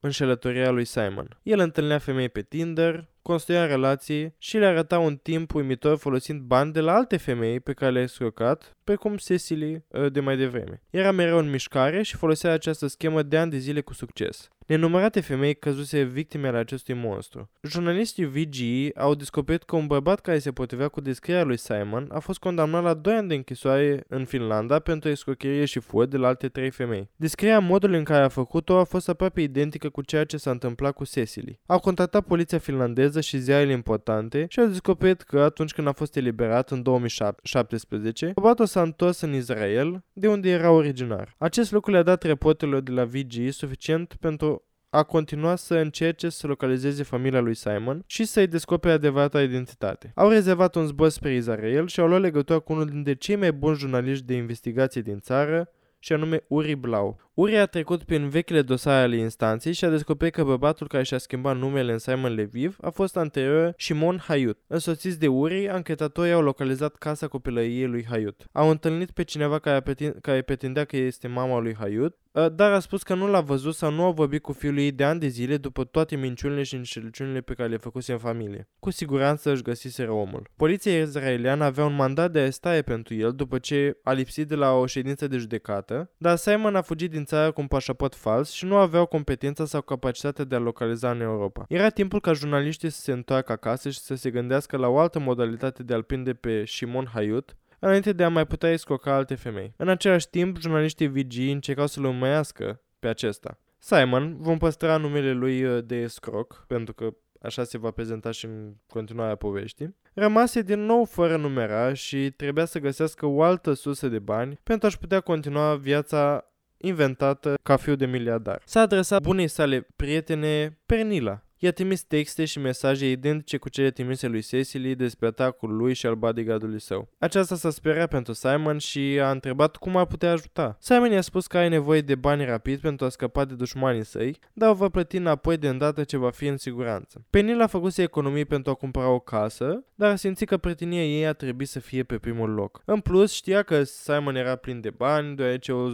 înșelătoria 0.00 0.70
lui 0.70 0.84
Simon. 0.84 1.38
El 1.42 1.58
întâlnea 1.58 1.98
femei 1.98 2.28
pe 2.28 2.42
Tinder, 2.42 3.08
construia 3.22 3.66
relații 3.66 4.34
și 4.38 4.58
le 4.58 4.66
arăta 4.66 4.98
un 4.98 5.16
timp 5.16 5.54
uimitor 5.54 5.96
folosind 5.96 6.40
bani 6.40 6.72
de 6.72 6.80
la 6.80 6.92
alte 6.94 7.16
femei 7.16 7.60
pe 7.60 7.72
care 7.72 7.92
le-a 7.92 8.02
escrocat, 8.02 8.76
precum 8.84 9.16
Cecily 9.16 9.84
uh, 9.88 10.12
de 10.12 10.20
mai 10.20 10.36
devreme. 10.36 10.82
Era 10.90 11.10
mereu 11.10 11.38
în 11.38 11.50
mișcare 11.50 12.02
și 12.02 12.16
folosea 12.16 12.52
această 12.52 12.86
schemă 12.86 13.22
de 13.22 13.38
ani 13.38 13.50
de 13.50 13.58
zile 13.58 13.80
cu 13.80 13.94
succes. 13.94 14.48
Nenumărate 14.70 15.20
femei 15.20 15.54
căzuse 15.54 16.02
victime 16.02 16.48
ale 16.48 16.58
acestui 16.58 16.94
monstru. 16.94 17.50
Jurnalistii 17.62 18.24
VG 18.24 18.56
au 18.98 19.14
descoperit 19.14 19.62
că 19.62 19.76
un 19.76 19.86
bărbat 19.86 20.20
care 20.20 20.38
se 20.38 20.52
potrivea 20.52 20.88
cu 20.88 21.00
descrierea 21.00 21.44
lui 21.44 21.56
Simon 21.56 22.08
a 22.12 22.18
fost 22.18 22.38
condamnat 22.38 22.82
la 22.82 22.94
2 22.94 23.14
ani 23.14 23.28
de 23.28 23.34
închisoare 23.34 24.04
în 24.08 24.24
Finlanda 24.24 24.78
pentru 24.78 25.08
escrocherie 25.08 25.64
și 25.64 25.80
furt 25.80 26.10
de 26.10 26.16
la 26.16 26.26
alte 26.26 26.48
trei 26.48 26.70
femei. 26.70 27.10
Descrierea 27.16 27.58
modului 27.58 27.98
în 27.98 28.04
care 28.04 28.24
a 28.24 28.28
făcut-o 28.28 28.78
a 28.78 28.84
fost 28.84 29.08
aproape 29.08 29.40
identică 29.40 29.88
cu 29.88 30.02
ceea 30.02 30.24
ce 30.24 30.36
s-a 30.36 30.50
întâmplat 30.50 30.94
cu 30.94 31.04
Cecily. 31.04 31.60
Au 31.66 31.78
contactat 31.78 32.24
poliția 32.26 32.58
finlandeză 32.58 33.20
și 33.20 33.38
ziarele 33.38 33.72
importante 33.72 34.46
și 34.48 34.60
au 34.60 34.66
descoperit 34.66 35.20
că 35.22 35.40
atunci 35.40 35.72
când 35.72 35.86
a 35.86 35.92
fost 35.92 36.16
eliberat 36.16 36.70
în 36.70 36.82
2017, 36.82 38.32
bărbatul 38.34 38.66
s-a 38.66 38.82
întors 38.82 39.20
în 39.20 39.34
Israel, 39.34 40.04
de 40.12 40.28
unde 40.28 40.50
era 40.50 40.70
originar. 40.70 41.34
Acest 41.38 41.72
lucru 41.72 41.90
le-a 41.90 42.02
dat 42.02 42.22
reporterilor 42.22 42.80
de 42.80 42.90
la 42.90 43.04
VG 43.04 43.50
suficient 43.50 44.16
pentru 44.20 44.59
a 44.90 45.02
continua 45.02 45.56
să 45.56 45.74
încerce 45.74 46.28
să 46.28 46.46
localizeze 46.46 47.02
familia 47.02 47.40
lui 47.40 47.54
Simon 47.54 48.02
și 48.06 48.24
să-i 48.24 48.46
descopere 48.46 48.94
adevărata 48.94 49.42
identitate. 49.42 50.12
Au 50.14 50.28
rezervat 50.28 50.74
un 50.74 50.86
zbor 50.86 51.08
spre 51.08 51.34
Israel 51.34 51.86
și 51.86 52.00
au 52.00 52.08
luat 52.08 52.20
legătura 52.20 52.58
cu 52.58 52.72
unul 52.72 52.86
dintre 52.86 53.14
cei 53.14 53.36
mai 53.36 53.52
buni 53.52 53.76
jurnaliști 53.76 54.24
de 54.24 54.34
investigație 54.34 55.00
din 55.00 55.18
țară, 55.18 55.70
și 56.02 56.12
anume 56.12 56.44
Uri 56.48 56.74
Blau. 56.74 57.29
Uri 57.40 57.56
a 57.56 57.66
trecut 57.66 58.02
prin 58.02 58.28
vechile 58.28 58.62
dosare 58.62 59.02
ale 59.02 59.16
instanței 59.16 59.72
și 59.72 59.84
a 59.84 59.90
descoperit 59.90 60.34
că 60.34 60.44
bărbatul 60.44 60.88
care 60.88 61.02
și-a 61.02 61.18
schimbat 61.18 61.56
numele 61.56 61.92
în 61.92 61.98
Simon 61.98 62.34
Leviv 62.34 62.76
a 62.80 62.90
fost 62.90 63.16
anterior 63.16 63.74
Shimon 63.76 64.18
Hayut. 64.18 64.58
Însoțiți 64.66 65.18
de 65.18 65.28
Uri, 65.28 65.68
anchetatorii 65.68 66.32
au 66.32 66.42
localizat 66.42 66.94
casa 66.94 67.28
copilăriei 67.28 67.86
lui 67.86 68.06
Hayut. 68.08 68.46
Au 68.52 68.70
întâlnit 68.70 69.10
pe 69.10 69.22
cineva 69.22 69.58
care, 69.58 69.80
pretin- 69.80 70.20
care 70.20 70.42
pretindea 70.42 70.84
că 70.84 70.96
este 70.96 71.28
mama 71.28 71.58
lui 71.58 71.74
Hayut, 71.78 72.16
ă, 72.34 72.48
dar 72.48 72.72
a 72.72 72.80
spus 72.80 73.02
că 73.02 73.14
nu 73.14 73.26
l-a 73.26 73.40
văzut 73.40 73.74
sau 73.74 73.90
nu 73.90 74.04
a 74.04 74.10
vorbit 74.10 74.42
cu 74.42 74.52
fiul 74.52 74.78
ei 74.78 74.92
de 74.92 75.04
ani 75.04 75.20
de 75.20 75.26
zile 75.26 75.56
după 75.56 75.84
toate 75.84 76.16
minciunile 76.16 76.62
și 76.62 76.74
înșelăciunile 76.74 77.40
pe 77.40 77.54
care 77.54 77.68
le 77.68 77.76
făcuse 77.76 78.12
în 78.12 78.18
familie. 78.18 78.68
Cu 78.78 78.90
siguranță 78.90 79.50
își 79.50 79.62
găsiseră 79.62 80.10
omul. 80.10 80.50
Poliția 80.56 81.00
israeliană 81.00 81.64
avea 81.64 81.84
un 81.84 81.94
mandat 81.94 82.32
de 82.32 82.38
arestare 82.38 82.82
pentru 82.82 83.14
el 83.14 83.32
după 83.32 83.58
ce 83.58 83.98
a 84.02 84.12
lipsit 84.12 84.48
de 84.48 84.54
la 84.54 84.72
o 84.72 84.86
ședință 84.86 85.26
de 85.28 85.36
judecată, 85.36 86.10
dar 86.16 86.36
Simon 86.36 86.76
a 86.76 86.82
fugit 86.82 87.10
din 87.10 87.24
țară 87.30 87.52
cu 87.52 87.60
un 87.60 87.66
pașaport 87.66 88.14
fals 88.14 88.50
și 88.50 88.64
nu 88.64 88.76
aveau 88.76 89.06
competența 89.06 89.64
sau 89.64 89.80
capacitatea 89.80 90.44
de 90.44 90.54
a 90.54 90.58
localiza 90.58 91.10
în 91.10 91.20
Europa. 91.20 91.64
Era 91.68 91.88
timpul 91.88 92.20
ca 92.20 92.32
jurnaliștii 92.32 92.90
să 92.90 93.00
se 93.00 93.12
întoarcă 93.12 93.52
acasă 93.52 93.90
și 93.90 93.98
să 93.98 94.14
se 94.14 94.30
gândească 94.30 94.76
la 94.76 94.88
o 94.88 94.98
altă 94.98 95.18
modalitate 95.18 95.82
de 95.82 95.94
a-l 95.94 96.02
prinde 96.02 96.34
pe 96.34 96.64
Shimon 96.64 97.06
Hayut, 97.12 97.56
înainte 97.78 98.12
de 98.12 98.24
a 98.24 98.28
mai 98.28 98.46
putea 98.46 98.70
escroca 98.70 99.14
alte 99.14 99.34
femei. 99.34 99.72
În 99.76 99.88
același 99.88 100.28
timp, 100.28 100.58
jurnaliștii 100.58 101.08
VG 101.08 101.50
încercau 101.50 101.86
să-l 101.86 102.04
urmăiască 102.04 102.80
pe 102.98 103.08
acesta. 103.08 103.58
Simon, 103.78 104.36
vom 104.38 104.58
păstra 104.58 104.96
numele 104.96 105.32
lui 105.32 105.64
uh, 105.64 105.84
de 105.84 105.96
escroc, 105.96 106.64
pentru 106.66 106.94
că 106.94 107.14
așa 107.42 107.64
se 107.64 107.78
va 107.78 107.90
prezenta 107.90 108.30
și 108.30 108.44
în 108.44 108.74
continuarea 108.86 109.34
poveștii, 109.34 109.96
rămase 110.14 110.62
din 110.62 110.80
nou 110.84 111.04
fără 111.04 111.36
numera 111.36 111.92
și 111.92 112.30
trebuia 112.30 112.64
să 112.64 112.78
găsească 112.78 113.26
o 113.26 113.42
altă 113.42 113.72
sursă 113.72 114.08
de 114.08 114.18
bani 114.18 114.58
pentru 114.62 114.86
a-și 114.86 114.98
putea 114.98 115.20
continua 115.20 115.74
viața 115.74 116.49
inventată 116.80 117.58
ca 117.62 117.76
fiu 117.76 117.94
de 117.94 118.06
miliardar. 118.06 118.62
S-a 118.64 118.80
adresat 118.80 119.22
bunei 119.22 119.48
sale 119.48 119.86
prietene 119.96 120.78
Pernila, 120.86 121.42
I-a 121.62 121.72
trimis 121.72 122.02
texte 122.02 122.44
și 122.44 122.58
mesaje 122.58 123.10
identice 123.10 123.56
cu 123.56 123.68
cele 123.68 123.90
trimise 123.90 124.26
lui 124.26 124.42
Cecily 124.42 124.94
despre 124.94 125.26
atacul 125.26 125.76
lui 125.76 125.94
și 125.94 126.06
al 126.06 126.14
bodyguardului 126.14 126.80
său. 126.80 127.08
Aceasta 127.18 127.54
s-a 127.54 127.70
speriat 127.70 128.08
pentru 128.08 128.32
Simon 128.32 128.78
și 128.78 129.20
a 129.22 129.30
întrebat 129.30 129.76
cum 129.76 129.96
ar 129.96 130.06
putea 130.06 130.30
ajuta. 130.30 130.76
Simon 130.80 131.10
i-a 131.10 131.20
spus 131.20 131.46
că 131.46 131.58
are 131.58 131.68
nevoie 131.68 132.00
de 132.00 132.14
bani 132.14 132.44
rapid 132.44 132.80
pentru 132.80 133.06
a 133.06 133.08
scăpa 133.08 133.44
de 133.44 133.54
dușmanii 133.54 134.04
săi, 134.04 134.38
dar 134.52 134.70
o 134.70 134.74
va 134.74 134.88
plăti 134.88 135.16
înapoi 135.16 135.56
de 135.56 135.68
îndată 135.68 136.04
ce 136.04 136.16
va 136.16 136.30
fi 136.30 136.46
în 136.46 136.56
siguranță. 136.56 137.24
Penil 137.30 137.60
a 137.60 137.66
făcut 137.66 137.96
economii 137.96 138.44
pentru 138.44 138.70
a 138.70 138.74
cumpăra 138.74 139.08
o 139.08 139.18
casă, 139.18 139.84
dar 139.94 140.10
a 140.10 140.16
simțit 140.16 140.48
că 140.48 140.56
prietenia 140.56 141.04
ei 141.04 141.26
a 141.26 141.32
trebuit 141.32 141.68
să 141.68 141.80
fie 141.80 142.02
pe 142.02 142.18
primul 142.18 142.50
loc. 142.50 142.82
În 142.84 143.00
plus, 143.00 143.32
știa 143.32 143.62
că 143.62 143.82
Simon 143.82 144.36
era 144.36 144.56
plin 144.56 144.80
de 144.80 144.90
bani, 144.90 145.36
deoarece 145.36 145.72
o 145.72 145.88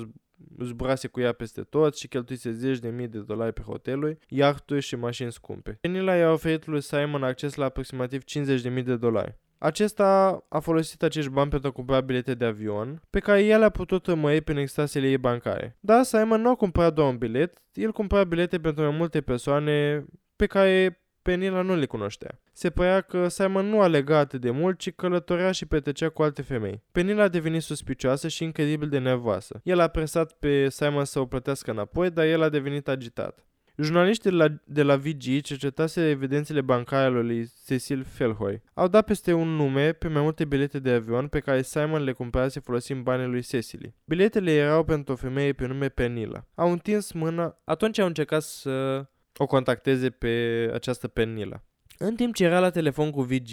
zburase 0.63 1.09
cu 1.09 1.21
ea 1.21 1.33
peste 1.33 1.63
tot 1.63 1.97
și 1.97 2.09
cheltuise 2.09 2.53
zeci 2.53 2.79
de 2.79 2.89
mii 2.89 3.09
de 3.09 3.19
dolari 3.19 3.53
pe 3.53 3.63
hoteluri, 3.63 4.19
iahturi 4.29 4.81
și 4.81 4.97
mașini 4.97 5.33
scumpe. 5.33 5.79
Penila 5.81 6.15
i-a 6.15 6.33
oferit 6.33 6.67
lui 6.67 6.81
Simon 6.81 7.23
acces 7.23 7.55
la 7.55 7.65
aproximativ 7.65 8.25
50 8.25 8.61
de 8.61 8.69
mii 8.69 8.83
de 8.83 8.97
dolari. 8.97 9.39
Acesta 9.59 10.41
a 10.49 10.59
folosit 10.59 11.03
acești 11.03 11.31
bani 11.31 11.51
pentru 11.51 11.69
a 11.69 11.73
cumpăra 11.73 12.01
bilete 12.01 12.35
de 12.35 12.45
avion, 12.45 13.03
pe 13.11 13.19
care 13.19 13.45
el 13.45 13.63
a 13.63 13.69
putut 13.69 14.07
rămâi 14.07 14.41
prin 14.41 14.57
extrasele 14.57 15.09
ei 15.09 15.19
bancare. 15.19 15.77
Dar 15.81 16.03
Simon 16.03 16.41
nu 16.41 16.51
a 16.51 16.55
cumpărat 16.55 16.95
doar 16.95 17.09
un 17.09 17.17
bilet, 17.17 17.63
el 17.73 17.93
cumpăra 17.93 18.25
bilete 18.25 18.59
pentru 18.59 18.83
mai 18.83 18.97
multe 18.97 19.21
persoane 19.21 20.05
pe 20.37 20.47
care 20.47 21.01
Penila 21.27 21.63
nu 21.63 21.75
le 21.75 21.87
cunoștea. 21.87 22.41
Se 22.53 22.71
părea 22.71 23.01
că 23.01 23.29
Simon 23.29 23.67
nu 23.67 23.81
alega 23.81 24.19
atât 24.19 24.41
de 24.41 24.51
mult, 24.51 24.79
ci 24.79 24.93
călătorea 24.93 25.53
și 25.53 25.67
petrecea 25.67 26.09
cu 26.09 26.23
alte 26.23 26.43
femei. 26.43 26.83
Penila 26.93 27.23
a 27.23 27.29
devenit 27.29 27.63
suspicioasă 27.63 28.29
și 28.29 28.45
incredibil 28.45 28.89
de 28.89 28.99
nervoasă. 28.99 29.61
El 29.63 29.81
a 29.81 29.89
presat 29.89 30.33
pe 30.33 30.69
Simon 30.69 31.05
să 31.05 31.19
o 31.21 31.27
plătească 31.27 31.71
înapoi, 31.71 32.11
dar 32.11 32.25
el 32.25 32.43
a 32.43 32.49
devenit 32.49 32.89
agitat. 32.89 33.47
Jurnaliștii 33.77 34.31
de 34.31 34.37
la, 34.37 34.47
de 34.65 34.83
la 34.83 34.97
VG 34.97 35.41
cercetase 35.41 36.09
evidențele 36.09 36.61
bancare 36.61 37.05
ale 37.05 37.21
lui 37.21 37.51
Cecil 37.67 38.05
Felhoy. 38.05 38.63
Au 38.75 38.89
dat 38.89 39.05
peste 39.05 39.33
un 39.33 39.49
nume 39.49 39.93
pe 39.93 40.09
mai 40.09 40.23
multe 40.23 40.45
bilete 40.45 40.79
de 40.79 40.91
avion 40.91 41.29
pe 41.29 41.41
care 41.41 41.63
Simon 41.63 42.03
le 42.03 42.13
cumpărase 42.13 42.61
folosind 42.61 43.03
banii 43.03 43.27
lui 43.27 43.43
Cecily. 43.43 43.95
Biletele 44.05 44.53
erau 44.53 44.85
pentru 44.85 45.13
o 45.13 45.17
femeie 45.17 45.53
pe 45.53 45.67
nume 45.67 45.89
Penila. 45.89 46.47
Au 46.55 46.71
întins 46.71 47.13
mâna, 47.13 47.61
atunci 47.65 47.99
au 47.99 48.07
încercat 48.07 48.43
să 48.43 49.07
o 49.37 49.47
contacteze 49.47 50.11
pe 50.11 50.71
această 50.75 51.09
Penila. 51.09 51.63
În 51.99 52.15
timp 52.15 52.35
ce 52.35 52.45
era 52.45 52.61
la 52.61 52.71
telefon 52.71 53.11
cu 53.11 53.23
VG, 53.23 53.51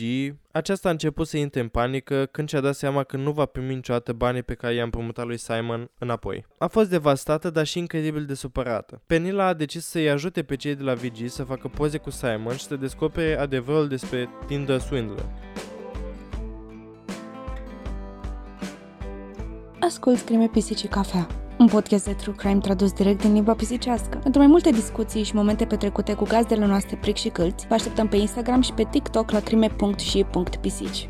aceasta 0.52 0.88
a 0.88 0.92
început 0.92 1.28
să 1.28 1.38
intre 1.38 1.60
în 1.60 1.68
panică 1.68 2.26
când 2.32 2.50
și-a 2.50 2.60
dat 2.60 2.76
seama 2.76 3.04
că 3.04 3.18
nu 3.18 3.32
va 3.32 3.46
primi 3.46 3.74
niciodată 3.74 4.14
banii 4.14 4.44
pe 4.44 4.54
care 4.54 4.74
i-a 4.74 4.84
împrumutat 4.84 5.26
lui 5.26 5.38
Simon 5.38 5.92
înapoi. 6.00 6.46
A 6.58 6.68
fost 6.68 6.90
devastată, 6.90 7.50
dar 7.50 7.66
și 7.66 7.80
incredibil 7.80 8.26
de 8.26 8.34
supărată. 8.34 9.02
Penila 9.06 9.46
a 9.46 9.54
decis 9.54 9.86
să-i 9.86 10.10
ajute 10.10 10.44
pe 10.44 10.56
cei 10.56 10.76
de 10.76 10.84
la 10.84 10.94
VG 10.94 11.28
să 11.28 11.44
facă 11.44 11.68
poze 11.68 11.98
cu 11.98 12.10
Simon 12.10 12.56
și 12.56 12.66
să 12.66 12.76
descopere 12.76 13.38
adevărul 13.38 13.88
despre 13.88 14.30
Tinder 14.48 14.80
Swindler. 14.80 15.26
Ascult 19.80 20.22
Crime 20.22 20.48
Pisici 20.48 20.88
Cafea 20.88 21.43
un 21.58 21.68
podcast 21.68 22.06
de 22.06 22.14
true 22.14 22.36
crime 22.36 22.60
tradus 22.60 22.92
direct 22.92 23.22
din 23.22 23.34
limba 23.34 23.54
pisicească. 23.54 24.18
Pentru 24.18 24.40
mai 24.40 24.50
multe 24.50 24.70
discuții 24.70 25.24
și 25.24 25.36
momente 25.36 25.66
petrecute 25.66 26.14
cu 26.14 26.24
gazdele 26.24 26.66
noastre 26.66 26.98
pric 27.02 27.16
și 27.16 27.30
câlți, 27.30 27.68
vă 27.68 27.74
așteptăm 27.74 28.08
pe 28.08 28.16
Instagram 28.16 28.62
și 28.62 28.74
pe 28.74 28.88
TikTok 28.92 29.32
la 29.32 29.40
crime.și.pisici. 29.40 31.10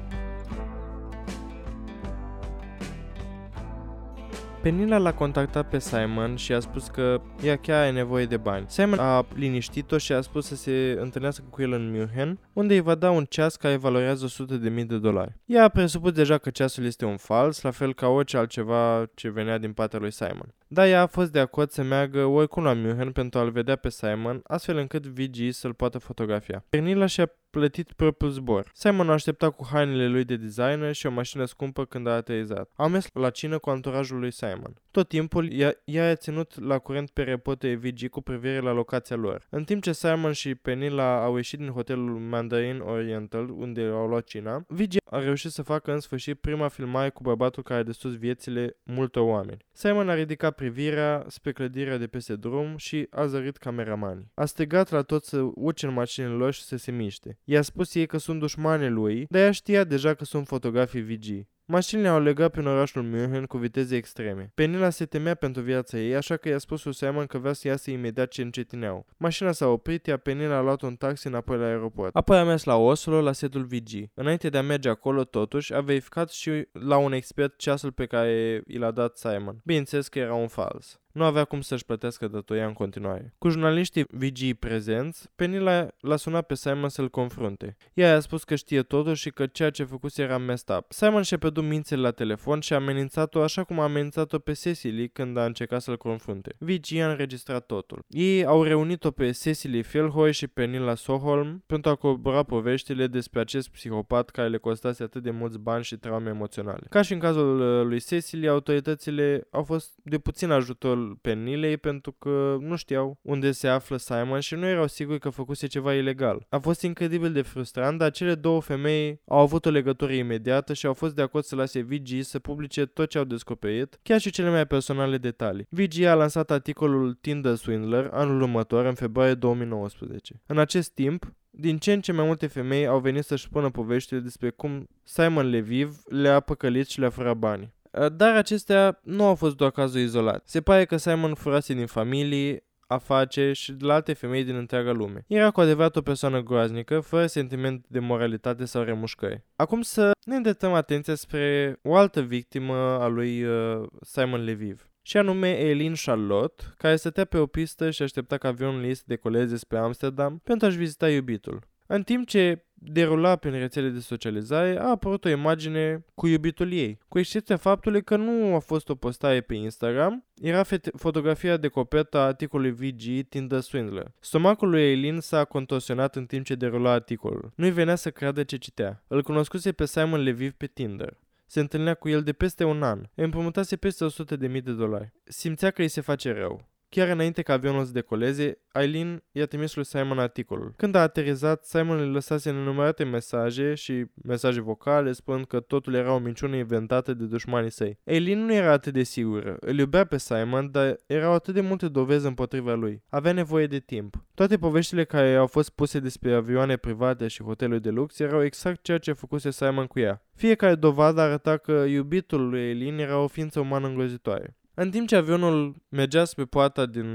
Penila 4.63 4.97
l-a 4.97 5.13
contactat 5.13 5.69
pe 5.69 5.79
Simon 5.79 6.35
și 6.35 6.53
a 6.53 6.59
spus 6.59 6.87
că 6.87 7.21
ea 7.43 7.55
chiar 7.55 7.81
are 7.81 7.91
nevoie 7.91 8.25
de 8.25 8.37
bani. 8.37 8.65
Simon 8.67 8.99
a 8.99 9.25
liniștit-o 9.35 9.97
și 9.97 10.13
a 10.13 10.21
spus 10.21 10.45
să 10.45 10.55
se 10.55 10.97
întâlnească 10.99 11.43
cu 11.49 11.61
el 11.61 11.71
în 11.71 11.91
München, 11.91 12.39
unde 12.53 12.73
îi 12.73 12.79
va 12.79 12.95
da 12.95 13.11
un 13.11 13.25
ceas 13.25 13.55
care 13.55 13.75
valorează 13.75 14.27
100.000 14.27 14.59
de, 14.59 14.83
de 14.83 14.97
dolari. 14.97 15.37
Ea 15.45 15.63
a 15.63 15.69
presupus 15.69 16.11
deja 16.11 16.37
că 16.37 16.49
ceasul 16.49 16.85
este 16.85 17.05
un 17.05 17.17
fals, 17.17 17.61
la 17.61 17.71
fel 17.71 17.93
ca 17.93 18.07
orice 18.07 18.37
altceva 18.37 19.05
ce 19.13 19.29
venea 19.29 19.57
din 19.57 19.73
partea 19.73 19.99
lui 19.99 20.11
Simon. 20.11 20.53
Dar 20.73 20.87
ea 20.87 21.01
a 21.01 21.05
fost 21.05 21.31
de 21.31 21.39
acord 21.39 21.69
să 21.69 21.83
meargă 21.83 22.25
oricum 22.25 22.63
la 22.63 22.73
München 22.73 23.11
pentru 23.11 23.39
a-l 23.39 23.51
vedea 23.51 23.75
pe 23.75 23.89
Simon, 23.89 24.41
astfel 24.43 24.77
încât 24.77 25.05
VG 25.05 25.51
să-l 25.51 25.73
poată 25.73 25.97
fotografia. 25.97 26.65
Penila 26.69 27.05
și-a 27.05 27.31
plătit 27.49 27.93
propriul 27.93 28.31
zbor. 28.31 28.71
Simon 28.73 29.09
a 29.09 29.13
așteptat 29.13 29.55
cu 29.55 29.67
hainele 29.71 30.07
lui 30.07 30.23
de 30.23 30.35
designer 30.35 30.93
și 30.93 31.05
o 31.05 31.11
mașină 31.11 31.45
scumpă 31.45 31.85
când 31.85 32.07
a 32.07 32.11
aterizat. 32.11 32.71
Au 32.75 32.89
mers 32.89 33.07
la 33.13 33.29
cină 33.29 33.57
cu 33.57 33.69
anturajul 33.69 34.19
lui 34.19 34.31
Simon. 34.31 34.73
Tot 34.91 35.07
timpul, 35.07 35.51
ea, 35.51 35.73
ea 35.83 36.09
a 36.09 36.15
ținut 36.15 36.65
la 36.65 36.77
curent 36.77 37.09
pe 37.09 37.23
reporterii 37.23 37.75
VG 37.75 38.09
cu 38.09 38.21
privire 38.21 38.59
la 38.59 38.71
locația 38.71 39.15
lor. 39.15 39.47
În 39.49 39.63
timp 39.63 39.83
ce 39.83 39.91
Simon 39.91 40.31
și 40.31 40.55
Penila 40.55 41.23
au 41.23 41.35
ieșit 41.35 41.59
din 41.59 41.69
hotelul 41.69 42.19
Mandarin 42.19 42.79
Oriental, 42.79 43.49
unde 43.49 43.81
au 43.81 44.07
luat 44.07 44.23
cina, 44.23 44.65
VG 44.67 44.95
a 45.05 45.19
reușit 45.19 45.51
să 45.51 45.61
facă 45.61 45.93
în 45.93 45.99
sfârșit 45.99 46.39
prima 46.39 46.67
filmare 46.67 47.09
cu 47.09 47.23
bărbatul 47.23 47.63
care 47.63 47.79
a 47.79 47.83
distrus 47.83 48.17
viețile 48.17 48.77
multor 48.83 49.23
oameni. 49.23 49.65
Simon 49.71 50.09
a 50.09 50.13
ridicat 50.13 50.55
privirea 50.63 51.25
spre 51.27 51.51
clădirea 51.51 51.97
de 51.97 52.07
peste 52.07 52.35
drum 52.35 52.77
și 52.77 53.07
a 53.09 53.25
zărit 53.25 53.57
cameramanii. 53.57 54.31
A 54.33 54.45
strigat 54.45 54.89
la 54.89 55.01
toți 55.01 55.29
să 55.29 55.41
urce 55.55 55.85
în 55.85 55.93
mașinile 55.93 56.33
lor 56.33 56.53
și 56.53 56.63
să 56.63 56.75
se 56.75 56.91
miște. 56.91 57.39
I-a 57.43 57.61
spus 57.61 57.95
ei 57.95 58.05
că 58.05 58.17
sunt 58.17 58.39
dușmane 58.39 58.89
lui, 58.89 59.25
dar 59.29 59.41
ea 59.41 59.51
știa 59.51 59.83
deja 59.83 60.13
că 60.13 60.25
sunt 60.25 60.47
fotografii 60.47 61.01
VG. 61.01 61.47
Mașinile 61.65 62.07
au 62.07 62.21
legat 62.21 62.51
prin 62.51 62.65
orașul 62.65 63.03
München 63.03 63.45
cu 63.45 63.57
viteze 63.57 63.95
extreme. 63.95 64.51
Penila 64.55 64.89
se 64.89 65.05
temea 65.05 65.35
pentru 65.35 65.61
viața 65.61 65.97
ei, 65.97 66.15
așa 66.15 66.37
că 66.37 66.49
i-a 66.49 66.57
spus 66.57 66.83
lui 66.83 66.93
Simon 66.93 67.25
că 67.25 67.37
vrea 67.37 67.53
să 67.53 67.67
iasă 67.67 67.91
imediat 67.91 68.27
ce 68.27 68.41
încetineau. 68.41 69.05
Mașina 69.17 69.51
s-a 69.51 69.67
oprit, 69.67 70.05
iar 70.05 70.17
Penila 70.17 70.55
a 70.55 70.61
luat 70.61 70.81
un 70.81 70.95
taxi 70.95 71.27
înapoi 71.27 71.57
la 71.57 71.65
aeroport. 71.65 72.15
Apoi 72.15 72.37
a 72.37 72.43
mers 72.43 72.63
la 72.63 72.75
Oslo, 72.75 73.21
la 73.21 73.31
setul 73.31 73.63
VG. 73.63 74.09
Înainte 74.13 74.49
de 74.49 74.57
a 74.57 74.61
merge 74.61 74.89
acolo, 74.89 75.23
totuși, 75.23 75.73
a 75.73 75.81
verificat 75.81 76.31
și 76.31 76.67
la 76.71 76.97
un 76.97 77.13
expert 77.13 77.57
ceasul 77.57 77.91
pe 77.91 78.05
care 78.05 78.61
i 78.67 78.77
l-a 78.77 78.91
dat 78.91 79.17
Simon. 79.17 79.61
Bineînțeles 79.63 80.07
că 80.07 80.19
era 80.19 80.33
un 80.33 80.47
fals 80.47 81.02
nu 81.13 81.23
avea 81.23 81.43
cum 81.43 81.61
să-și 81.61 81.85
plătească 81.85 82.27
datoria 82.27 82.65
în 82.65 82.73
continuare. 82.73 83.33
Cu 83.37 83.49
jurnaliștii 83.49 84.05
VG 84.09 84.53
prezenți, 84.59 85.29
Penny 85.35 85.59
l-a 85.99 86.15
sunat 86.15 86.45
pe 86.45 86.55
Simon 86.55 86.89
să-l 86.89 87.09
confrunte. 87.09 87.77
Ea 87.93 88.15
a 88.15 88.19
spus 88.19 88.43
că 88.43 88.55
știe 88.55 88.81
totul 88.81 89.13
și 89.13 89.29
că 89.29 89.45
ceea 89.45 89.69
ce 89.69 89.83
făcuse 89.83 90.21
era 90.21 90.37
messed 90.37 90.75
up. 90.77 90.91
Simon 90.91 91.21
și-a 91.21 91.37
pierdut 91.37 91.63
mințele 91.63 92.01
la 92.01 92.11
telefon 92.11 92.59
și 92.59 92.73
a 92.73 92.75
amenințat-o 92.75 93.41
așa 93.41 93.63
cum 93.63 93.79
a 93.79 93.83
amenințat-o 93.83 94.39
pe 94.39 94.51
Cecily 94.51 95.09
când 95.09 95.37
a 95.37 95.45
încercat 95.45 95.81
să-l 95.81 95.97
confrunte. 95.97 96.55
VG 96.59 96.97
a 97.01 97.09
înregistrat 97.09 97.65
totul. 97.65 98.05
Ei 98.07 98.45
au 98.45 98.63
reunit-o 98.63 99.11
pe 99.11 99.31
Cecily 99.31 99.81
Philhoy 99.81 100.31
și 100.31 100.47
pe 100.47 100.65
Nila 100.65 100.95
Soholm 100.95 101.63
pentru 101.65 101.89
a 101.89 101.95
corobora 101.95 102.43
poveștile 102.43 103.07
despre 103.07 103.39
acest 103.39 103.69
psihopat 103.69 104.29
care 104.29 104.47
le 104.47 104.57
costase 104.57 105.03
atât 105.03 105.23
de 105.23 105.31
mulți 105.31 105.59
bani 105.59 105.83
și 105.83 105.97
traume 105.97 106.29
emoționale. 106.29 106.87
Ca 106.89 107.01
și 107.01 107.13
în 107.13 107.19
cazul 107.19 107.59
uh, 107.59 107.85
lui 107.85 107.99
Cecily, 107.99 108.47
autoritățile 108.47 109.47
au 109.51 109.63
fost 109.63 109.91
de 110.03 110.17
puțin 110.17 110.51
ajutor 110.51 111.02
Pernilei 111.21 111.77
pentru 111.77 112.11
că 112.11 112.57
nu 112.59 112.75
știau 112.75 113.19
unde 113.21 113.51
se 113.51 113.67
află 113.67 113.97
Simon 113.97 114.39
și 114.39 114.55
nu 114.55 114.65
erau 114.65 114.87
siguri 114.87 115.19
că 115.19 115.29
făcuse 115.29 115.67
ceva 115.67 115.93
ilegal. 115.93 116.45
A 116.49 116.57
fost 116.57 116.81
incredibil 116.81 117.31
de 117.31 117.41
frustrant, 117.41 117.97
dar 117.97 118.11
cele 118.11 118.35
două 118.35 118.61
femei 118.61 119.21
au 119.27 119.39
avut 119.39 119.65
o 119.65 119.69
legătură 119.69 120.11
imediată 120.13 120.73
și 120.73 120.85
au 120.85 120.93
fost 120.93 121.15
de 121.15 121.21
acord 121.21 121.43
să 121.43 121.55
lase 121.55 121.81
VG 121.81 122.21
să 122.21 122.39
publice 122.39 122.85
tot 122.85 123.09
ce 123.09 123.17
au 123.17 123.23
descoperit, 123.23 123.99
chiar 124.03 124.19
și 124.19 124.31
cele 124.31 124.49
mai 124.49 124.67
personale 124.67 125.17
detalii. 125.17 125.67
VG 125.69 126.01
a 126.03 126.13
lansat 126.13 126.51
articolul 126.51 127.13
Tinder 127.13 127.55
Swindler 127.55 128.09
anul 128.11 128.41
următor, 128.41 128.85
în 128.85 128.93
februarie 128.93 129.33
2019. 129.33 130.41
În 130.45 130.57
acest 130.57 130.91
timp, 130.91 131.33
din 131.49 131.77
ce 131.77 131.93
în 131.93 132.01
ce 132.01 132.11
mai 132.11 132.25
multe 132.25 132.47
femei 132.47 132.87
au 132.87 132.99
venit 132.99 133.23
să-și 133.23 133.43
spună 133.43 133.69
poveștile 133.69 134.19
despre 134.19 134.49
cum 134.49 134.87
Simon 135.03 135.49
Leviv 135.49 136.01
le-a 136.05 136.39
păcălit 136.39 136.87
și 136.87 136.99
le-a 136.99 137.09
furat 137.09 137.37
banii. 137.37 137.73
Uh, 137.99 138.11
dar 138.15 138.35
acestea 138.35 138.99
nu 139.03 139.25
au 139.25 139.35
fost 139.35 139.55
doar 139.55 139.71
cazuri 139.71 140.03
izolate. 140.03 140.41
Se 140.45 140.61
pare 140.61 140.85
că 140.85 140.97
Simon 140.97 141.33
furase 141.33 141.73
din 141.73 141.85
familie, 141.85 142.63
afaceri 142.87 143.53
și 143.53 143.71
de 143.71 143.85
la 143.85 143.93
alte 143.93 144.13
femei 144.13 144.43
din 144.43 144.55
întreaga 144.55 144.91
lume. 144.91 145.25
Era 145.27 145.51
cu 145.51 145.61
adevărat 145.61 145.95
o 145.95 146.01
persoană 146.01 146.41
groaznică, 146.41 146.99
fără 146.99 147.25
sentiment 147.25 147.85
de 147.87 147.99
moralitate 147.99 148.65
sau 148.65 148.83
remușcări. 148.83 149.43
Acum 149.55 149.81
să 149.81 150.11
ne 150.25 150.35
îndreptăm 150.35 150.73
atenția 150.73 151.15
spre 151.15 151.79
o 151.81 151.95
altă 151.95 152.21
victimă 152.21 152.75
a 152.75 153.07
lui 153.07 153.43
uh, 153.43 153.87
Simon 154.01 154.43
Leviv 154.43 154.87
și 155.05 155.17
anume 155.17 155.49
Eileen 155.59 155.93
Charlotte, 156.05 156.63
care 156.77 156.95
stătea 156.95 157.25
pe 157.25 157.37
o 157.37 157.45
pistă 157.45 157.89
și 157.89 158.01
aștepta 158.01 158.37
ca 158.37 158.47
avionul 158.47 158.83
ei 158.83 158.95
să 158.95 159.03
decoleze 159.05 159.57
spre 159.57 159.77
Amsterdam 159.77 160.39
pentru 160.43 160.67
a-și 160.67 160.77
vizita 160.77 161.09
iubitul. 161.09 161.59
În 161.93 162.03
timp 162.03 162.27
ce 162.27 162.65
derula 162.73 163.35
prin 163.35 163.51
rețele 163.51 163.89
de 163.89 163.99
socializare, 163.99 164.79
a 164.79 164.89
apărut 164.89 165.25
o 165.25 165.29
imagine 165.29 166.05
cu 166.15 166.27
iubitul 166.27 166.71
ei, 166.71 166.99
cu 167.07 167.19
excepția 167.19 167.57
faptului 167.57 168.03
că 168.03 168.15
nu 168.15 168.55
a 168.55 168.59
fost 168.59 168.89
o 168.89 168.95
postare 168.95 169.41
pe 169.41 169.55
Instagram, 169.55 170.25
era 170.41 170.63
fotografia 170.95 171.57
de 171.57 171.67
copertă 171.67 172.17
a 172.17 172.25
articolului 172.25 172.71
VG 172.71 173.27
Tinder 173.29 173.59
Swindler. 173.59 174.11
Stomacul 174.19 174.69
lui 174.69 174.81
Eileen 174.81 175.19
s-a 175.19 175.45
contorsionat 175.45 176.15
în 176.15 176.25
timp 176.25 176.45
ce 176.45 176.55
derula 176.55 176.91
articolul. 176.91 177.51
Nu-i 177.55 177.71
venea 177.71 177.95
să 177.95 178.11
creadă 178.11 178.43
ce 178.43 178.57
citea. 178.57 179.03
Îl 179.07 179.23
cunoscuse 179.23 179.71
pe 179.71 179.85
Simon 179.85 180.21
Leviv 180.21 180.51
pe 180.51 180.65
Tinder. 180.65 181.17
Se 181.45 181.59
întâlnea 181.59 181.93
cu 181.93 182.09
el 182.09 182.23
de 182.23 182.33
peste 182.33 182.63
un 182.63 182.83
an. 182.83 182.99
Îi 183.15 183.23
împrumutase 183.23 183.75
peste 183.75 184.05
100.000 184.05 184.37
de, 184.37 184.47
de 184.47 184.71
dolari. 184.71 185.13
Simțea 185.23 185.71
că 185.71 185.81
îi 185.81 185.87
se 185.87 186.01
face 186.01 186.31
rău. 186.31 186.71
Chiar 186.93 187.07
înainte 187.07 187.41
ca 187.41 187.53
avionul 187.53 187.85
să 187.85 187.91
decoleze, 187.91 188.57
Aileen 188.71 189.23
i-a 189.31 189.45
trimis 189.45 189.75
lui 189.75 189.85
Simon 189.85 190.19
articolul. 190.19 190.73
Când 190.77 190.95
a 190.95 191.01
aterizat, 191.01 191.63
Simon 191.63 191.99
îi 191.99 192.11
lăsase 192.11 192.51
nenumărate 192.51 193.03
mesaje 193.03 193.73
și 193.73 194.05
mesaje 194.23 194.61
vocale 194.61 195.11
spunând 195.11 195.45
că 195.45 195.59
totul 195.59 195.93
era 195.93 196.13
o 196.13 196.17
minciună 196.17 196.55
inventată 196.55 197.13
de 197.13 197.25
dușmanii 197.25 197.71
săi. 197.71 197.99
Aileen 198.05 198.45
nu 198.45 198.53
era 198.53 198.71
atât 198.71 198.93
de 198.93 199.03
sigură. 199.03 199.57
Îl 199.59 199.77
iubea 199.77 200.05
pe 200.05 200.17
Simon, 200.17 200.71
dar 200.71 200.95
erau 201.05 201.33
atât 201.33 201.53
de 201.53 201.61
multe 201.61 201.87
dovezi 201.87 202.25
împotriva 202.25 202.73
lui. 202.73 203.03
Avea 203.09 203.31
nevoie 203.31 203.67
de 203.67 203.79
timp. 203.79 204.23
Toate 204.33 204.57
poveștile 204.57 205.03
care 205.03 205.35
au 205.35 205.47
fost 205.47 205.69
puse 205.69 205.99
despre 205.99 206.33
avioane 206.33 206.77
private 206.77 207.27
și 207.27 207.43
hoteluri 207.43 207.81
de 207.81 207.89
lux 207.89 208.19
erau 208.19 208.43
exact 208.43 208.83
ceea 208.83 208.97
ce 208.97 209.11
făcuse 209.11 209.51
Simon 209.51 209.85
cu 209.85 209.99
ea. 209.99 210.25
Fiecare 210.35 210.75
dovadă 210.75 211.21
arăta 211.21 211.57
că 211.57 211.71
iubitul 211.71 212.49
lui 212.49 212.61
Aileen 212.61 212.99
era 212.99 213.19
o 213.19 213.27
ființă 213.27 213.59
umană 213.59 213.87
îngrozitoare. 213.87 214.57
În 214.75 214.89
timp 214.91 215.07
ce 215.07 215.15
avionul 215.15 215.75
mergea 215.89 216.25
spre 216.25 216.45
poarta 216.45 216.85
din... 216.85 217.07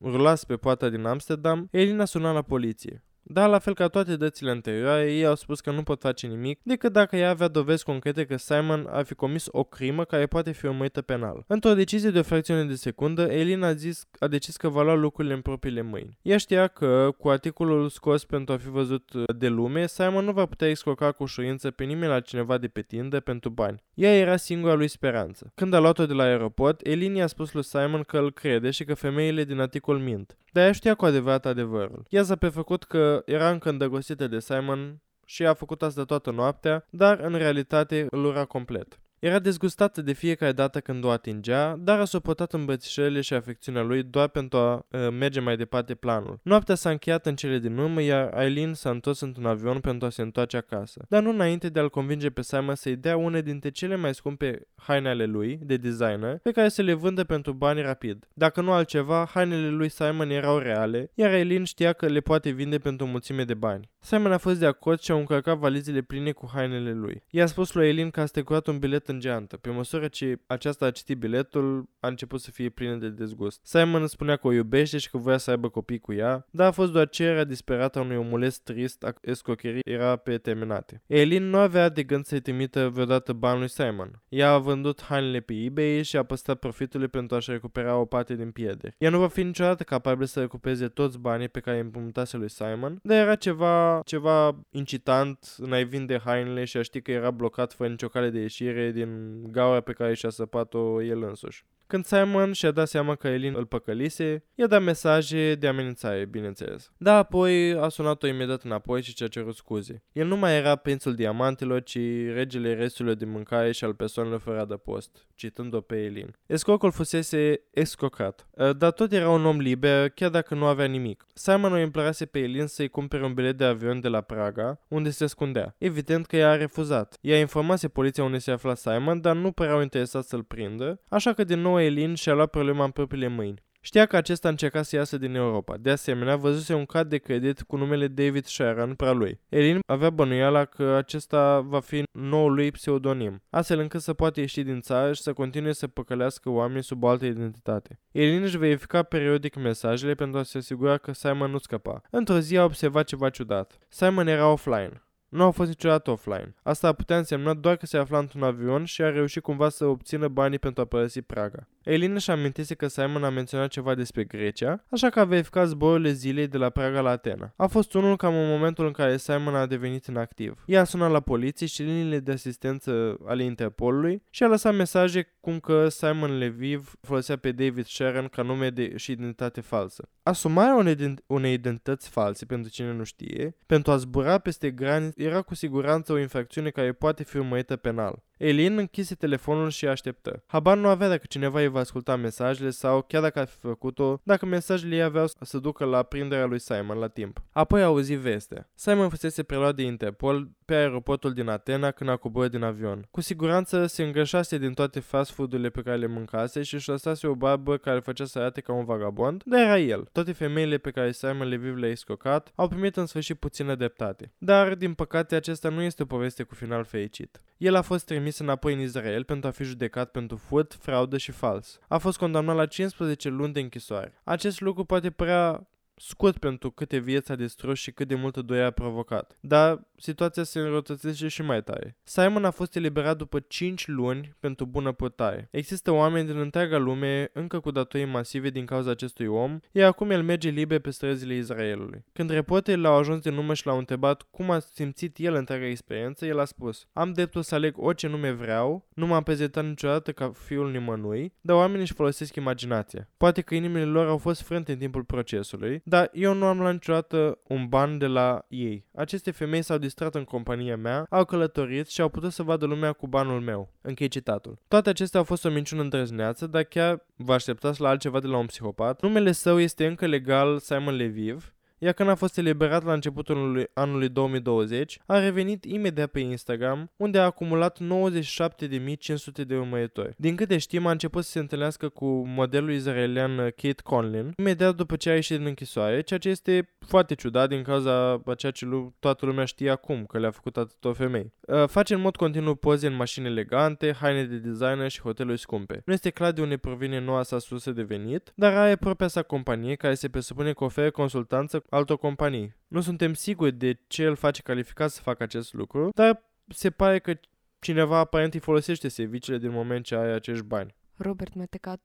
rula 0.00 0.34
spre 0.34 0.56
poarta 0.56 0.88
din 0.88 1.04
Amsterdam, 1.04 1.68
Elina 1.70 2.04
suna 2.04 2.32
la 2.32 2.42
poliție. 2.42 3.04
Dar, 3.32 3.48
la 3.48 3.58
fel 3.58 3.74
ca 3.74 3.88
toate 3.88 4.16
dățile 4.16 4.50
anterioare, 4.50 5.12
ei 5.12 5.26
au 5.26 5.34
spus 5.34 5.60
că 5.60 5.70
nu 5.70 5.82
pot 5.82 6.00
face 6.00 6.26
nimic 6.26 6.60
decât 6.62 6.92
dacă 6.92 7.16
ea 7.16 7.30
avea 7.30 7.48
dovezi 7.48 7.84
concrete 7.84 8.24
că 8.24 8.36
Simon 8.36 8.86
ar 8.90 9.04
fi 9.04 9.14
comis 9.14 9.46
o 9.50 9.64
crimă 9.64 10.04
care 10.04 10.26
poate 10.26 10.52
fi 10.52 10.66
urmărită 10.66 11.02
penal. 11.02 11.44
Într-o 11.46 11.74
decizie 11.74 12.10
de 12.10 12.18
o 12.18 12.22
fracțiune 12.22 12.64
de 12.64 12.74
secundă, 12.74 13.22
Elina 13.22 13.66
a, 13.66 13.72
zis, 13.72 14.08
a 14.18 14.26
decis 14.26 14.56
că 14.56 14.68
va 14.68 14.82
lua 14.82 14.94
lucrurile 14.94 15.34
în 15.34 15.40
propriile 15.40 15.82
mâini. 15.82 16.18
Ea 16.22 16.36
știa 16.36 16.66
că, 16.66 17.10
cu 17.18 17.28
articolul 17.28 17.88
scos 17.88 18.24
pentru 18.24 18.54
a 18.54 18.56
fi 18.56 18.68
văzut 18.68 19.12
de 19.36 19.48
lume, 19.48 19.86
Simon 19.86 20.24
nu 20.24 20.32
va 20.32 20.46
putea 20.46 20.68
excroca 20.68 21.12
cu 21.12 21.22
ușurință 21.22 21.70
pe 21.70 21.84
nimeni 21.84 22.12
la 22.12 22.20
cineva 22.20 22.58
de 22.58 22.68
pe 22.68 22.80
tindă 22.80 23.20
pentru 23.20 23.50
bani. 23.50 23.82
Ea 23.94 24.16
era 24.16 24.36
singura 24.36 24.74
lui 24.74 24.88
speranță. 24.88 25.52
Când 25.54 25.74
a 25.74 25.78
luat-o 25.78 26.06
de 26.06 26.12
la 26.12 26.22
aeroport, 26.22 26.86
Elini 26.86 27.22
a 27.22 27.26
spus 27.26 27.52
lui 27.52 27.64
Simon 27.64 28.02
că 28.02 28.18
îl 28.18 28.32
crede 28.32 28.70
și 28.70 28.84
că 28.84 28.94
femeile 28.94 29.44
din 29.44 29.60
articol 29.60 29.98
mint. 29.98 30.36
Dar 30.52 30.64
ea 30.64 30.72
știa 30.72 30.94
cu 30.94 31.04
adevărat 31.04 31.46
adevărul. 31.46 32.04
Ea 32.08 32.22
s-a 32.22 32.36
prefăcut 32.36 32.84
că 32.84 33.19
era 33.26 33.50
încă 33.50 33.68
îndrăgostită 33.68 34.26
de 34.28 34.38
Simon 34.38 35.02
și 35.24 35.46
a 35.46 35.54
făcut 35.54 35.82
asta 35.82 36.04
toată 36.04 36.30
noaptea, 36.30 36.86
dar 36.90 37.18
în 37.18 37.34
realitate 37.34 38.06
îl 38.10 38.24
ura 38.24 38.44
complet. 38.44 39.00
Era 39.20 39.38
dezgustată 39.38 40.02
de 40.02 40.12
fiecare 40.12 40.52
dată 40.52 40.80
când 40.80 41.04
o 41.04 41.10
atingea, 41.10 41.76
dar 41.78 42.00
a 42.00 42.04
suportat 42.04 42.52
îmbrățișările 42.52 43.20
și 43.20 43.34
afecțiunea 43.34 43.82
lui 43.82 44.02
doar 44.02 44.28
pentru 44.28 44.58
a 44.58 44.86
uh, 44.90 45.08
merge 45.10 45.40
mai 45.40 45.56
departe 45.56 45.94
planul. 45.94 46.40
Noaptea 46.42 46.74
s-a 46.74 46.90
încheiat 46.90 47.26
în 47.26 47.34
cele 47.34 47.58
din 47.58 47.78
urmă, 47.78 48.02
iar 48.02 48.30
Aileen 48.34 48.74
s-a 48.74 48.90
întors 48.90 49.20
într-un 49.20 49.46
avion 49.46 49.80
pentru 49.80 50.06
a 50.06 50.10
se 50.10 50.22
întoarce 50.22 50.56
acasă. 50.56 51.04
Dar 51.08 51.22
nu 51.22 51.30
înainte 51.30 51.68
de 51.68 51.80
a-l 51.80 51.90
convinge 51.90 52.30
pe 52.30 52.42
Simon 52.42 52.74
să-i 52.74 52.96
dea 52.96 53.16
une 53.16 53.40
dintre 53.40 53.70
cele 53.70 53.96
mai 53.96 54.14
scumpe 54.14 54.68
haine 54.74 55.08
ale 55.08 55.24
lui, 55.24 55.58
de 55.62 55.76
designer, 55.76 56.38
pe 56.42 56.50
care 56.50 56.68
să 56.68 56.82
le 56.82 56.92
vândă 56.92 57.24
pentru 57.24 57.52
bani 57.52 57.82
rapid. 57.82 58.28
Dacă 58.34 58.60
nu 58.60 58.72
altceva, 58.72 59.28
hainele 59.34 59.68
lui 59.68 59.88
Simon 59.88 60.30
erau 60.30 60.58
reale, 60.58 61.10
iar 61.14 61.30
Aileen 61.30 61.64
știa 61.64 61.92
că 61.92 62.06
le 62.06 62.20
poate 62.20 62.50
vinde 62.50 62.78
pentru 62.78 63.06
o 63.06 63.08
mulțime 63.08 63.44
de 63.44 63.54
bani. 63.54 63.90
Simon 63.98 64.32
a 64.32 64.38
fost 64.38 64.58
de 64.58 64.66
acord 64.66 65.00
și 65.00 65.10
a 65.10 65.14
încărcat 65.14 65.58
valizele 65.58 66.00
pline 66.00 66.32
cu 66.32 66.50
hainele 66.54 66.92
lui. 66.92 67.22
I-a 67.30 67.46
spus 67.46 67.72
lui 67.72 67.86
Aileen 67.86 68.10
că 68.10 68.20
a 68.20 68.26
strecurat 68.26 68.66
un 68.66 68.78
bilet 68.78 69.08
în 69.10 69.20
geantă. 69.20 69.56
Pe 69.56 69.70
măsură 69.70 70.08
ce 70.08 70.40
aceasta 70.46 70.86
a 70.86 70.90
citit 70.90 71.18
biletul, 71.18 71.88
a 72.00 72.08
început 72.08 72.40
să 72.40 72.50
fie 72.50 72.68
plină 72.68 72.94
de 72.94 73.08
dezgust. 73.08 73.60
Simon 73.62 74.06
spunea 74.06 74.36
că 74.36 74.46
o 74.46 74.52
iubește 74.52 74.98
și 74.98 75.10
că 75.10 75.18
voia 75.18 75.36
să 75.36 75.50
aibă 75.50 75.68
copii 75.68 75.98
cu 75.98 76.12
ea, 76.12 76.46
dar 76.50 76.66
a 76.66 76.70
fost 76.70 76.92
doar 76.92 77.08
cererea 77.08 77.44
disperată 77.44 77.98
a 77.98 78.02
unui 78.02 78.16
omuleț 78.16 78.56
trist, 78.56 79.04
a 79.04 79.14
escocherii 79.20 79.80
era 79.84 80.16
pe 80.16 80.38
terminate. 80.38 81.02
Eileen 81.06 81.48
nu 81.48 81.58
avea 81.58 81.88
de 81.88 82.02
gând 82.02 82.24
să-i 82.24 82.40
trimită 82.40 82.88
vreodată 82.88 83.32
bani 83.32 83.58
lui 83.58 83.68
Simon. 83.68 84.22
Ea 84.28 84.50
a 84.50 84.58
vândut 84.58 85.02
hainele 85.02 85.40
pe 85.40 85.54
eBay 85.54 86.02
și 86.02 86.16
a 86.16 86.22
păstrat 86.22 86.58
profiturile 86.58 87.08
pentru 87.08 87.36
a-și 87.36 87.50
recupera 87.50 87.96
o 87.96 88.04
parte 88.04 88.36
din 88.36 88.50
pierderi. 88.50 88.94
Ea 88.98 89.10
nu 89.10 89.18
va 89.18 89.28
fi 89.28 89.42
niciodată 89.42 89.82
capabil 89.82 90.26
să 90.26 90.40
recupereze 90.40 90.88
toți 90.88 91.18
banii 91.18 91.48
pe 91.48 91.60
care 91.60 91.76
îi 91.76 91.82
împrumutase 91.82 92.36
lui 92.36 92.50
Simon, 92.50 92.98
dar 93.02 93.18
era 93.18 93.34
ceva, 93.34 94.00
ceva 94.04 94.64
incitant 94.70 95.54
în 95.58 95.72
a-i 95.72 95.84
vinde 95.84 96.20
hainele 96.24 96.64
și 96.64 96.76
a 96.76 96.82
ști 96.82 97.00
că 97.00 97.10
era 97.10 97.30
blocat 97.30 97.72
fără 97.72 97.90
nicio 97.90 98.08
cale 98.08 98.30
de 98.30 98.40
ieșire 98.40 98.90
din 99.04 99.42
gaura 99.52 99.80
pe 99.80 99.92
care 99.92 100.14
și-a 100.14 100.30
săpat-o 100.30 101.02
el 101.02 101.22
însuși. 101.22 101.64
Când 101.90 102.04
Simon 102.04 102.52
și-a 102.52 102.70
dat 102.70 102.88
seama 102.88 103.14
că 103.14 103.28
Elin 103.28 103.54
îl 103.56 103.66
păcălise, 103.66 104.44
i-a 104.54 104.66
dat 104.66 104.82
mesaje 104.82 105.54
de 105.54 105.66
amenințare, 105.66 106.24
bineînțeles. 106.24 106.92
Dar 106.96 107.16
apoi 107.16 107.72
a 107.72 107.88
sunat-o 107.88 108.26
imediat 108.26 108.62
înapoi 108.62 109.02
și 109.02 109.14
ce-a 109.14 109.28
cerut 109.28 109.54
scuze. 109.54 110.02
El 110.12 110.26
nu 110.26 110.36
mai 110.36 110.56
era 110.56 110.76
prințul 110.76 111.14
diamantelor, 111.14 111.82
ci 111.82 111.98
regele 112.32 112.74
resturilor 112.74 113.16
de 113.16 113.24
mâncare 113.24 113.72
și 113.72 113.84
al 113.84 113.94
persoanelor 113.94 114.40
fără 114.40 114.60
adăpost, 114.60 115.26
citând-o 115.34 115.80
pe 115.80 115.96
Elin. 115.96 116.36
Escocul 116.46 116.90
fusese 116.90 117.60
escocat, 117.70 118.48
ă, 118.58 118.72
dar 118.72 118.90
tot 118.90 119.12
era 119.12 119.30
un 119.30 119.44
om 119.44 119.58
liber, 119.58 120.08
chiar 120.08 120.30
dacă 120.30 120.54
nu 120.54 120.64
avea 120.64 120.86
nimic. 120.86 121.26
Simon 121.34 121.72
o 121.72 121.78
implorase 121.78 122.26
pe 122.26 122.38
Elin 122.38 122.66
să-i 122.66 122.88
cumpere 122.88 123.24
un 123.24 123.34
bilet 123.34 123.56
de 123.56 123.64
avion 123.64 124.00
de 124.00 124.08
la 124.08 124.20
Praga, 124.20 124.80
unde 124.88 125.10
se 125.10 125.24
ascundea. 125.24 125.74
Evident 125.78 126.26
că 126.26 126.36
ea 126.36 126.50
a 126.50 126.56
refuzat. 126.56 127.18
Ea 127.20 127.38
informase 127.38 127.88
poliția 127.88 128.24
unde 128.24 128.38
se 128.38 128.50
afla 128.50 128.74
Simon, 128.74 129.20
dar 129.20 129.36
nu 129.36 129.52
păreau 129.52 129.80
interesat 129.82 130.24
să-l 130.24 130.42
prindă, 130.42 131.00
așa 131.08 131.32
că 131.32 131.44
din 131.44 131.60
nou 131.60 131.78
Elin 131.80 132.14
și-a 132.14 132.34
luat 132.34 132.50
problema 132.50 132.84
în 132.84 132.90
propriile 132.90 133.28
mâini. 133.28 133.62
Știa 133.82 134.06
că 134.06 134.16
acesta 134.16 134.48
încerca 134.48 134.82
să 134.82 134.96
iasă 134.96 135.18
din 135.18 135.34
Europa. 135.34 135.76
De 135.76 135.90
asemenea, 135.90 136.36
văzuse 136.36 136.74
un 136.74 136.84
card 136.84 137.08
de 137.08 137.18
credit 137.18 137.62
cu 137.62 137.76
numele 137.76 138.08
David 138.08 138.44
Sharon 138.44 138.94
prea 138.94 139.12
lui. 139.12 139.40
Elin 139.48 139.78
avea 139.86 140.10
bănuiala 140.10 140.64
că 140.64 140.82
acesta 140.82 141.60
va 141.60 141.80
fi 141.80 142.02
noul 142.12 142.54
lui 142.54 142.70
pseudonim, 142.70 143.42
astfel 143.50 143.78
încât 143.78 144.00
să 144.00 144.14
poată 144.14 144.40
ieși 144.40 144.62
din 144.62 144.80
țară 144.80 145.12
și 145.12 145.22
să 145.22 145.32
continue 145.32 145.72
să 145.72 145.86
păcălească 145.86 146.50
oamenii 146.50 146.82
sub 146.82 147.02
o 147.02 147.08
altă 147.08 147.24
identitate. 147.24 148.00
Elin 148.12 148.42
își 148.42 148.58
verifica 148.58 149.02
periodic 149.02 149.56
mesajele 149.56 150.14
pentru 150.14 150.38
a 150.38 150.42
se 150.42 150.58
asigura 150.58 150.96
că 150.96 151.12
Simon 151.12 151.50
nu 151.50 151.58
scăpa. 151.58 152.02
Într-o 152.10 152.38
zi 152.38 152.56
a 152.56 152.64
observat 152.64 153.04
ceva 153.04 153.30
ciudat. 153.30 153.78
Simon 153.88 154.26
era 154.26 154.48
offline. 154.48 155.02
Nu 155.30 155.44
a 155.44 155.50
fost 155.50 155.68
niciodată 155.68 156.10
offline. 156.10 156.54
Asta 156.62 156.88
a 156.88 156.92
putea 156.92 157.16
însemna 157.16 157.54
doar 157.54 157.76
că 157.76 157.86
se 157.86 157.96
afla 157.96 158.18
într-un 158.18 158.42
avion 158.42 158.84
și 158.84 159.02
a 159.02 159.10
reușit 159.10 159.42
cumva 159.42 159.68
să 159.68 159.84
obțină 159.84 160.28
banii 160.28 160.58
pentru 160.58 160.82
a 160.82 160.84
părăsi 160.84 161.22
Praga. 161.22 161.68
Eileen 161.84 162.14
își 162.14 162.30
amintise 162.30 162.74
că 162.74 162.86
Simon 162.86 163.24
a 163.24 163.30
menționat 163.30 163.68
ceva 163.68 163.94
despre 163.94 164.24
Grecia, 164.24 164.84
așa 164.90 165.10
că 165.10 165.20
a 165.20 165.24
verificat 165.24 165.68
zborurile 165.68 166.12
zilei 166.12 166.46
de 166.46 166.56
la 166.56 166.70
Praga 166.70 167.00
la 167.00 167.10
Atena. 167.10 167.52
A 167.56 167.66
fost 167.66 167.94
unul 167.94 168.16
cam 168.16 168.34
în 168.34 168.48
momentul 168.48 168.86
în 168.86 168.92
care 168.92 169.16
Simon 169.16 169.54
a 169.54 169.66
devenit 169.66 170.06
inactiv. 170.06 170.62
Ea 170.66 170.80
a 170.80 170.84
sunat 170.84 171.10
la 171.10 171.20
poliție 171.20 171.66
și 171.66 171.82
liniile 171.82 172.18
de 172.18 172.32
asistență 172.32 173.18
ale 173.26 173.42
Interpolului 173.42 174.22
și 174.30 174.42
a 174.42 174.46
lăsat 174.46 174.74
mesaje 174.74 175.36
cum 175.40 175.60
că 175.60 175.88
Simon 175.88 176.38
Leviv 176.38 176.92
folosea 177.00 177.36
pe 177.36 177.52
David 177.52 177.84
Sharon 177.84 178.28
ca 178.28 178.42
nume 178.42 178.70
de 178.70 178.96
și 178.96 179.10
identitate 179.10 179.60
falsă. 179.60 180.08
Asumarea 180.22 180.74
unei, 180.74 181.14
unei 181.26 181.52
identități 181.52 182.08
false, 182.08 182.44
pentru 182.44 182.70
cine 182.70 182.92
nu 182.92 183.04
știe, 183.04 183.56
pentru 183.66 183.92
a 183.92 183.96
zbura 183.96 184.38
peste 184.38 184.70
granițe 184.70 185.22
era 185.22 185.42
cu 185.42 185.54
siguranță 185.54 186.12
o 186.12 186.18
infracțiune 186.18 186.70
care 186.70 186.92
poate 186.92 187.22
fi 187.22 187.36
urmărită 187.36 187.76
penal. 187.76 188.22
Elin 188.40 188.78
închise 188.78 189.14
telefonul 189.14 189.70
și 189.70 189.86
așteptă. 189.86 190.42
Habar 190.46 190.76
nu 190.76 190.88
avea 190.88 191.08
dacă 191.08 191.22
cineva 191.28 191.60
îi 191.60 191.68
va 191.68 191.78
asculta 191.78 192.16
mesajele 192.16 192.70
sau, 192.70 193.02
chiar 193.02 193.22
dacă 193.22 193.38
ar 193.38 193.46
fi 193.46 193.56
făcut-o, 193.56 194.20
dacă 194.22 194.46
mesajele 194.46 194.94
ei 194.94 195.02
aveau 195.02 195.26
să 195.40 195.58
ducă 195.58 195.84
la 195.84 196.02
prinderea 196.02 196.44
lui 196.44 196.58
Simon 196.58 196.98
la 196.98 197.08
timp. 197.08 197.42
Apoi 197.52 197.82
auzi 197.82 198.14
vestea. 198.14 198.70
Simon 198.74 199.08
fusese 199.08 199.42
preluat 199.42 199.74
de 199.74 199.82
Interpol 199.82 200.50
pe 200.64 200.74
aeroportul 200.74 201.32
din 201.32 201.48
Atena 201.48 201.90
când 201.90 202.10
a 202.10 202.16
coborât 202.16 202.50
din 202.50 202.62
avion. 202.62 203.06
Cu 203.10 203.20
siguranță 203.20 203.86
se 203.86 204.02
îngrășase 204.02 204.58
din 204.58 204.72
toate 204.72 205.00
fast 205.00 205.30
food-urile 205.30 205.70
pe 205.70 205.82
care 205.82 205.96
le 205.96 206.06
mâncase 206.06 206.62
și 206.62 206.74
își 206.74 206.88
lăsase 206.88 207.26
o 207.26 207.34
barbă 207.34 207.76
care 207.76 207.96
îl 207.96 208.02
făcea 208.02 208.24
să 208.24 208.38
arate 208.38 208.60
ca 208.60 208.72
un 208.72 208.84
vagabond, 208.84 209.42
dar 209.44 209.60
era 209.60 209.78
el. 209.78 210.08
Toate 210.20 210.34
femeile 210.34 210.78
pe 210.78 210.90
care 210.90 211.12
Simon 211.12 211.48
le 211.48 211.56
viv 211.56 211.76
le-a 211.76 211.90
iscocat 211.90 212.52
au 212.54 212.68
primit 212.68 212.96
în 212.96 213.06
sfârșit 213.06 213.38
puțină 213.38 213.74
dreptate. 213.74 214.32
Dar, 214.38 214.74
din 214.74 214.94
păcate, 214.94 215.34
acesta 215.34 215.68
nu 215.68 215.82
este 215.82 216.02
o 216.02 216.06
poveste 216.06 216.42
cu 216.42 216.54
final 216.54 216.84
fericit. 216.84 217.42
El 217.56 217.74
a 217.74 217.82
fost 217.82 218.04
trimis 218.04 218.38
înapoi 218.38 218.74
în 218.74 218.80
Israel 218.80 219.24
pentru 219.24 219.48
a 219.48 219.50
fi 219.50 219.64
judecat 219.64 220.10
pentru 220.10 220.36
furt, 220.36 220.78
fraudă 220.80 221.16
și 221.18 221.32
fals. 221.32 221.78
A 221.88 221.98
fost 221.98 222.18
condamnat 222.18 222.56
la 222.56 222.66
15 222.66 223.28
luni 223.28 223.52
de 223.52 223.60
închisoare. 223.60 224.20
Acest 224.24 224.60
lucru 224.60 224.84
poate 224.84 225.10
părea 225.10 225.68
scurt 226.00 226.38
pentru 226.38 226.70
câte 226.70 226.98
vieți 226.98 227.32
a 227.32 227.34
distrus 227.34 227.78
și 227.78 227.92
cât 227.92 228.08
de 228.08 228.14
multă 228.14 228.42
doie 228.42 228.62
a 228.62 228.70
provocat. 228.70 229.36
Dar 229.40 229.88
situația 229.96 230.42
se 230.42 230.58
înrăutățește 230.58 231.28
și 231.28 231.42
mai 231.42 231.62
tare. 231.62 231.96
Simon 232.02 232.44
a 232.44 232.50
fost 232.50 232.76
eliberat 232.76 233.16
după 233.16 233.40
5 233.40 233.86
luni 233.86 234.36
pentru 234.40 234.66
bună 234.66 234.92
purtare. 234.92 235.48
Există 235.50 235.90
oameni 235.90 236.26
din 236.26 236.38
întreaga 236.38 236.78
lume 236.78 237.30
încă 237.32 237.60
cu 237.60 237.70
datorii 237.70 238.06
masive 238.06 238.50
din 238.50 238.64
cauza 238.64 238.90
acestui 238.90 239.26
om, 239.26 239.58
iar 239.72 239.88
acum 239.88 240.10
el 240.10 240.22
merge 240.22 240.48
liber 240.48 240.80
pe 240.80 240.90
străzile 240.90 241.34
Israelului. 241.34 242.04
Când 242.12 242.30
reporterii 242.30 242.82
l-au 242.82 242.94
ajuns 242.94 243.20
de 243.22 243.30
numă 243.30 243.54
și 243.54 243.66
l-au 243.66 243.78
întrebat 243.78 244.22
cum 244.30 244.50
a 244.50 244.58
simțit 244.58 245.16
el 245.18 245.34
întreaga 245.34 245.66
experiență, 245.66 246.26
el 246.26 246.38
a 246.38 246.44
spus 246.44 246.86
Am 246.92 247.12
dreptul 247.12 247.42
să 247.42 247.54
aleg 247.54 247.74
orice 247.78 248.06
nume 248.06 248.30
vreau, 248.30 248.88
nu 248.94 249.06
m-am 249.06 249.22
prezentat 249.22 249.64
niciodată 249.64 250.12
ca 250.12 250.30
fiul 250.30 250.70
nimănui, 250.70 251.32
dar 251.40 251.56
oamenii 251.56 251.80
își 251.80 251.94
folosesc 251.94 252.34
imaginația. 252.34 253.08
Poate 253.16 253.40
că 253.40 253.54
inimile 253.54 253.84
lor 253.84 254.06
au 254.06 254.18
fost 254.18 254.42
frânte 254.42 254.72
în 254.72 254.78
timpul 254.78 255.04
procesului, 255.04 255.82
dar 255.90 256.10
eu 256.12 256.34
nu 256.34 256.46
am 256.46 256.58
luat 256.58 256.72
niciodată 256.72 257.38
un 257.48 257.66
ban 257.68 257.98
de 257.98 258.06
la 258.06 258.44
ei. 258.48 258.86
Aceste 258.94 259.30
femei 259.30 259.62
s-au 259.62 259.78
distrat 259.78 260.14
în 260.14 260.24
compania 260.24 260.76
mea, 260.76 261.06
au 261.10 261.24
călătorit 261.24 261.88
și 261.88 262.00
au 262.00 262.08
putut 262.08 262.32
să 262.32 262.42
vadă 262.42 262.66
lumea 262.66 262.92
cu 262.92 263.06
banul 263.06 263.40
meu. 263.40 263.72
Închei 263.80 264.08
citatul. 264.08 264.58
Toate 264.68 264.88
acestea 264.88 265.18
au 265.18 265.24
fost 265.24 265.44
o 265.44 265.50
minciună 265.50 265.82
îndrăzneață, 265.82 266.46
dar 266.46 266.62
chiar 266.62 267.04
vă 267.16 267.32
așteptați 267.32 267.80
la 267.80 267.88
altceva 267.88 268.20
de 268.20 268.26
la 268.26 268.36
un 268.36 268.46
psihopat. 268.46 269.02
Numele 269.02 269.32
său 269.32 269.60
este 269.60 269.86
încă 269.86 270.06
legal 270.06 270.58
Simon 270.58 270.94
Leviv, 270.94 271.54
iar 271.82 271.92
când 271.92 272.08
a 272.08 272.14
fost 272.14 272.38
eliberat 272.38 272.84
la 272.84 272.92
începutul 272.92 273.70
anului 273.74 274.08
2020, 274.08 274.98
a 275.06 275.18
revenit 275.18 275.64
imediat 275.64 276.10
pe 276.10 276.20
Instagram, 276.20 276.90
unde 276.96 277.18
a 277.18 277.24
acumulat 277.24 277.78
97.500 277.82 279.46
de 279.46 279.56
urmăritori. 279.56 280.14
Din 280.16 280.36
câte 280.36 280.58
știm, 280.58 280.86
a 280.86 280.90
început 280.90 281.24
să 281.24 281.30
se 281.30 281.38
întâlnească 281.38 281.88
cu 281.88 282.06
modelul 282.26 282.72
izraelian 282.72 283.36
Kate 283.36 283.82
Conlin, 283.82 284.32
imediat 284.36 284.74
după 284.74 284.96
ce 284.96 285.10
a 285.10 285.14
ieșit 285.14 285.36
din 285.36 285.46
închisoare, 285.46 286.00
ceea 286.00 286.18
ce 286.18 286.28
este 286.28 286.68
foarte 286.86 287.14
ciudat 287.14 287.48
din 287.48 287.62
cauza 287.62 288.22
a 288.24 288.34
ceea 288.36 288.52
ce 288.52 288.66
toată 288.98 289.26
lumea 289.26 289.44
știe 289.44 289.70
acum, 289.70 290.04
că 290.06 290.18
le-a 290.18 290.30
făcut 290.30 290.56
atât 290.56 290.84
o 290.84 290.92
femei. 290.92 291.32
Uh, 291.40 291.68
face 291.68 291.94
în 291.94 292.00
mod 292.00 292.16
continuu 292.16 292.54
poze 292.54 292.86
în 292.86 292.94
mașini 292.94 293.26
elegante, 293.26 293.92
haine 293.92 294.24
de 294.24 294.36
designer 294.36 294.90
și 294.90 295.00
hoteluri 295.00 295.38
scumpe. 295.38 295.82
Nu 295.84 295.92
este 295.92 296.10
clar 296.10 296.32
de 296.32 296.40
unde 296.40 296.56
provine 296.56 297.00
noua 297.00 297.22
sa 297.22 297.38
sursă 297.38 297.70
de 297.70 297.82
venit, 297.82 298.32
dar 298.34 298.54
are 298.54 298.76
propria 298.76 299.08
sa 299.08 299.22
companie 299.22 299.74
care 299.74 299.94
se 299.94 300.08
presupune 300.08 300.52
că 300.52 300.64
oferă 300.64 300.90
consultanță 300.90 301.62
altor 301.70 301.98
companii. 301.98 302.54
Nu 302.68 302.80
suntem 302.80 303.14
siguri 303.14 303.52
de 303.52 303.78
ce 303.86 304.06
îl 304.06 304.14
face 304.14 304.42
calificat 304.42 304.90
să 304.90 305.00
facă 305.02 305.22
acest 305.22 305.52
lucru, 305.52 305.90
dar 305.94 306.22
se 306.48 306.70
pare 306.70 306.98
că 306.98 307.14
cineva 307.58 307.98
aparent 307.98 308.34
îi 308.34 308.40
folosește 308.40 308.88
serviciile 308.88 309.38
din 309.38 309.50
moment 309.50 309.84
ce 309.84 309.94
are 309.94 310.12
acești 310.12 310.44
bani. 310.44 310.74
Robert 310.96 311.34
Meteca 311.34 311.76
2.0 311.76 311.82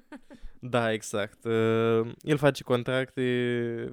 Da, 0.60 0.92
exact. 0.92 1.44
Uh, 1.44 2.10
el 2.22 2.36
face 2.36 2.62
contracte 2.62 3.22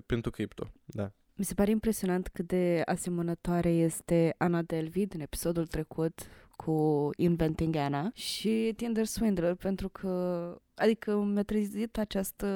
pentru 0.05 0.31
cripto, 0.31 0.71
da. 0.85 1.11
Mi 1.37 1.45
se 1.45 1.53
pare 1.53 1.71
impresionant 1.71 2.27
cât 2.27 2.47
de 2.47 2.81
asemănătoare 2.85 3.69
este 3.69 4.35
Ana 4.37 4.61
Delvi 4.61 5.05
din 5.05 5.19
episodul 5.21 5.67
trecut 5.67 6.21
cu 6.55 7.09
Inventing 7.17 7.75
Anna 7.75 8.11
și 8.13 8.73
Tinder 8.75 9.05
Swindler 9.05 9.55
pentru 9.55 9.89
că 9.89 10.55
adică 10.75 11.17
mi-a 11.23 11.43
trezit 11.43 11.97
această 11.97 12.47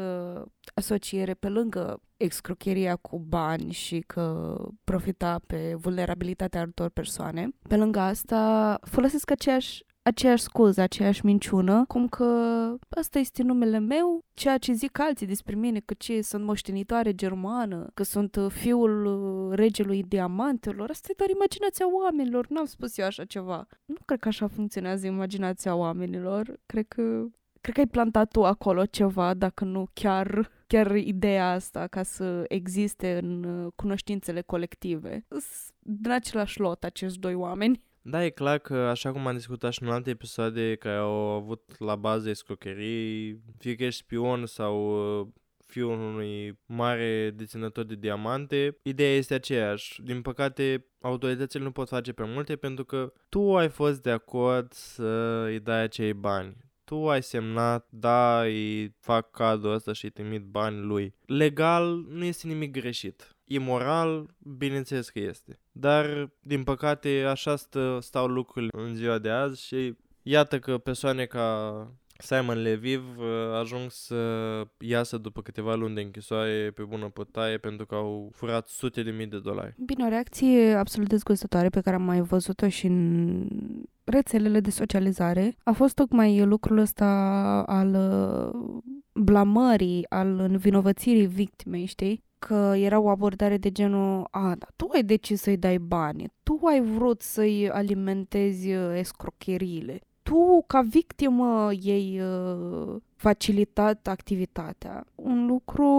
asociere 0.73 1.33
pe 1.33 1.49
lângă 1.49 2.01
excrocheria 2.17 2.95
cu 2.95 3.19
bani 3.19 3.71
și 3.71 3.99
că 3.99 4.57
profita 4.83 5.39
pe 5.47 5.75
vulnerabilitatea 5.77 6.61
altor 6.61 6.89
persoane. 6.89 7.49
Pe 7.67 7.75
lângă 7.75 7.99
asta 7.99 8.79
folosesc 8.83 9.31
aceeași 9.31 9.83
aceeași 10.01 10.43
scuză, 10.43 10.81
aceeași 10.81 11.25
minciună, 11.25 11.85
cum 11.87 12.07
că 12.07 12.25
asta 12.89 13.19
este 13.19 13.43
numele 13.43 13.79
meu, 13.79 14.25
ceea 14.33 14.57
ce 14.57 14.73
zic 14.73 14.99
alții 14.99 15.27
despre 15.27 15.55
mine, 15.55 15.79
că 15.79 15.93
ce 15.93 16.21
sunt 16.21 16.43
moștenitoare 16.43 17.15
germană, 17.15 17.89
că 17.93 18.03
sunt 18.03 18.35
uh, 18.35 18.51
fiul 18.51 19.05
uh, 19.05 19.55
regelui 19.57 20.03
diamantelor, 20.03 20.89
asta 20.89 21.07
e 21.11 21.13
doar 21.17 21.29
imaginația 21.29 21.85
oamenilor, 22.03 22.47
n-am 22.47 22.65
spus 22.65 22.97
eu 22.97 23.05
așa 23.05 23.25
ceva. 23.25 23.67
Nu 23.85 23.95
cred 24.05 24.19
că 24.19 24.27
așa 24.27 24.47
funcționează 24.47 25.05
imaginația 25.05 25.75
oamenilor, 25.75 26.59
cred 26.65 26.87
că 26.87 27.25
cred 27.61 27.73
că 27.73 27.79
ai 27.79 27.87
plantat 27.87 28.31
tu 28.31 28.45
acolo 28.45 28.85
ceva, 28.85 29.33
dacă 29.33 29.63
nu 29.63 29.87
chiar, 29.93 30.51
chiar 30.67 30.95
ideea 30.95 31.51
asta 31.51 31.87
ca 31.87 32.03
să 32.03 32.45
existe 32.47 33.17
în 33.17 33.43
uh, 33.43 33.71
cunoștințele 33.75 34.41
colective. 34.41 35.25
Din 35.79 36.11
același 36.11 36.59
lot 36.59 36.83
acești 36.83 37.19
doi 37.19 37.33
oameni. 37.33 37.81
Da, 38.01 38.25
e 38.25 38.29
clar 38.29 38.57
că, 38.57 38.75
așa 38.75 39.11
cum 39.11 39.27
am 39.27 39.35
discutat 39.35 39.71
și 39.71 39.83
în 39.83 39.89
alte 39.89 40.09
episoade 40.09 40.75
care 40.75 40.95
au 40.95 41.11
avut 41.11 41.75
la 41.79 41.95
bază 41.95 42.29
escrocherii, 42.29 43.41
fie 43.57 43.75
că 43.75 43.83
ești 43.83 44.01
spion 44.01 44.45
sau 44.45 44.75
uh, 45.21 45.27
fiul 45.69 45.91
unui 45.91 46.59
mare 46.65 47.31
deținător 47.35 47.83
de 47.83 47.95
diamante, 47.95 48.77
ideea 48.83 49.15
este 49.15 49.33
aceeași. 49.33 50.01
Din 50.03 50.21
păcate, 50.21 50.85
autoritățile 51.01 51.63
nu 51.63 51.71
pot 51.71 51.87
face 51.87 52.11
pe 52.11 52.23
multe 52.25 52.55
pentru 52.55 52.85
că 52.85 53.13
tu 53.29 53.57
ai 53.57 53.69
fost 53.69 54.01
de 54.01 54.11
acord 54.11 54.71
să 54.71 55.43
îi 55.45 55.59
dai 55.59 55.81
acei 55.81 56.13
bani. 56.13 56.55
Tu 56.83 57.09
ai 57.09 57.23
semnat, 57.23 57.87
da, 57.89 58.41
îi 58.41 58.95
fac 58.99 59.31
cadul 59.31 59.73
ăsta 59.73 59.93
și 59.93 60.05
îi 60.05 60.11
trimit 60.11 60.43
bani 60.43 60.81
lui. 60.81 61.15
Legal 61.25 62.05
nu 62.07 62.23
este 62.23 62.47
nimic 62.47 62.71
greșit. 62.71 63.37
Imoral, 63.51 64.35
bineînțeles 64.57 65.09
că 65.09 65.19
este. 65.19 65.59
Dar, 65.71 66.31
din 66.41 66.63
păcate, 66.63 67.23
așa 67.27 67.55
stă, 67.55 67.97
stau 68.01 68.27
lucrurile 68.27 68.71
în 68.71 68.95
ziua 68.95 69.17
de 69.17 69.29
azi 69.29 69.65
și 69.65 69.95
iată 70.21 70.59
că 70.59 70.77
persoane 70.77 71.25
ca 71.25 71.87
Simon 72.17 72.61
Leviv 72.61 73.03
uh, 73.17 73.25
ajung 73.59 73.91
să 73.91 74.17
iasă 74.79 75.17
după 75.17 75.41
câteva 75.41 75.75
luni 75.75 75.95
de 75.95 76.01
închisoare 76.01 76.71
pe 76.75 76.83
bună 76.83 77.09
pătaie 77.09 77.57
pentru 77.57 77.85
că 77.85 77.95
au 77.95 78.31
furat 78.33 78.67
sute 78.67 79.03
de 79.03 79.11
mii 79.11 79.27
de 79.27 79.39
dolari. 79.39 79.75
Bine, 79.85 80.05
o 80.05 80.09
reacție 80.09 80.73
absolut 80.73 81.09
dezgustătoare 81.09 81.69
pe 81.69 81.81
care 81.81 81.95
am 81.95 82.03
mai 82.03 82.21
văzut-o 82.21 82.67
și 82.67 82.85
în 82.85 83.47
rețelele 84.03 84.59
de 84.59 84.69
socializare 84.69 85.55
a 85.63 85.71
fost 85.71 85.95
tocmai 85.95 86.45
lucrul 86.45 86.77
ăsta 86.77 87.05
al 87.67 87.93
uh, 87.93 88.81
blamării, 89.13 90.05
al 90.09 90.39
învinovățirii 90.39 91.27
victimei, 91.27 91.85
știi? 91.85 92.27
Că 92.39 92.73
era 92.75 92.99
o 92.99 93.09
abordare 93.09 93.57
de 93.57 93.71
genul, 93.71 94.27
a, 94.31 94.55
da, 94.57 94.67
tu 94.75 94.89
ai 94.93 95.03
decis 95.03 95.41
să-i 95.41 95.57
dai 95.57 95.77
bani, 95.77 96.31
tu 96.43 96.59
ai 96.63 96.81
vrut 96.81 97.21
să-i 97.21 97.69
alimentezi 97.69 98.73
uh, 98.73 98.97
escrocheriile, 98.97 99.99
tu, 100.29 100.63
ca 100.67 100.81
victimă, 100.81 101.69
ei 101.81 102.21
uh, 102.21 102.95
facilitat 103.15 104.07
activitatea. 104.07 105.05
Un 105.15 105.45
lucru 105.45 105.89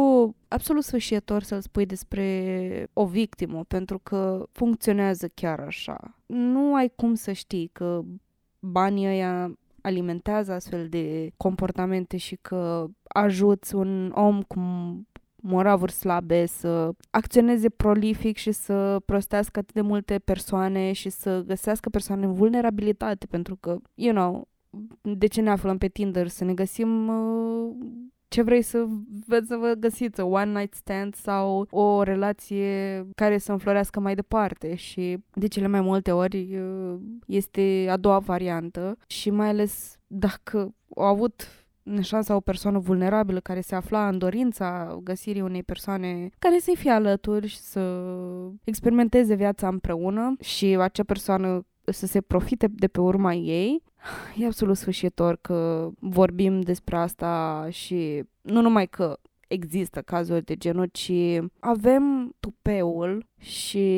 absolut 0.49 0.85
sfârșitor 0.85 1.43
să-l 1.43 1.61
spui 1.61 1.87
despre 1.87 2.87
o 2.93 3.07
victimă, 3.07 3.65
pentru 3.65 3.99
că 3.99 4.47
funcționează 4.53 5.29
chiar 5.35 5.61
așa. 5.61 6.17
Nu 6.27 6.75
ai 6.75 6.93
cum 6.97 7.15
să 7.15 7.33
știi 7.33 7.71
că 7.73 8.03
banii 8.59 9.07
ăia 9.07 9.59
alimentează 9.83 10.53
astfel 10.53 10.89
de 10.89 11.31
comportamente 11.37 12.17
și 12.17 12.39
că 12.43 12.87
ajuți 13.09 13.75
un 13.75 14.13
om 14.15 14.43
cu 14.43 14.61
moravuri 15.43 15.93
slabe 15.93 16.47
să 16.47 16.91
acționeze 17.11 17.69
prolific 17.69 18.37
și 18.37 18.53
să 18.53 19.01
prostească 19.05 19.59
atât 19.59 19.75
de 19.75 19.81
multe 19.81 20.19
persoane 20.19 20.93
și 20.93 21.09
să 21.09 21.43
găsească 21.47 21.89
persoane 21.89 22.27
în 22.27 22.33
vulnerabilitate, 22.33 23.27
pentru 23.27 23.57
că, 23.57 23.77
you 23.95 24.15
know, 24.15 24.49
de 25.01 25.27
ce 25.27 25.41
ne 25.41 25.51
aflăm 25.51 25.79
pe 25.79 25.89
Tinder? 25.89 26.29
Să 26.29 26.45
ne 26.45 26.55
găsim 26.55 27.09
uh, 27.09 27.75
ce 28.29 28.43
vrei 28.43 28.63
să, 28.63 28.87
să 29.47 29.57
vă 29.57 29.75
găsiți, 29.79 30.21
one 30.21 30.59
night 30.59 30.75
stand 30.75 31.15
sau 31.15 31.67
o 31.71 32.03
relație 32.03 33.07
care 33.15 33.39
să 33.39 33.53
înflorească 33.53 34.01
mai 34.01 34.15
departe 34.15 34.75
și 34.75 35.19
de 35.33 35.47
cele 35.47 35.67
mai 35.67 35.81
multe 35.81 36.13
ori 36.13 36.57
uh, 36.57 36.99
este 37.27 37.87
a 37.91 37.97
doua 37.97 38.19
variantă 38.19 38.97
și 39.07 39.31
mai 39.31 39.49
ales 39.49 39.99
dacă 40.07 40.75
au 40.97 41.05
avut 41.05 41.60
șansa 42.01 42.35
o 42.35 42.41
persoană 42.41 42.79
vulnerabilă 42.79 43.41
care 43.41 43.61
se 43.61 43.75
afla 43.75 44.09
în 44.09 44.19
dorința 44.19 44.99
găsirii 45.03 45.41
unei 45.41 45.63
persoane 45.63 46.31
care 46.39 46.59
să-i 46.59 46.77
fie 46.77 46.91
alături 46.91 47.47
și 47.47 47.59
să 47.59 48.05
experimenteze 48.65 49.35
viața 49.35 49.69
împreună 49.69 50.37
și 50.41 50.77
acea 50.81 51.05
persoană 51.05 51.65
să 51.85 52.07
se 52.07 52.21
profite 52.21 52.67
de 52.67 52.89
pe 52.89 53.01
urma 53.01 53.35
ei, 53.35 53.83
e 54.37 54.47
absolut 54.47 54.77
sfârșitor 54.77 55.39
că 55.41 55.91
vorbim 55.99 56.61
despre 56.61 56.97
asta 56.97 57.67
și 57.71 58.25
nu 58.41 58.61
numai 58.61 58.87
că 58.87 59.19
există 59.51 60.01
cazuri 60.01 60.45
de 60.45 60.55
genul, 60.55 60.89
ci 60.93 61.13
avem 61.61 62.35
tupeul 62.41 63.29
și 63.39 63.89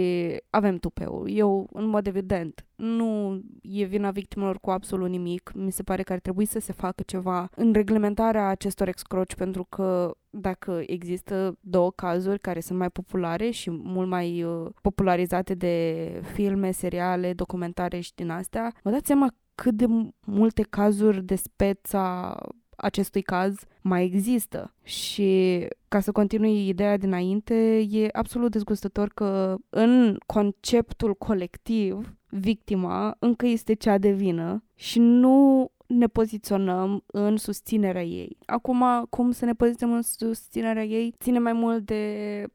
avem 0.51 0.77
tupeul. 0.77 1.31
Eu, 1.31 1.69
în 1.73 1.87
mod 1.87 2.07
evident, 2.07 2.67
nu 2.77 3.41
e 3.63 3.85
vina 3.85 4.11
victimelor 4.11 4.59
cu 4.59 4.71
absolut 4.71 5.09
nimic. 5.09 5.53
Mi 5.55 5.73
se 5.73 5.83
pare 5.83 6.03
că 6.03 6.13
ar 6.13 6.19
trebui 6.19 6.45
să 6.45 6.59
se 6.59 6.73
facă 6.73 7.03
ceva 7.07 7.49
în 7.57 7.73
reglementarea 7.73 8.49
acestor 8.49 8.89
excroci, 8.89 9.35
pentru 9.35 9.65
că 9.69 10.17
dacă 10.31 10.83
există 10.87 11.59
două 11.61 11.91
cazuri 11.91 12.39
care 12.39 12.61
sunt 12.61 12.79
mai 12.79 12.91
populare 12.91 13.51
și 13.51 13.71
mult 13.71 14.09
mai 14.09 14.43
uh, 14.43 14.71
popularizate 14.81 15.55
de 15.55 16.07
filme, 16.33 16.71
seriale, 16.71 17.33
documentare 17.33 18.01
și 18.01 18.13
din 18.15 18.31
astea, 18.31 18.73
vă 18.83 18.91
dați 18.91 19.07
seama 19.07 19.35
cât 19.55 19.75
de 19.75 19.87
multe 20.27 20.63
cazuri 20.63 21.25
de 21.25 21.35
speța 21.35 22.37
acestui 22.83 23.23
caz 23.23 23.65
mai 23.81 24.05
există. 24.05 24.75
Și 24.83 25.61
ca 25.89 26.01
să 26.01 26.13
continui 26.13 26.69
ideea 26.69 26.97
dinainte, 26.97 27.79
e 27.91 28.09
absolut 28.13 28.51
dezgustător 28.51 29.09
că 29.15 29.57
în 29.71 30.19
conceptul 30.27 31.15
colectiv, 31.15 32.17
victima 32.29 33.17
încă 33.19 33.47
este 33.47 33.75
cea 33.75 33.99
de 33.99 34.11
vină 34.11 34.65
și 34.75 34.99
nu 34.99 35.71
ne 35.93 36.07
poziționăm 36.07 37.03
în 37.07 37.37
susținerea 37.37 38.05
ei. 38.05 38.37
Acum, 38.47 38.85
cum 39.11 39.31
să 39.31 39.45
ne 39.45 39.53
poziționăm 39.55 39.97
în 39.97 40.03
susținerea 40.03 40.85
ei 40.85 41.15
ține 41.19 41.39
mai 41.39 41.53
mult 41.53 41.85
de 41.85 42.03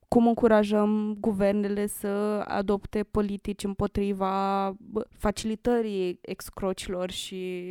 cum 0.07 0.27
încurajăm 0.27 1.17
guvernele 1.19 1.87
să 1.87 2.07
adopte 2.47 3.03
politici 3.03 3.63
împotriva 3.63 4.75
facilitării 5.09 6.19
excrocilor 6.21 7.11
și 7.11 7.63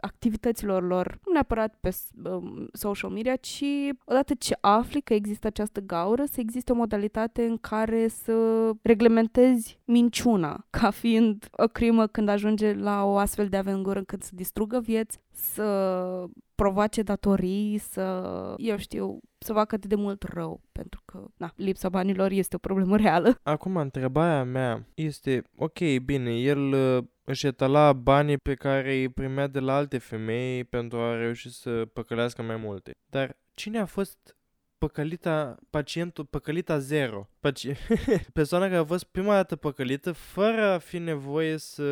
activităților 0.00 0.86
lor, 0.86 1.18
nu 1.26 1.32
neapărat 1.32 1.74
pe 1.80 1.96
um, 2.24 2.68
social 2.72 3.10
media, 3.10 3.36
ci 3.36 3.64
odată 4.04 4.34
ce 4.34 4.56
afli 4.60 5.00
că 5.00 5.14
există 5.14 5.46
această 5.46 5.80
gaură, 5.80 6.24
să 6.24 6.40
existe 6.40 6.72
o 6.72 6.74
modalitate 6.74 7.44
în 7.44 7.56
care 7.56 8.08
să 8.08 8.70
reglementezi 8.82 9.78
minciuna 9.84 10.66
ca 10.70 10.90
fiind 10.90 11.48
o 11.50 11.66
crimă 11.66 12.06
când 12.06 12.28
ajunge 12.28 12.72
la 12.72 13.04
o 13.04 13.16
astfel 13.16 13.48
de 13.48 13.56
avengură 13.56 13.98
încât 13.98 14.22
să 14.22 14.30
distrugă 14.34 14.80
vieți, 14.96 15.18
să 15.30 16.28
provoace 16.54 17.02
datorii, 17.02 17.78
să, 17.78 18.54
eu 18.58 18.76
știu, 18.76 19.20
să 19.38 19.52
facă 19.52 19.74
atât 19.74 19.88
de 19.88 19.94
mult 19.94 20.22
rău, 20.22 20.60
pentru 20.72 21.02
că, 21.04 21.24
na, 21.36 21.52
lipsa 21.56 21.88
banilor 21.88 22.30
este 22.30 22.56
o 22.56 22.58
problemă 22.58 22.96
reală. 22.96 23.38
Acum, 23.42 23.76
întrebarea 23.76 24.44
mea 24.44 24.86
este, 24.94 25.42
ok, 25.56 25.78
bine, 26.04 26.30
el 26.30 26.72
uh, 26.72 27.04
își 27.24 27.46
etala 27.46 27.92
banii 27.92 28.38
pe 28.38 28.54
care 28.54 28.94
îi 28.94 29.08
primea 29.08 29.46
de 29.46 29.58
la 29.58 29.74
alte 29.74 29.98
femei 29.98 30.64
pentru 30.64 30.98
a 30.98 31.16
reuși 31.16 31.50
să 31.50 31.84
păcălească 31.92 32.42
mai 32.42 32.56
multe. 32.56 32.90
Dar 33.10 33.36
cine 33.54 33.78
a 33.78 33.84
fost 33.84 34.36
păcălita, 34.78 35.56
pacientul, 35.70 36.24
păcălita 36.24 36.78
zero. 36.78 37.28
Paci... 37.40 37.66
Persoana 38.32 38.64
care 38.64 38.76
a 38.76 38.84
fost 38.84 39.04
prima 39.04 39.34
dată 39.34 39.56
păcălită 39.56 40.12
fără 40.12 40.62
a 40.62 40.78
fi 40.78 40.98
nevoie 40.98 41.56
să 41.56 41.82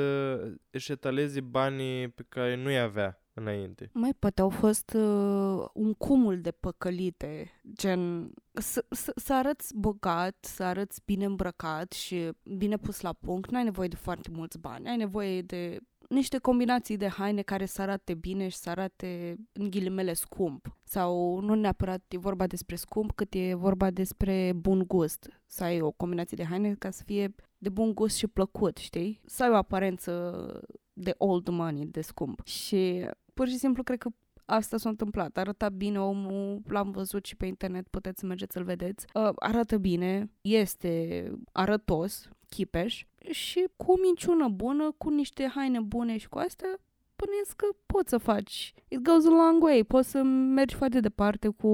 își 0.71 0.93
etaleze 0.93 1.41
banii 1.41 2.09
pe 2.09 2.25
care 2.29 2.57
nu-i 2.57 2.79
avea 2.79 3.19
înainte. 3.35 3.91
Mai 3.93 4.15
poate 4.19 4.41
au 4.41 4.49
fost 4.49 4.93
uh, 4.95 5.65
un 5.73 5.95
cumul 5.95 6.41
de 6.41 6.51
păcălite, 6.51 7.61
gen 7.73 8.31
să, 8.53 8.85
să, 8.91 9.13
să 9.17 9.35
arăți 9.35 9.77
bogat, 9.77 10.37
să 10.41 10.63
arăți 10.63 11.03
bine 11.05 11.25
îmbrăcat 11.25 11.93
și 11.93 12.31
bine 12.57 12.77
pus 12.77 13.01
la 13.01 13.13
punct, 13.13 13.51
n-ai 13.51 13.65
nevoie 13.65 13.89
de 13.89 13.97
foarte 13.97 14.29
mulți 14.33 14.59
bani, 14.59 14.89
ai 14.89 14.97
nevoie 14.97 15.43
de 15.43 15.79
niște 16.09 16.39
combinații 16.39 16.97
de 16.97 17.09
haine 17.09 17.43
care 17.43 17.67
să 17.67 17.83
arate 17.83 18.15
bine 18.15 18.49
și 18.49 18.57
să 18.57 18.71
arate 18.71 19.37
în 19.53 19.71
ghilimele 19.71 20.13
scump. 20.13 20.79
Sau 20.83 21.41
nu 21.41 21.55
neapărat 21.55 22.05
e 22.09 22.19
vorba 22.19 22.47
despre 22.47 22.77
scump, 22.77 23.13
cât 23.13 23.35
e 23.35 23.55
vorba 23.55 23.91
despre 23.91 24.53
bun 24.57 24.85
gust. 24.87 25.29
Să 25.47 25.65
ai 25.65 25.81
o 25.81 25.91
combinație 25.91 26.37
de 26.37 26.45
haine 26.45 26.75
ca 26.75 26.91
să 26.91 27.03
fie 27.07 27.35
de 27.59 27.69
bun 27.69 27.95
gust 27.95 28.17
și 28.17 28.27
plăcut, 28.27 28.77
știi? 28.77 29.21
Să 29.27 29.43
ai 29.43 29.51
o 29.51 29.57
aparență 29.57 30.63
de 30.93 31.15
old 31.19 31.49
money, 31.49 31.87
de 31.87 32.01
scump. 32.01 32.47
Și 32.47 33.09
pur 33.35 33.49
și 33.49 33.57
simplu 33.57 33.83
cred 33.83 33.99
că 33.99 34.11
asta 34.45 34.77
s-a 34.77 34.89
întâmplat. 34.89 35.37
Arăta 35.37 35.69
bine 35.69 36.01
omul, 36.01 36.63
l-am 36.69 36.91
văzut 36.91 37.25
și 37.25 37.37
pe 37.37 37.47
internet, 37.47 37.89
puteți 37.89 38.21
să 38.21 38.27
mergeți 38.27 38.53
să-l 38.53 38.65
vedeți. 38.65 39.07
Uh, 39.15 39.29
arată 39.35 39.77
bine, 39.77 40.31
este 40.41 41.31
arătos, 41.53 42.29
chipeș 42.49 43.05
și 43.31 43.69
cu 43.77 43.93
o 43.93 43.97
minciună 44.03 44.49
bună, 44.49 44.95
cu 44.99 45.11
niște 45.11 45.51
haine 45.55 45.81
bune 45.81 46.17
și 46.17 46.29
cu 46.29 46.39
astea, 46.39 46.79
bănuiesc 47.17 47.57
că 47.57 47.67
poți 47.87 48.11
să 48.11 48.19
faci. 48.19 48.73
It 48.89 49.01
goes 49.01 49.27
a 49.27 49.29
long 49.29 49.63
way. 49.63 49.85
Poți 49.85 50.11
să 50.11 50.23
mergi 50.55 50.75
foarte 50.75 51.01
departe 51.01 51.49
cu 51.49 51.69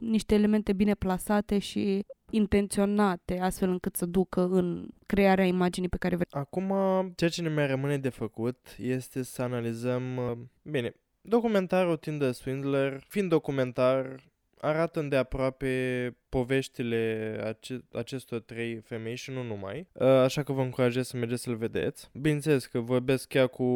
niște 0.00 0.34
elemente 0.34 0.72
bine 0.72 0.94
plasate 0.94 1.58
și 1.58 2.06
intenționate, 2.30 3.40
astfel 3.40 3.70
încât 3.70 3.96
să 3.96 4.06
ducă 4.06 4.48
în 4.50 4.88
crearea 5.06 5.44
imaginii 5.44 5.88
pe 5.88 5.96
care 5.96 6.14
vrei. 6.14 6.28
Acum, 6.30 6.72
ceea 7.16 7.30
ce 7.30 7.42
ne 7.42 7.48
mai 7.48 7.66
rămâne 7.66 7.98
de 7.98 8.08
făcut 8.08 8.76
este 8.78 9.22
să 9.22 9.42
analizăm... 9.42 10.16
Uh, 10.16 10.38
bine, 10.62 10.94
documentarul 11.28 11.96
Tinder 11.96 12.32
Swindler, 12.32 13.04
fiind 13.08 13.28
documentar, 13.28 14.22
arată 14.60 15.00
îndeaproape 15.00 16.16
poveștile 16.28 17.36
ace- 17.44 17.84
acestor 17.92 18.40
trei 18.40 18.80
femei 18.80 19.16
și 19.16 19.30
nu 19.30 19.42
numai, 19.42 19.86
uh, 19.92 20.06
așa 20.06 20.42
că 20.42 20.52
vă 20.52 20.62
încurajez 20.62 21.06
să 21.06 21.16
mergeți 21.16 21.42
să-l 21.42 21.56
vedeți. 21.56 22.10
Bineînțeles 22.12 22.66
că 22.66 22.78
vorbesc 22.78 23.28
chiar 23.28 23.48
cu 23.48 23.66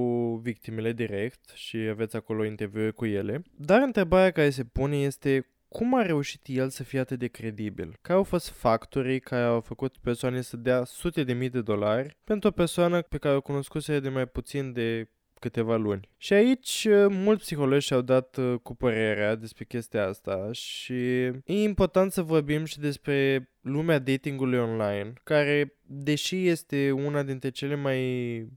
victimele 0.43 0.93
direct 0.93 1.51
și 1.55 1.77
aveți 1.77 2.17
acolo 2.17 2.45
interviuri 2.45 2.95
cu 2.95 3.07
ele, 3.07 3.43
dar 3.57 3.81
întrebarea 3.81 4.31
care 4.31 4.51
se 4.51 4.65
pune 4.65 4.97
este 4.97 5.47
cum 5.69 5.95
a 5.95 6.03
reușit 6.03 6.41
el 6.45 6.69
să 6.69 6.83
fie 6.83 6.99
atât 6.99 7.19
de 7.19 7.27
credibil? 7.27 7.97
Care 8.01 8.19
au 8.19 8.25
fost 8.25 8.49
factorii 8.49 9.21
care 9.21 9.45
au 9.45 9.61
făcut 9.61 9.97
persoane 9.97 10.41
să 10.41 10.57
dea 10.57 10.85
sute 10.85 11.25
de 11.25 11.33
mii 11.33 11.49
de 11.49 11.61
dolari 11.61 12.17
pentru 12.25 12.49
o 12.49 12.53
persoană 12.53 13.03
pe 13.03 13.19
care 13.19 13.37
o 13.37 13.41
cunoscuse 13.41 14.01
de 14.01 14.09
mai 14.09 14.27
puțin 14.27 14.73
de 14.73 15.09
câteva 15.39 15.77
luni. 15.77 16.09
Și 16.17 16.33
aici 16.33 16.87
uh, 16.91 17.07
mulți 17.11 17.43
psihologi 17.43 17.87
și-au 17.87 18.01
dat 18.01 18.37
uh, 18.37 18.55
cu 18.63 18.75
părerea 18.75 19.35
despre 19.35 19.65
chestia 19.65 20.07
asta 20.07 20.49
și 20.53 21.23
e 21.25 21.43
important 21.45 22.13
să 22.13 22.23
vorbim 22.23 22.65
și 22.65 22.79
despre 22.79 23.49
lumea 23.61 23.99
datingului 23.99 24.59
online, 24.59 25.13
care, 25.23 25.75
deși 25.87 26.49
este 26.49 26.91
una 26.91 27.23
dintre 27.23 27.51
cele 27.51 27.75
mai 27.75 28.01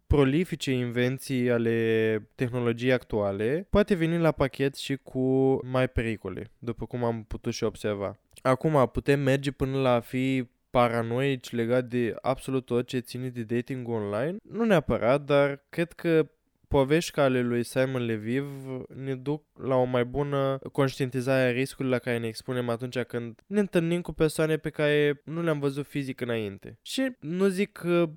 prolifice 0.08 0.72
invenții 0.72 1.52
ale 1.52 2.30
tehnologiei 2.36 2.92
actuale, 2.92 3.68
poate 3.70 3.96
veni 3.96 4.18
la 4.18 4.32
pachet 4.32 4.76
și 4.76 4.96
cu 4.96 5.60
mai 5.66 5.88
pericole, 5.88 6.52
după 6.60 6.86
cum 6.86 7.04
am 7.04 7.24
putut 7.24 7.54
și 7.54 7.64
observa. 7.64 8.20
Acum, 8.42 8.90
putem 8.92 9.20
merge 9.20 9.52
până 9.52 9.78
la 9.78 9.94
a 9.94 10.00
fi 10.00 10.50
paranoici 10.70 11.52
legat 11.52 11.86
de 11.86 12.16
absolut 12.22 12.66
tot 12.66 12.88
ce 12.88 13.00
ține 13.00 13.28
de 13.28 13.44
dating 13.44 13.88
online? 13.88 14.36
Nu 14.42 14.64
neapărat, 14.64 15.22
dar 15.22 15.64
cred 15.70 15.92
că 15.92 16.30
povești 16.72 17.12
ca 17.12 17.24
ale 17.24 17.42
lui 17.42 17.64
Simon 17.64 18.06
Leviv 18.06 18.46
ne 18.96 19.16
duc 19.16 19.44
la 19.60 19.76
o 19.76 19.84
mai 19.84 20.06
bună 20.06 20.60
conștientizare 20.72 21.48
a 21.48 21.52
riscului 21.52 21.92
la 21.92 21.98
care 21.98 22.18
ne 22.18 22.28
expunem 22.28 22.70
atunci 22.70 23.00
când 23.00 23.42
ne 23.48 23.60
întâlnim 23.60 24.02
cu 24.02 24.12
persoane 24.14 24.58
pe 24.58 24.70
care 24.70 25.22
nu 25.26 25.42
le-am 25.42 25.60
văzut 25.60 25.88
fizic 25.88 26.22
înainte. 26.22 26.80
Și 26.82 27.16
nu 27.20 27.48
zic 27.48 27.72
că 27.72 28.10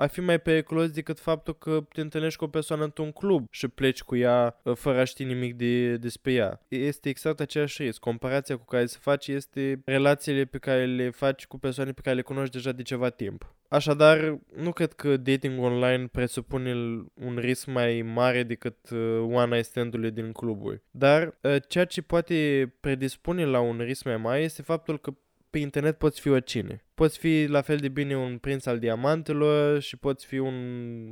ar 0.00 0.08
fi 0.08 0.20
mai 0.20 0.40
periculos 0.40 0.90
decât 0.90 1.18
faptul 1.18 1.54
că 1.58 1.84
te 1.92 2.00
întâlnești 2.00 2.38
cu 2.38 2.44
o 2.44 2.48
persoană 2.48 2.84
într-un 2.84 3.12
club 3.12 3.46
și 3.50 3.68
pleci 3.68 4.02
cu 4.02 4.16
ea 4.16 4.60
uh, 4.62 4.74
fără 4.76 4.98
a 5.00 5.04
ști 5.04 5.24
nimic 5.24 5.54
de, 5.54 5.96
despre 5.96 6.32
ea. 6.32 6.60
Este 6.68 7.08
exact 7.08 7.40
aceeași 7.40 7.82
risc. 7.82 7.98
Comparația 7.98 8.56
cu 8.56 8.64
care 8.64 8.86
se 8.86 8.98
face 9.00 9.32
este 9.32 9.82
relațiile 9.84 10.44
pe 10.44 10.58
care 10.58 10.86
le 10.86 11.10
faci 11.10 11.46
cu 11.46 11.58
persoane 11.58 11.92
pe 11.92 12.00
care 12.00 12.16
le 12.16 12.22
cunoști 12.22 12.52
deja 12.52 12.72
de 12.72 12.82
ceva 12.82 13.08
timp. 13.08 13.54
Așadar, 13.68 14.38
nu 14.56 14.72
cred 14.72 14.92
că 14.92 15.16
dating 15.16 15.62
online 15.62 16.06
presupune 16.06 16.72
un 17.14 17.36
risc 17.36 17.66
mai 17.66 18.02
mare 18.02 18.42
decât 18.42 18.90
uh, 18.90 18.98
one 19.32 19.54
night 19.54 19.64
stand-urile 19.64 20.10
din 20.10 20.32
cluburi. 20.32 20.82
Dar 20.90 21.38
uh, 21.42 21.56
ceea 21.68 21.84
ce 21.84 22.02
poate 22.02 22.72
predispune 22.80 23.44
la 23.44 23.60
un 23.60 23.78
risc 23.78 24.04
mai 24.04 24.16
mare 24.16 24.40
este 24.40 24.62
faptul 24.62 24.98
că 24.98 25.14
pe 25.50 25.58
internet 25.58 25.98
poți 25.98 26.20
fi 26.20 26.28
oricine. 26.28 26.84
Poți 26.94 27.18
fi 27.18 27.46
la 27.48 27.60
fel 27.60 27.76
de 27.76 27.88
bine 27.88 28.16
un 28.16 28.38
prinț 28.38 28.66
al 28.66 28.78
diamantelor 28.78 29.80
și 29.80 29.96
poți 29.96 30.26
fi 30.26 30.38
un, 30.38 30.54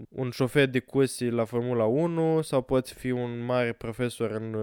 un 0.09 0.30
șofer 0.30 0.66
de 0.66 0.78
cursi 0.78 1.24
la 1.24 1.45
Formula 1.45 1.84
1 1.84 2.43
sau 2.43 2.62
poți 2.62 2.95
fi 2.95 3.11
un 3.11 3.45
mare 3.45 3.72
profesor 3.72 4.30
în, 4.30 4.55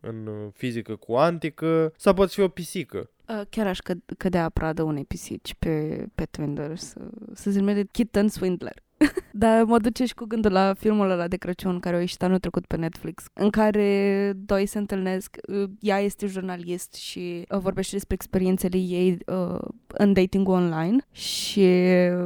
în 0.00 0.50
fizică 0.52 0.96
cuantică 0.96 1.92
sau 1.96 2.14
poți 2.14 2.34
fi 2.34 2.40
o 2.40 2.48
pisică. 2.48 3.10
Uh, 3.28 3.40
chiar 3.50 3.66
aș 3.66 3.78
cădea 4.18 4.48
pradă 4.48 4.82
unei 4.82 5.04
pisici 5.04 5.54
pe, 5.58 6.06
pe 6.14 6.24
Twinder 6.24 6.76
să, 6.76 7.00
să 7.32 7.50
se 7.50 7.58
numește 7.58 7.88
Kitten 7.90 8.28
Swindler. 8.28 8.82
Dar 9.32 9.62
mă 9.62 9.78
duce 9.78 10.04
și 10.04 10.14
cu 10.14 10.24
gândul 10.24 10.52
la 10.52 10.74
filmul 10.78 11.10
ăla 11.10 11.28
de 11.28 11.36
Crăciun 11.36 11.80
care 11.80 11.96
a 11.96 12.00
ieșit 12.00 12.22
anul 12.22 12.38
trecut 12.38 12.66
pe 12.66 12.76
Netflix, 12.76 13.24
în 13.32 13.50
care 13.50 14.32
doi 14.36 14.66
se 14.66 14.78
întâlnesc, 14.78 15.36
uh, 15.48 15.68
ea 15.80 15.98
este 15.98 16.26
jurnalist 16.26 16.94
și 16.94 17.44
uh, 17.48 17.58
vorbește 17.58 17.94
despre 17.94 18.14
experiențele 18.14 18.76
ei 18.76 19.18
uh, 19.26 19.58
în 19.86 20.12
dating 20.12 20.48
online 20.48 20.96
și 21.10 21.66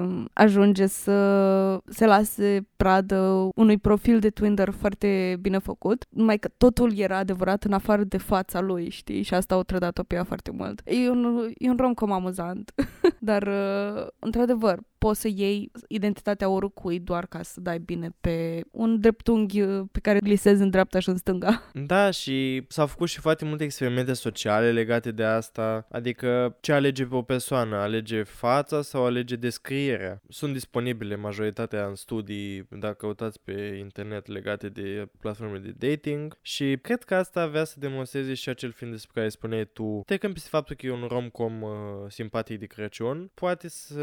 uh, 0.00 0.24
ajunge 0.32 0.86
să 0.86 1.80
se 1.86 2.06
lase 2.06 2.66
pradă 2.88 3.48
unui 3.54 3.78
profil 3.78 4.18
de 4.18 4.30
Twitter 4.30 4.70
foarte 4.70 5.36
bine 5.40 5.58
făcut, 5.58 6.04
numai 6.08 6.38
că 6.38 6.48
totul 6.56 6.98
era 6.98 7.16
adevărat 7.16 7.64
în 7.64 7.72
afară 7.72 8.04
de 8.04 8.16
fața 8.16 8.60
lui, 8.60 8.88
știi? 8.90 9.22
Și 9.22 9.34
asta 9.34 9.56
o 9.56 9.62
trădat-o 9.62 10.02
pe 10.02 10.14
ea 10.14 10.24
foarte 10.24 10.50
mult. 10.50 10.80
E 10.84 11.08
un, 11.08 11.50
e 11.58 11.70
un 11.70 11.76
rom-com 11.76 12.12
amuzant, 12.12 12.74
dar 13.30 13.42
uh, 13.42 14.06
într-adevăr, 14.18 14.78
poți 14.98 15.20
să 15.20 15.28
iei 15.28 15.70
identitatea 15.88 16.48
oricui 16.48 17.00
doar 17.00 17.26
ca 17.26 17.42
să 17.42 17.60
dai 17.60 17.78
bine 17.78 18.10
pe 18.20 18.60
un 18.70 19.00
dreptunghi 19.00 19.60
uh, 19.60 19.84
pe 19.92 20.00
care 20.00 20.18
glisezi 20.18 20.62
în 20.62 20.70
dreapta 20.70 20.98
și 20.98 21.08
în 21.08 21.16
stânga. 21.16 21.62
Da, 21.86 22.10
și 22.10 22.64
s-au 22.68 22.86
făcut 22.86 23.08
și 23.08 23.20
foarte 23.20 23.44
multe 23.44 23.64
experimente 23.64 24.12
sociale 24.12 24.72
legate 24.72 25.10
de 25.10 25.24
asta, 25.24 25.86
adică 25.90 26.56
ce 26.60 26.72
alege 26.72 27.04
pe 27.04 27.14
o 27.14 27.22
persoană, 27.22 27.76
alege 27.76 28.22
fața 28.22 28.82
sau 28.82 29.04
alege 29.04 29.36
descrierea. 29.36 30.20
Sunt 30.28 30.52
disponibile 30.52 31.16
majoritatea 31.16 31.86
în 31.86 31.94
studii, 31.94 32.66
dacă 32.80 32.94
căutați 32.94 33.40
pe 33.40 33.76
internet 33.78 34.26
legate 34.26 34.68
de 34.68 35.08
platforme 35.20 35.58
de 35.58 35.88
dating 35.88 36.38
și 36.42 36.78
cred 36.82 37.02
că 37.04 37.14
asta 37.14 37.40
avea 37.40 37.64
să 37.64 37.78
demonstreze 37.78 38.34
și 38.34 38.48
acel 38.48 38.72
film 38.72 38.90
despre 38.90 39.12
care 39.14 39.28
spuneai 39.28 39.64
tu, 39.64 40.02
trecând 40.06 40.32
peste 40.32 40.48
faptul 40.48 40.76
că 40.76 40.86
e 40.86 40.90
un 40.90 41.06
rom-com 41.08 41.62
uh, 41.62 41.70
simpatic 42.08 42.58
de 42.58 42.66
Crăciun, 42.66 43.30
poate 43.34 43.68
să 43.68 44.02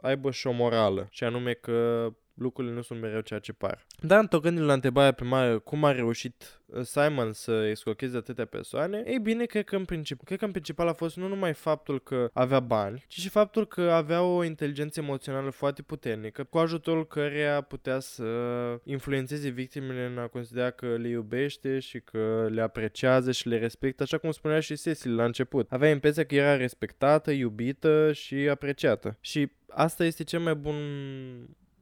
aibă 0.00 0.30
și 0.30 0.46
o 0.46 0.52
morală, 0.52 1.06
și 1.10 1.24
anume 1.24 1.52
că 1.52 2.10
lucrurile 2.38 2.74
nu 2.74 2.82
sunt 2.82 3.00
mereu 3.00 3.20
ceea 3.20 3.40
ce 3.40 3.52
par. 3.52 3.86
Dar 4.00 4.18
întocându 4.18 4.62
la 4.64 4.72
întrebarea 4.72 5.12
primară 5.12 5.58
cum 5.58 5.84
a 5.84 5.92
reușit 5.92 6.60
uh, 6.66 6.82
Simon 6.82 7.32
să 7.32 7.52
escrocheze 7.52 8.16
atâtea 8.16 8.44
persoane, 8.44 9.02
ei 9.06 9.18
bine, 9.18 9.44
cred 9.44 9.64
că, 9.64 9.76
în 9.76 9.84
princip, 9.84 10.24
cred 10.24 10.38
că 10.38 10.44
în 10.44 10.50
principal 10.50 10.88
a 10.88 10.92
fost 10.92 11.16
nu 11.16 11.28
numai 11.28 11.54
faptul 11.54 12.00
că 12.00 12.30
avea 12.32 12.60
bani, 12.60 13.04
ci 13.08 13.18
și 13.18 13.28
faptul 13.28 13.66
că 13.66 13.80
avea 13.80 14.22
o 14.22 14.44
inteligență 14.44 15.00
emoțională 15.00 15.50
foarte 15.50 15.82
puternică, 15.82 16.44
cu 16.44 16.58
ajutorul 16.58 17.06
căreia 17.06 17.60
putea 17.60 17.98
să 17.98 18.24
influențeze 18.84 19.48
victimele 19.48 20.04
în 20.04 20.18
a 20.18 20.26
considera 20.26 20.70
că 20.70 20.86
le 20.96 21.08
iubește 21.08 21.78
și 21.78 22.00
că 22.00 22.48
le 22.50 22.60
apreciază 22.60 23.32
și 23.32 23.48
le 23.48 23.58
respectă, 23.58 24.02
așa 24.02 24.18
cum 24.18 24.30
spunea 24.30 24.60
și 24.60 24.76
Cecil 24.76 25.14
la 25.14 25.24
început. 25.24 25.72
Avea 25.72 25.90
impresia 25.90 26.24
că 26.24 26.34
era 26.34 26.56
respectată, 26.56 27.30
iubită 27.30 28.12
și 28.12 28.34
apreciată. 28.34 29.16
Și 29.20 29.50
asta 29.68 30.04
este 30.04 30.24
cel 30.24 30.40
mai 30.40 30.54
bun 30.54 30.76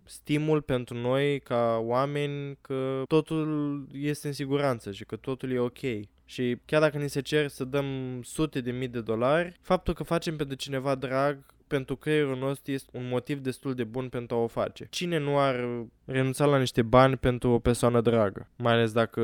stimul 0.07 0.63
pentru 0.63 0.97
noi 0.97 1.41
ca 1.41 1.79
oameni 1.83 2.59
că 2.61 3.03
totul 3.09 3.87
este 3.93 4.27
în 4.27 4.33
siguranță 4.33 4.93
și 4.93 5.05
că 5.05 5.17
totul 5.17 5.53
e 5.53 5.59
ok. 5.59 5.79
Și 6.25 6.57
chiar 6.65 6.81
dacă 6.81 6.99
ni 6.99 7.09
se 7.09 7.21
cer 7.21 7.49
să 7.49 7.65
dăm 7.65 8.21
sute 8.23 8.61
de 8.61 8.71
mii 8.71 8.89
de 8.89 9.01
dolari, 9.01 9.59
faptul 9.61 9.95
că 9.95 10.03
facem 10.03 10.37
pentru 10.37 10.57
cineva 10.57 10.95
drag 10.95 11.39
pentru 11.67 11.97
creierul 11.97 12.37
nostru 12.37 12.73
este 12.73 12.91
un 12.93 13.09
motiv 13.09 13.39
destul 13.39 13.75
de 13.75 13.85
bun 13.85 14.09
pentru 14.09 14.37
a 14.37 14.39
o 14.39 14.47
face. 14.47 14.87
Cine 14.91 15.19
nu 15.19 15.39
ar 15.39 15.85
renunța 16.05 16.45
la 16.45 16.59
niște 16.59 16.83
bani 16.83 17.17
pentru 17.17 17.51
o 17.51 17.59
persoană 17.59 18.01
dragă, 18.01 18.49
mai 18.57 18.73
ales 18.73 18.93
dacă 18.93 19.21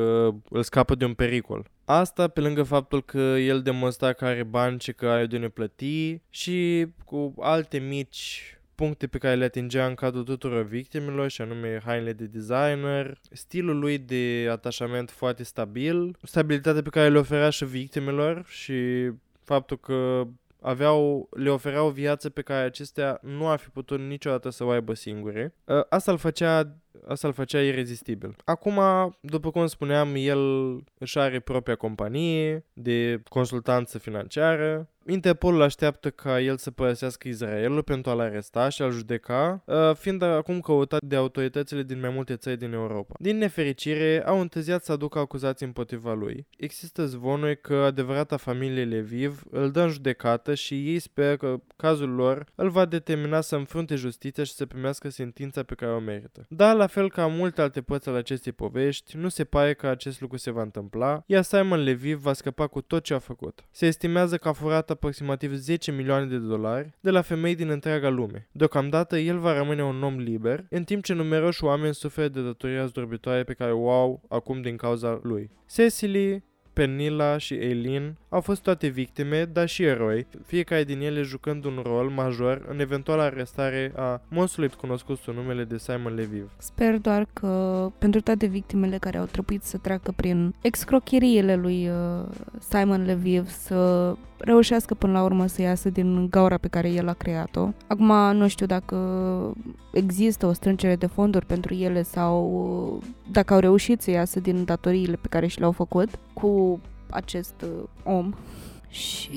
îl 0.49 0.62
scapă 0.62 0.95
de 0.95 1.05
un 1.05 1.14
pericol? 1.14 1.70
Asta 1.85 2.28
pe 2.28 2.41
lângă 2.41 2.62
faptul 2.62 3.03
că 3.03 3.18
el 3.18 3.62
demonstra 3.62 4.12
că 4.12 4.24
are 4.24 4.43
bani 4.43 4.80
și 4.80 4.93
că 4.93 5.09
are 5.09 5.26
de 5.26 5.39
ne 5.39 5.49
plăti 5.49 6.20
și 6.30 6.87
cu 7.05 7.35
alte 7.39 7.78
mici 7.78 8.57
puncte 8.75 9.07
pe 9.07 9.18
care 9.18 9.35
le 9.35 9.45
atingea 9.45 9.87
în 9.87 9.95
cadrul 9.95 10.25
tuturor 10.25 10.62
victimelor, 10.62 11.31
și 11.31 11.41
anume 11.41 11.81
hainele 11.85 12.12
de 12.12 12.25
designer, 12.25 13.18
stilul 13.31 13.79
lui 13.79 13.99
de 13.99 14.49
atașament 14.51 15.11
foarte 15.11 15.43
stabil, 15.43 16.16
stabilitatea 16.23 16.83
pe 16.83 16.89
care 16.89 17.09
le 17.09 17.18
oferea 17.18 17.51
și 17.51 17.64
victimelor 17.64 18.45
și 18.47 19.11
faptul 19.45 19.79
că 19.79 20.27
aveau, 20.61 21.29
le 21.37 21.51
oferea 21.51 21.83
o 21.83 21.91
viață 21.91 22.31
pe 22.31 22.43
care 22.43 22.64
acestea 22.64 23.18
nu 23.23 23.49
ar 23.49 23.59
fi 23.59 23.68
putut 23.68 24.01
niciodată 24.01 24.51
să 24.51 24.64
o 24.64 24.70
aibă 24.70 24.95
singure. 24.95 25.55
Ă, 25.68 25.87
asta 25.89 26.12
îl 26.12 26.18
făcea 26.18 26.77
asta 27.07 27.26
îl 27.26 27.32
făcea 27.32 27.61
irezistibil. 27.61 28.36
Acum, 28.45 28.80
după 29.20 29.51
cum 29.51 29.66
spuneam, 29.66 30.12
el 30.16 30.40
își 30.99 31.18
are 31.18 31.40
propria 31.40 31.74
companie 31.74 32.64
de 32.72 33.22
consultanță 33.28 33.99
financiară, 33.99 34.93
Interpolul 35.07 35.62
așteaptă 35.62 36.11
ca 36.11 36.40
el 36.40 36.57
să 36.57 36.70
părăsească 36.70 37.28
Israelul 37.28 37.82
pentru 37.82 38.11
a-l 38.11 38.20
aresta 38.20 38.68
și 38.68 38.82
a-l 38.82 38.90
judeca, 38.90 39.62
uh, 39.66 39.95
fiind 39.95 40.22
acum 40.22 40.61
căutat 40.61 41.03
de 41.03 41.16
autoritățile 41.16 41.82
din 41.82 42.01
mai 42.01 42.11
multe 42.11 42.36
țări 42.36 42.59
din 42.59 42.72
Europa. 42.72 43.14
Din 43.18 43.38
nefericire, 43.38 44.22
au 44.26 44.40
întârziat 44.40 44.84
să 44.84 44.93
aducă 44.93 45.18
acuzații 45.18 45.66
împotriva 45.66 46.12
lui. 46.12 46.47
Există 46.57 47.07
zvonuri 47.07 47.61
că 47.61 47.74
adevărata 47.74 48.36
familie 48.36 48.84
Leviv 48.84 49.43
îl 49.51 49.70
dă 49.70 49.80
în 49.80 49.88
judecată 49.88 50.55
și 50.55 50.74
ei 50.74 50.99
speră 50.99 51.36
că 51.36 51.61
cazul 51.76 52.11
lor 52.11 52.47
îl 52.55 52.70
va 52.70 52.84
determina 52.84 53.40
să 53.40 53.57
înfrunte 53.57 53.95
justiția 53.95 54.45
și 54.45 54.53
să 54.53 54.66
primească 54.66 55.09
sentința 55.09 55.62
pe 55.62 55.74
care 55.74 55.93
o 55.93 55.99
merită. 55.99 56.47
Dar, 56.49 56.76
la 56.83 56.89
fel 56.89 57.11
ca 57.11 57.26
multe 57.26 57.61
alte 57.61 57.83
părți 57.83 58.09
ale 58.09 58.18
acestei 58.18 58.53
povești, 58.53 59.16
nu 59.16 59.28
se 59.28 59.45
pare 59.45 59.74
că 59.74 59.87
acest 59.87 60.20
lucru 60.20 60.37
se 60.37 60.51
va 60.51 60.62
întâmpla, 60.62 61.22
iar 61.26 61.43
Simon 61.43 61.83
Leviv 61.83 62.18
va 62.18 62.33
scăpa 62.33 62.66
cu 62.66 62.80
tot 62.80 63.03
ce 63.03 63.14
a 63.14 63.18
făcut. 63.18 63.64
Se 63.70 63.87
estimează 63.87 64.37
că 64.37 64.49
a 64.49 64.53
furat 64.53 64.91
aproximativ 64.91 65.55
10 65.55 65.93
milioane 65.93 66.26
de 66.26 66.39
dolari 66.39 66.95
de 67.01 67.11
la 67.11 67.20
femei 67.20 67.55
din 67.55 67.68
întreaga 67.68 68.09
lume. 68.09 68.49
Deocamdată, 68.53 69.18
el 69.18 69.39
va 69.39 69.53
rămâne 69.53 69.85
un 69.85 70.03
om 70.03 70.18
liber, 70.18 70.66
în 70.70 70.85
timp 70.85 71.05
ce 71.05 71.12
numeroși 71.12 71.64
oameni 71.64 71.95
suferă 71.95 72.28
de 72.28 72.43
datoria 72.43 72.87
zdrobitoare 72.87 73.45
pe 73.45 73.53
care 73.53 73.72
o 73.72 73.91
au 73.91 74.22
acum 74.28 74.62
din 74.62 74.76
cauza 74.76 75.20
lui. 75.22 75.51
Cecily, 75.70 76.45
Pernilla 76.73 77.39
și 77.39 77.55
Eileen 77.55 78.16
au 78.29 78.41
fost 78.41 78.62
toate 78.62 78.87
victime, 78.87 79.45
dar 79.45 79.68
și 79.68 79.83
eroi, 79.83 80.27
fiecare 80.47 80.85
din 80.85 81.01
ele 81.01 81.23
jucând 81.23 81.64
un 81.64 81.81
rol 81.85 82.09
major 82.09 82.64
în 82.68 82.81
eventuala 82.81 83.23
arestare 83.23 83.93
a 83.97 84.20
monstrului 84.29 84.70
cunoscut 84.81 85.18
sub 85.18 85.35
numele 85.35 85.64
de 85.64 85.79
Simon 85.79 86.14
Leviv. 86.14 86.51
Sper 86.59 86.99
doar 86.99 87.27
că 87.33 87.89
pentru 87.99 88.20
toate 88.20 88.47
victimele 88.47 88.99
care 88.99 89.18
au 89.18 89.25
trebuit 89.25 89.62
să 89.62 89.79
treacă 89.79 90.12
prin 90.16 90.55
excrocheriile 90.61 91.57
lui 91.57 91.89
uh, 91.89 92.27
Simon 92.59 93.05
Leviv 93.05 93.49
să 93.49 94.14
reușească 94.45 94.95
până 94.95 95.12
la 95.12 95.22
urmă 95.22 95.47
să 95.47 95.62
iasă 95.62 95.90
din 95.90 96.26
gaura 96.30 96.57
pe 96.57 96.68
care 96.68 96.88
el 96.88 97.09
a 97.09 97.12
creat-o. 97.12 97.68
Acum 97.86 98.36
nu 98.36 98.49
știu 98.49 98.66
dacă 98.66 98.97
există 99.93 100.47
o 100.47 100.53
strângere 100.53 100.97
de 100.97 101.07
fonduri 101.07 101.47
pentru 101.47 101.74
ele 101.74 102.03
sau 102.03 103.03
dacă 103.30 103.55
au 103.55 103.61
reușit 103.61 104.01
să 104.01 104.11
iasă 104.11 104.40
din 104.40 104.64
datoriile 104.64 105.16
pe 105.20 105.28
care 105.28 105.47
și 105.47 105.59
le-au 105.59 105.72
făcut 105.72 106.09
cu 106.32 106.80
acest 107.11 107.55
uh, 107.62 107.84
om 108.05 108.32
și 108.88 109.30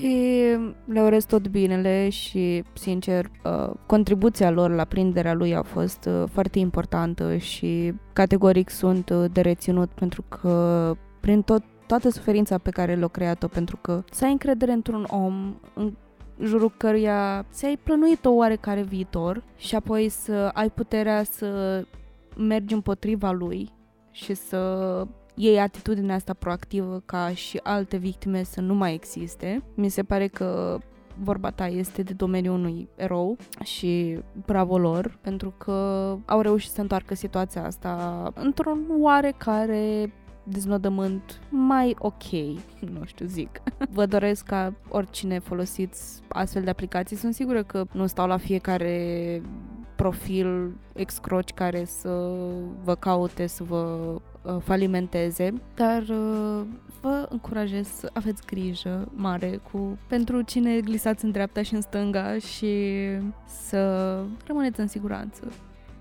le 0.86 1.02
urez 1.02 1.26
tot 1.26 1.48
binele 1.48 2.10
și, 2.10 2.64
sincer, 2.74 3.26
uh, 3.44 3.74
contribuția 3.86 4.52
lor 4.52 4.72
la 4.72 4.84
prinderea 4.84 5.34
lui 5.34 5.56
a 5.56 5.62
fost 5.62 6.06
uh, 6.08 6.24
foarte 6.32 6.60
importantă 6.60 7.38
și 7.38 7.94
categoric 8.14 8.70
sunt 8.70 9.12
de 9.12 9.42
reținut 9.42 9.90
pentru 9.90 10.24
că 10.30 10.96
prin 11.20 11.42
tot 11.42 11.64
toată 11.88 12.10
suferința 12.10 12.58
pe 12.58 12.70
care 12.70 12.96
l-a 12.96 13.08
creat-o, 13.08 13.48
pentru 13.48 13.78
că 13.82 14.04
să 14.12 14.26
ai 14.26 14.32
încredere 14.32 14.72
într-un 14.72 15.08
om 15.10 15.56
în 15.74 15.94
jurul 16.44 16.74
căruia 16.78 17.46
ți-ai 17.52 17.78
plănuit 17.84 18.26
o 18.26 18.30
oarecare 18.30 18.82
viitor 18.82 19.44
și 19.58 19.76
apoi 19.76 20.10
să 20.10 20.50
ai 20.54 20.70
puterea 20.70 21.24
să 21.24 21.84
mergi 22.38 22.74
împotriva 22.74 23.32
lui 23.32 23.72
și 24.12 24.34
să 24.34 25.08
iei 25.36 25.60
atitudinea 25.60 26.16
asta 26.16 26.34
proactivă 26.34 27.02
ca 27.06 27.30
și 27.34 27.60
alte 27.64 27.98
victime 27.98 28.44
să 28.44 28.62
nu 28.62 28.74
mai 28.74 28.94
existe. 28.94 29.64
Mi 29.76 29.90
se 29.90 30.04
pare 30.04 30.28
că 30.28 30.80
vorba 31.24 31.52
ta 31.52 31.68
este 31.68 32.02
de 32.04 32.14
domeniul 32.14 32.56
unui 32.56 32.90
erou 32.96 33.38
și 33.64 34.20
bravo 34.46 34.78
lor, 34.78 35.18
pentru 35.22 35.54
că 35.58 35.74
au 36.26 36.42
reușit 36.42 36.72
să 36.72 36.82
întoarcă 36.82 37.16
situația 37.16 37.66
asta 37.66 38.32
într-un 38.36 38.80
oarecare 39.00 40.14
deznodământ 40.46 41.40
mai 41.50 41.96
ok, 42.00 42.32
nu 42.80 43.06
știu, 43.06 43.26
zic. 43.26 43.62
Vă 43.90 44.06
doresc 44.06 44.46
ca 44.46 44.74
oricine 44.90 45.40
folosiți 45.40 46.22
astfel 46.28 46.64
de 46.64 46.70
aplicații, 46.70 47.16
sunt 47.16 47.34
sigură 47.34 47.64
că 47.64 47.86
nu 47.92 48.08
stau 48.08 48.28
la 48.28 48.38
fiecare 48.38 49.42
profil 49.96 50.76
excroci 50.94 51.54
care 51.54 51.86
să 51.86 52.10
vă 52.84 52.96
caute, 52.96 53.48
să 53.48 53.64
vă 53.64 54.16
uh, 54.42 54.56
falimenteze, 54.60 55.54
dar 55.76 56.02
uh, 56.02 56.62
vă 57.02 57.28
încurajez 57.30 57.88
să 57.88 58.10
aveți 58.14 58.46
grijă 58.46 59.12
mare 59.14 59.60
cu 59.72 59.98
pentru 60.08 60.42
cine 60.42 60.80
glisați 60.80 61.26
în 61.26 61.32
dreapta 61.32 61.62
și 61.62 61.74
în 61.74 61.82
stânga 61.82 62.38
și 62.38 62.98
să 63.46 64.22
rămâneți 64.48 64.80
în 64.80 64.88
siguranță 64.88 65.48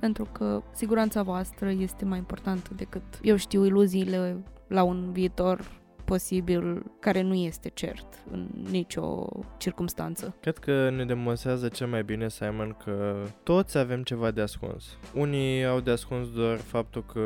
pentru 0.04 0.28
că 0.32 0.62
siguranța 0.72 1.22
voastră 1.22 1.70
este 1.70 2.04
mai 2.04 2.18
importantă 2.18 2.70
decât, 2.76 3.02
eu 3.22 3.36
știu, 3.36 3.64
iluziile 3.64 4.44
la 4.68 4.82
un 4.82 5.12
viitor 5.12 5.82
posibil 6.04 6.82
care 7.00 7.20
nu 7.20 7.34
este 7.34 7.70
cert 7.74 8.06
în 8.30 8.48
nicio 8.70 9.26
circunstanță. 9.58 10.36
Cred 10.40 10.58
că 10.58 10.90
ne 10.90 11.04
demonstrează 11.04 11.68
cel 11.68 11.86
mai 11.86 12.02
bine, 12.02 12.28
Simon, 12.28 12.76
că 12.84 13.16
toți 13.42 13.78
avem 13.78 14.02
ceva 14.02 14.30
de 14.30 14.40
ascuns. 14.40 14.84
Unii 15.14 15.64
au 15.64 15.80
de 15.80 15.90
ascuns 15.90 16.32
doar 16.32 16.56
faptul 16.56 17.04
că 17.12 17.20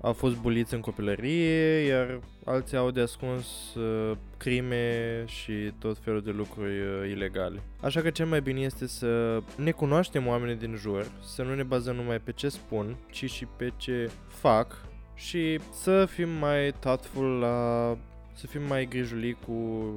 au 0.00 0.12
fost 0.12 0.36
buliți 0.36 0.74
în 0.74 0.80
copilărie, 0.80 1.84
iar 1.86 2.20
alții 2.44 2.76
au 2.76 2.90
de 2.90 3.00
ascuns 3.00 3.74
uh, 3.74 4.16
crime 4.36 5.24
și 5.26 5.72
tot 5.78 5.98
felul 5.98 6.22
de 6.22 6.30
lucruri 6.30 6.80
uh, 6.80 7.10
ilegale. 7.10 7.62
Așa 7.80 8.00
că 8.00 8.10
cel 8.10 8.26
mai 8.26 8.40
bine 8.40 8.60
este 8.60 8.86
să 8.86 9.42
ne 9.56 9.70
cunoaștem 9.70 10.26
oamenii 10.26 10.56
din 10.56 10.74
jur, 10.74 11.06
să 11.24 11.42
nu 11.42 11.54
ne 11.54 11.62
bazăm 11.62 11.94
numai 11.94 12.18
pe 12.18 12.32
ce 12.32 12.48
spun, 12.48 12.96
ci 13.10 13.30
și 13.30 13.46
pe 13.56 13.72
ce 13.76 14.10
fac 14.26 14.86
și 15.14 15.60
să 15.72 16.04
fim 16.04 16.28
mai 16.28 16.72
thoughtful 16.78 17.38
la 17.38 17.98
să 18.36 18.46
fim 18.46 18.62
mai 18.62 18.86
grijuli 18.86 19.36
cu 19.46 19.90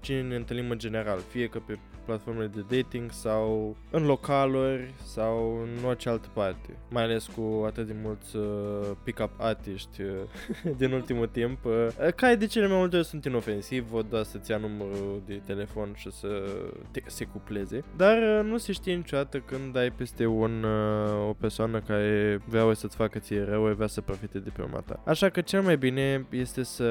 cine 0.00 0.22
ne 0.22 0.34
întâlnim 0.34 0.70
în 0.70 0.78
general, 0.78 1.20
fie 1.20 1.46
că 1.46 1.58
pe 1.58 1.78
platformele 2.04 2.50
de 2.54 2.76
dating 2.76 3.10
sau 3.10 3.76
în 3.90 4.04
localuri 4.04 4.94
sau 5.04 5.60
în 5.62 5.84
orice 5.84 6.08
altă 6.08 6.28
parte. 6.32 6.76
Mai 6.90 7.02
ales 7.02 7.26
cu 7.26 7.62
atât 7.66 7.86
de 7.86 7.94
mulți 8.02 8.36
uh, 8.36 8.44
pick-up 9.02 9.30
artiști 9.38 10.02
uh, 10.02 10.72
din 10.80 10.92
ultimul 10.92 11.26
timp, 11.26 11.64
uh, 11.64 11.88
care 12.16 12.34
de 12.34 12.46
cele 12.46 12.66
mai 12.66 12.76
multe 12.76 12.96
ori 12.96 13.06
sunt 13.06 13.24
inofensivi, 13.24 13.90
văd 13.90 14.06
doar 14.10 14.22
să-ți 14.22 14.50
ia 14.50 14.56
numărul 14.56 15.22
de 15.26 15.40
telefon 15.46 15.92
și 15.94 16.10
să 16.10 16.28
te, 16.90 17.02
se 17.06 17.24
cupleze. 17.24 17.84
Dar 17.96 18.16
uh, 18.16 18.50
nu 18.50 18.56
se 18.56 18.72
știe 18.72 18.94
niciodată 18.94 19.38
când 19.38 19.76
ai 19.76 19.90
peste 19.90 20.26
un, 20.26 20.62
uh, 20.62 21.28
o 21.28 21.32
persoană 21.32 21.80
care 21.80 22.40
vrea 22.46 22.72
să-ți 22.74 22.96
facă 22.96 23.18
ție 23.18 23.44
rău, 23.44 23.72
vrea 23.74 23.86
să 23.86 24.00
profite 24.00 24.38
de 24.38 24.50
pe 24.50 24.62
urma 24.62 24.80
ta. 24.80 25.02
Așa 25.04 25.28
că 25.28 25.40
cel 25.40 25.62
mai 25.62 25.76
bine 25.76 26.26
este 26.30 26.62
să 26.62 26.86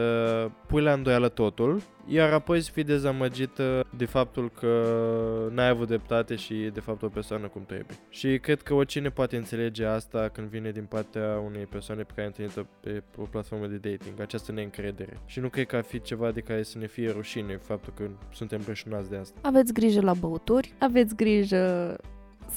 pui 0.67 0.81
la 0.81 0.93
îndoială 0.93 1.29
totul 1.29 1.81
iar 2.07 2.33
apoi 2.33 2.61
să 2.61 2.71
fii 2.71 2.83
dezamăgită 2.83 3.87
de 3.97 4.05
faptul 4.05 4.51
că 4.59 5.00
n-ai 5.49 5.67
avut 5.67 5.87
dreptate 5.87 6.35
și 6.35 6.69
de 6.73 6.79
fapt 6.79 7.01
o 7.01 7.07
persoană 7.07 7.47
cum 7.47 7.63
trebuie. 7.65 7.97
Și 8.09 8.39
cred 8.39 8.61
că 8.61 8.73
oricine 8.73 9.09
poate 9.09 9.37
înțelege 9.37 9.85
asta 9.85 10.29
când 10.33 10.47
vine 10.47 10.71
din 10.71 10.83
partea 10.83 11.41
unei 11.45 11.65
persoane 11.65 12.01
pe 12.01 12.11
care 12.15 12.21
ai 12.21 12.27
întâlnit-o 12.27 12.61
pe 12.79 13.03
o 13.17 13.23
platformă 13.23 13.65
de 13.65 13.89
dating, 13.89 14.19
această 14.19 14.51
neîncredere. 14.51 15.17
Și 15.25 15.39
nu 15.39 15.49
cred 15.49 15.65
că 15.65 15.75
ar 15.75 15.83
fi 15.83 16.01
ceva 16.01 16.31
de 16.31 16.39
care 16.39 16.63
să 16.63 16.77
ne 16.77 16.87
fie 16.87 17.11
rușine 17.11 17.57
faptul 17.57 17.93
că 17.95 18.09
suntem 18.33 18.59
preșunați 18.59 19.09
de 19.09 19.17
asta. 19.17 19.39
Aveți 19.41 19.73
grijă 19.73 20.01
la 20.01 20.13
băuturi, 20.13 20.73
aveți 20.79 21.15
grijă 21.15 21.95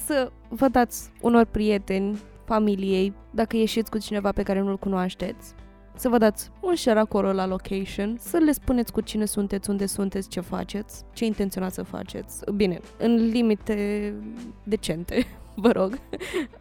să 0.04 0.30
vă 0.48 0.68
dați 0.68 1.10
unor 1.20 1.44
prieteni, 1.44 2.18
familiei, 2.44 3.12
dacă 3.30 3.56
ieșiți 3.56 3.90
cu 3.90 3.98
cineva 3.98 4.32
pe 4.32 4.42
care 4.42 4.60
nu-l 4.60 4.78
cunoașteți, 4.78 5.54
să 5.96 6.08
vă 6.08 6.18
dați 6.18 6.50
un 6.60 6.74
share 6.74 6.98
acolo 6.98 7.32
la 7.32 7.46
location, 7.46 8.16
să 8.18 8.36
le 8.36 8.52
spuneți 8.52 8.92
cu 8.92 9.00
cine 9.00 9.24
sunteți, 9.24 9.70
unde 9.70 9.86
sunteți, 9.86 10.28
ce 10.28 10.40
faceți, 10.40 11.04
ce 11.12 11.24
intenționați 11.24 11.74
să 11.74 11.82
faceți. 11.82 12.50
Bine, 12.54 12.80
în 12.98 13.14
limite 13.14 14.14
decente, 14.62 15.26
vă 15.54 15.70
rog. 15.70 15.98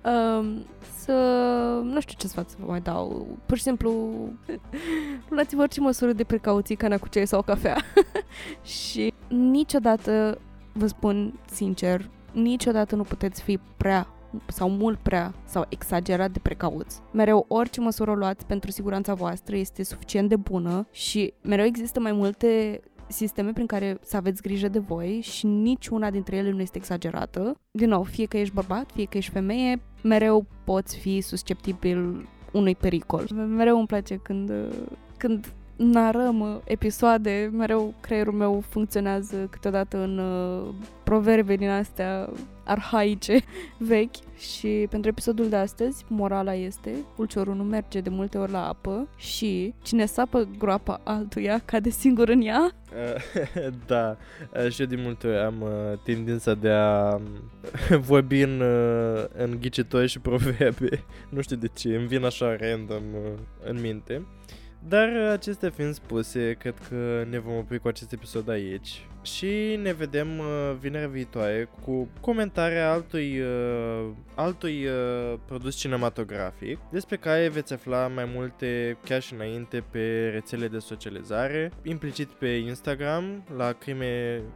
um, 0.06 0.66
să... 0.96 1.14
nu 1.84 2.00
știu 2.00 2.16
ce 2.18 2.28
sfat 2.28 2.50
să 2.50 2.56
vă 2.60 2.66
mai 2.68 2.82
dau. 2.82 3.28
Pur 3.46 3.58
și 3.58 3.64
simplu, 3.64 4.14
luați-vă 5.30 5.62
orice 5.62 5.80
măsură 5.80 6.12
de 6.12 6.24
precauții, 6.24 6.76
cana 6.76 6.98
cu 6.98 7.08
ceai 7.08 7.28
sau 7.28 7.42
cafea. 7.42 7.78
și 8.62 9.14
niciodată, 9.28 10.38
vă 10.74 10.88
spun 10.88 11.40
sincer, 11.52 12.10
niciodată 12.32 12.96
nu 12.96 13.04
puteți 13.04 13.42
fi 13.42 13.60
prea 13.78 14.08
sau 14.48 14.70
mult 14.70 15.00
prea 15.00 15.34
sau 15.46 15.66
exagerat 15.70 16.32
de 16.32 16.40
precauți. 16.40 17.02
Mereu 17.12 17.46
orice 17.48 17.82
măsură 17.82 18.12
luați 18.12 18.46
pentru 18.46 18.72
siguranța 18.72 19.14
voastră 19.14 19.56
este 19.56 19.84
suficient 19.84 20.30
de 20.30 20.36
bună 20.36 20.88
și 20.92 21.34
mereu 21.42 21.66
există 21.66 22.00
mai 22.00 22.12
multe 22.12 22.80
sisteme 23.08 23.52
prin 23.52 23.66
care 23.66 23.98
să 24.02 24.18
aveți 24.18 24.42
grijă 24.42 24.68
de 24.68 24.80
voi 24.80 25.20
și 25.22 25.46
niciuna 25.46 26.10
dintre 26.10 26.36
ele 26.36 26.52
nu 26.52 26.62
este 26.62 26.78
exagerată. 26.78 27.56
Din 27.72 27.90
nou, 27.90 28.04
fie 28.04 28.26
că 28.26 28.38
ești 28.38 28.54
bărbat, 28.54 28.92
fie 28.94 29.06
că 29.06 29.18
ești 29.18 29.32
femeie, 29.32 29.82
mereu 30.04 30.46
poți 30.64 30.98
fi 30.98 31.22
susceptibil 31.22 32.28
unui 32.52 32.76
pericol. 32.76 33.28
Mereu 33.48 33.78
îmi 33.78 33.88
place 33.88 34.16
când, 34.16 34.52
când 35.18 35.54
narăm 35.76 36.62
episoade, 36.64 37.50
mereu 37.54 37.94
creierul 38.00 38.34
meu 38.34 38.64
funcționează 38.70 39.48
câteodată 39.50 39.98
în 39.98 40.18
uh, 40.18 40.74
proverbe 41.14 41.56
din 41.56 41.70
astea 41.70 42.30
arhaice, 42.64 43.40
vechi 43.78 44.16
și 44.38 44.88
pentru 44.90 45.10
episodul 45.10 45.50
de 45.50 45.56
astăzi, 45.56 46.06
morala 46.08 46.54
este 46.54 46.92
pulciorul 47.16 47.56
nu 47.56 47.64
merge 47.64 48.00
de 48.02 48.10
multe 48.10 48.38
ori 48.38 48.52
la 48.52 48.68
apă 48.68 49.08
și 49.18 49.74
cine 49.84 50.06
sapă 50.06 50.48
groapa 50.58 51.02
altuia 51.04 51.62
cade 51.66 51.90
singur 51.90 52.30
în 52.30 52.42
ea. 52.42 52.72
da, 53.88 54.18
și 54.70 54.82
eu 54.82 54.88
din 54.88 55.02
multe 55.02 55.28
ori 55.28 55.38
am 55.38 55.62
uh, 55.62 56.00
tendința 56.04 56.54
de 56.54 56.70
a 56.70 57.16
um, 57.16 58.00
vorbi 58.10 58.42
în, 58.42 58.60
uh, 58.60 59.26
în 59.34 59.58
ghicitori 59.60 60.08
și 60.08 60.20
proverbe. 60.20 61.04
Nu 61.30 61.42
știu 61.42 61.56
de 61.56 61.68
ce, 61.74 61.96
îmi 61.96 62.08
vin 62.08 62.26
așa 62.26 62.56
random 62.56 63.04
uh, 63.14 63.40
în 63.64 63.82
minte. 63.82 64.26
Dar 64.88 65.10
acestea 65.32 65.70
fiind 65.70 65.94
spuse, 65.94 66.54
cred 66.60 66.74
că 66.90 67.26
ne 67.30 67.40
vom 67.40 67.58
opri 67.58 67.80
cu 67.80 67.88
acest 67.88 68.12
episod 68.12 68.50
aici 68.50 69.08
și 69.22 69.80
ne 69.82 69.94
vedem 69.94 70.40
uh, 70.40 70.46
vinerea 70.80 71.08
viitoare 71.08 71.70
cu 71.82 72.08
comentarea 72.22 72.92
altui, 72.92 73.40
uh, 73.40 74.10
altui 74.36 74.86
uh, 74.86 75.34
produs 75.46 75.76
cinematografic 75.76 76.80
despre 76.92 77.18
care 77.18 77.48
veți 77.48 77.74
afla 77.74 78.08
mai 78.08 78.30
multe 78.34 78.98
chiar 79.04 79.22
și 79.22 79.34
înainte 79.34 79.84
pe 79.92 80.30
rețele 80.30 80.68
de 80.68 80.80
socializare, 80.80 81.72
implicit 81.84 82.28
pe 82.28 82.48
Instagram 82.48 83.44
la 83.56 83.72
crime.și.pisici 83.72 84.54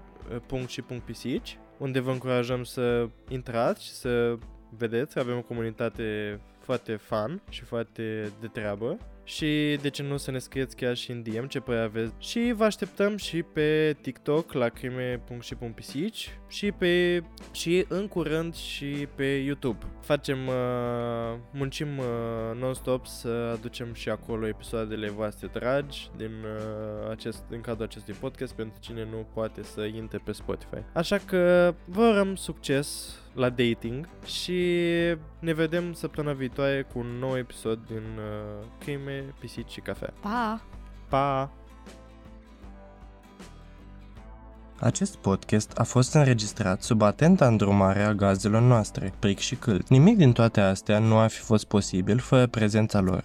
unde 1.78 2.00
vă 2.00 2.12
încurajăm 2.12 2.64
să 2.64 3.10
intrați 3.30 3.86
și 3.86 3.92
să 3.92 4.38
vedeți, 4.78 5.20
avem 5.20 5.38
o 5.38 5.42
comunitate 5.42 6.40
foarte 6.60 6.96
fun 6.96 7.42
și 7.50 7.64
foarte 7.64 8.32
de 8.40 8.48
treabă 8.48 8.98
și 9.28 9.78
de 9.82 9.90
ce 9.90 10.04
nu 10.04 10.18
să 10.18 10.32
ne 10.32 10.38
scrieți 10.38 10.76
chiar 10.76 10.96
și 10.96 11.12
în 11.12 11.24
DM 11.24 11.46
ce 11.46 11.60
părere 11.60 11.84
aveți. 11.84 12.14
Și 12.18 12.54
vă 12.56 12.64
așteptăm 12.64 13.18
și 13.18 13.44
pe 13.44 13.98
TikTok 14.02 14.52
la 14.52 14.70
crime.și.pisici 14.70 16.40
și 16.48 16.72
pe 16.72 17.24
și 17.52 17.86
în 17.88 18.08
curând 18.08 18.56
și 18.56 19.08
pe 19.16 19.24
YouTube. 19.24 19.86
Facem 20.02 20.48
uh, 20.48 20.54
muncim 21.52 21.98
uh, 21.98 22.06
non-stop 22.60 23.06
să 23.06 23.52
aducem 23.54 23.94
și 23.94 24.10
acolo 24.10 24.48
episoadele 24.48 25.10
voastre 25.10 25.50
dragi 25.54 26.10
din 26.18 26.32
uh, 26.44 27.10
acest 27.10 27.44
din 27.50 27.62
cadrul 27.62 27.86
acestui 27.86 28.14
podcast 28.14 28.54
pentru 28.54 28.80
cine 28.80 29.08
nu 29.12 29.28
poate 29.34 29.64
să 29.64 29.82
intre 29.82 30.22
pe 30.24 30.32
Spotify. 30.32 30.84
Așa 30.94 31.18
că 31.18 31.74
vă 31.86 32.02
urăm 32.02 32.36
succes 32.36 33.20
la 33.38 33.50
dating 33.50 34.08
și 34.26 34.62
ne 35.40 35.54
vedem 35.54 35.94
săptămâna 35.94 36.34
viitoare 36.34 36.88
cu 36.94 37.00
un 37.00 37.08
nou 37.20 37.38
episod 37.38 37.80
din 37.88 38.04
uh, 38.18 38.66
Crime, 38.80 39.34
Pisici 39.40 39.72
și 39.72 39.80
Cafea. 39.80 40.14
Pa! 40.22 40.62
Pa! 41.10 41.52
Acest 44.80 45.16
podcast 45.16 45.78
a 45.78 45.84
fost 45.84 46.14
înregistrat 46.14 46.82
sub 46.82 47.02
atenta 47.02 47.48
îndrumare 47.48 48.04
a 48.04 48.14
gazelor 48.14 48.62
noastre, 48.62 49.14
Pric 49.20 49.40
și 49.40 49.56
Câlt. 49.56 49.88
Nimic 49.88 50.18
din 50.18 50.32
toate 50.32 50.62
astea 50.62 51.00
nu 51.00 51.20
ar 51.20 51.30
fi 51.30 51.40
fost 51.40 51.66
posibil 51.66 52.18
fără 52.18 52.48
prezența 52.48 53.00
lor. 53.00 53.24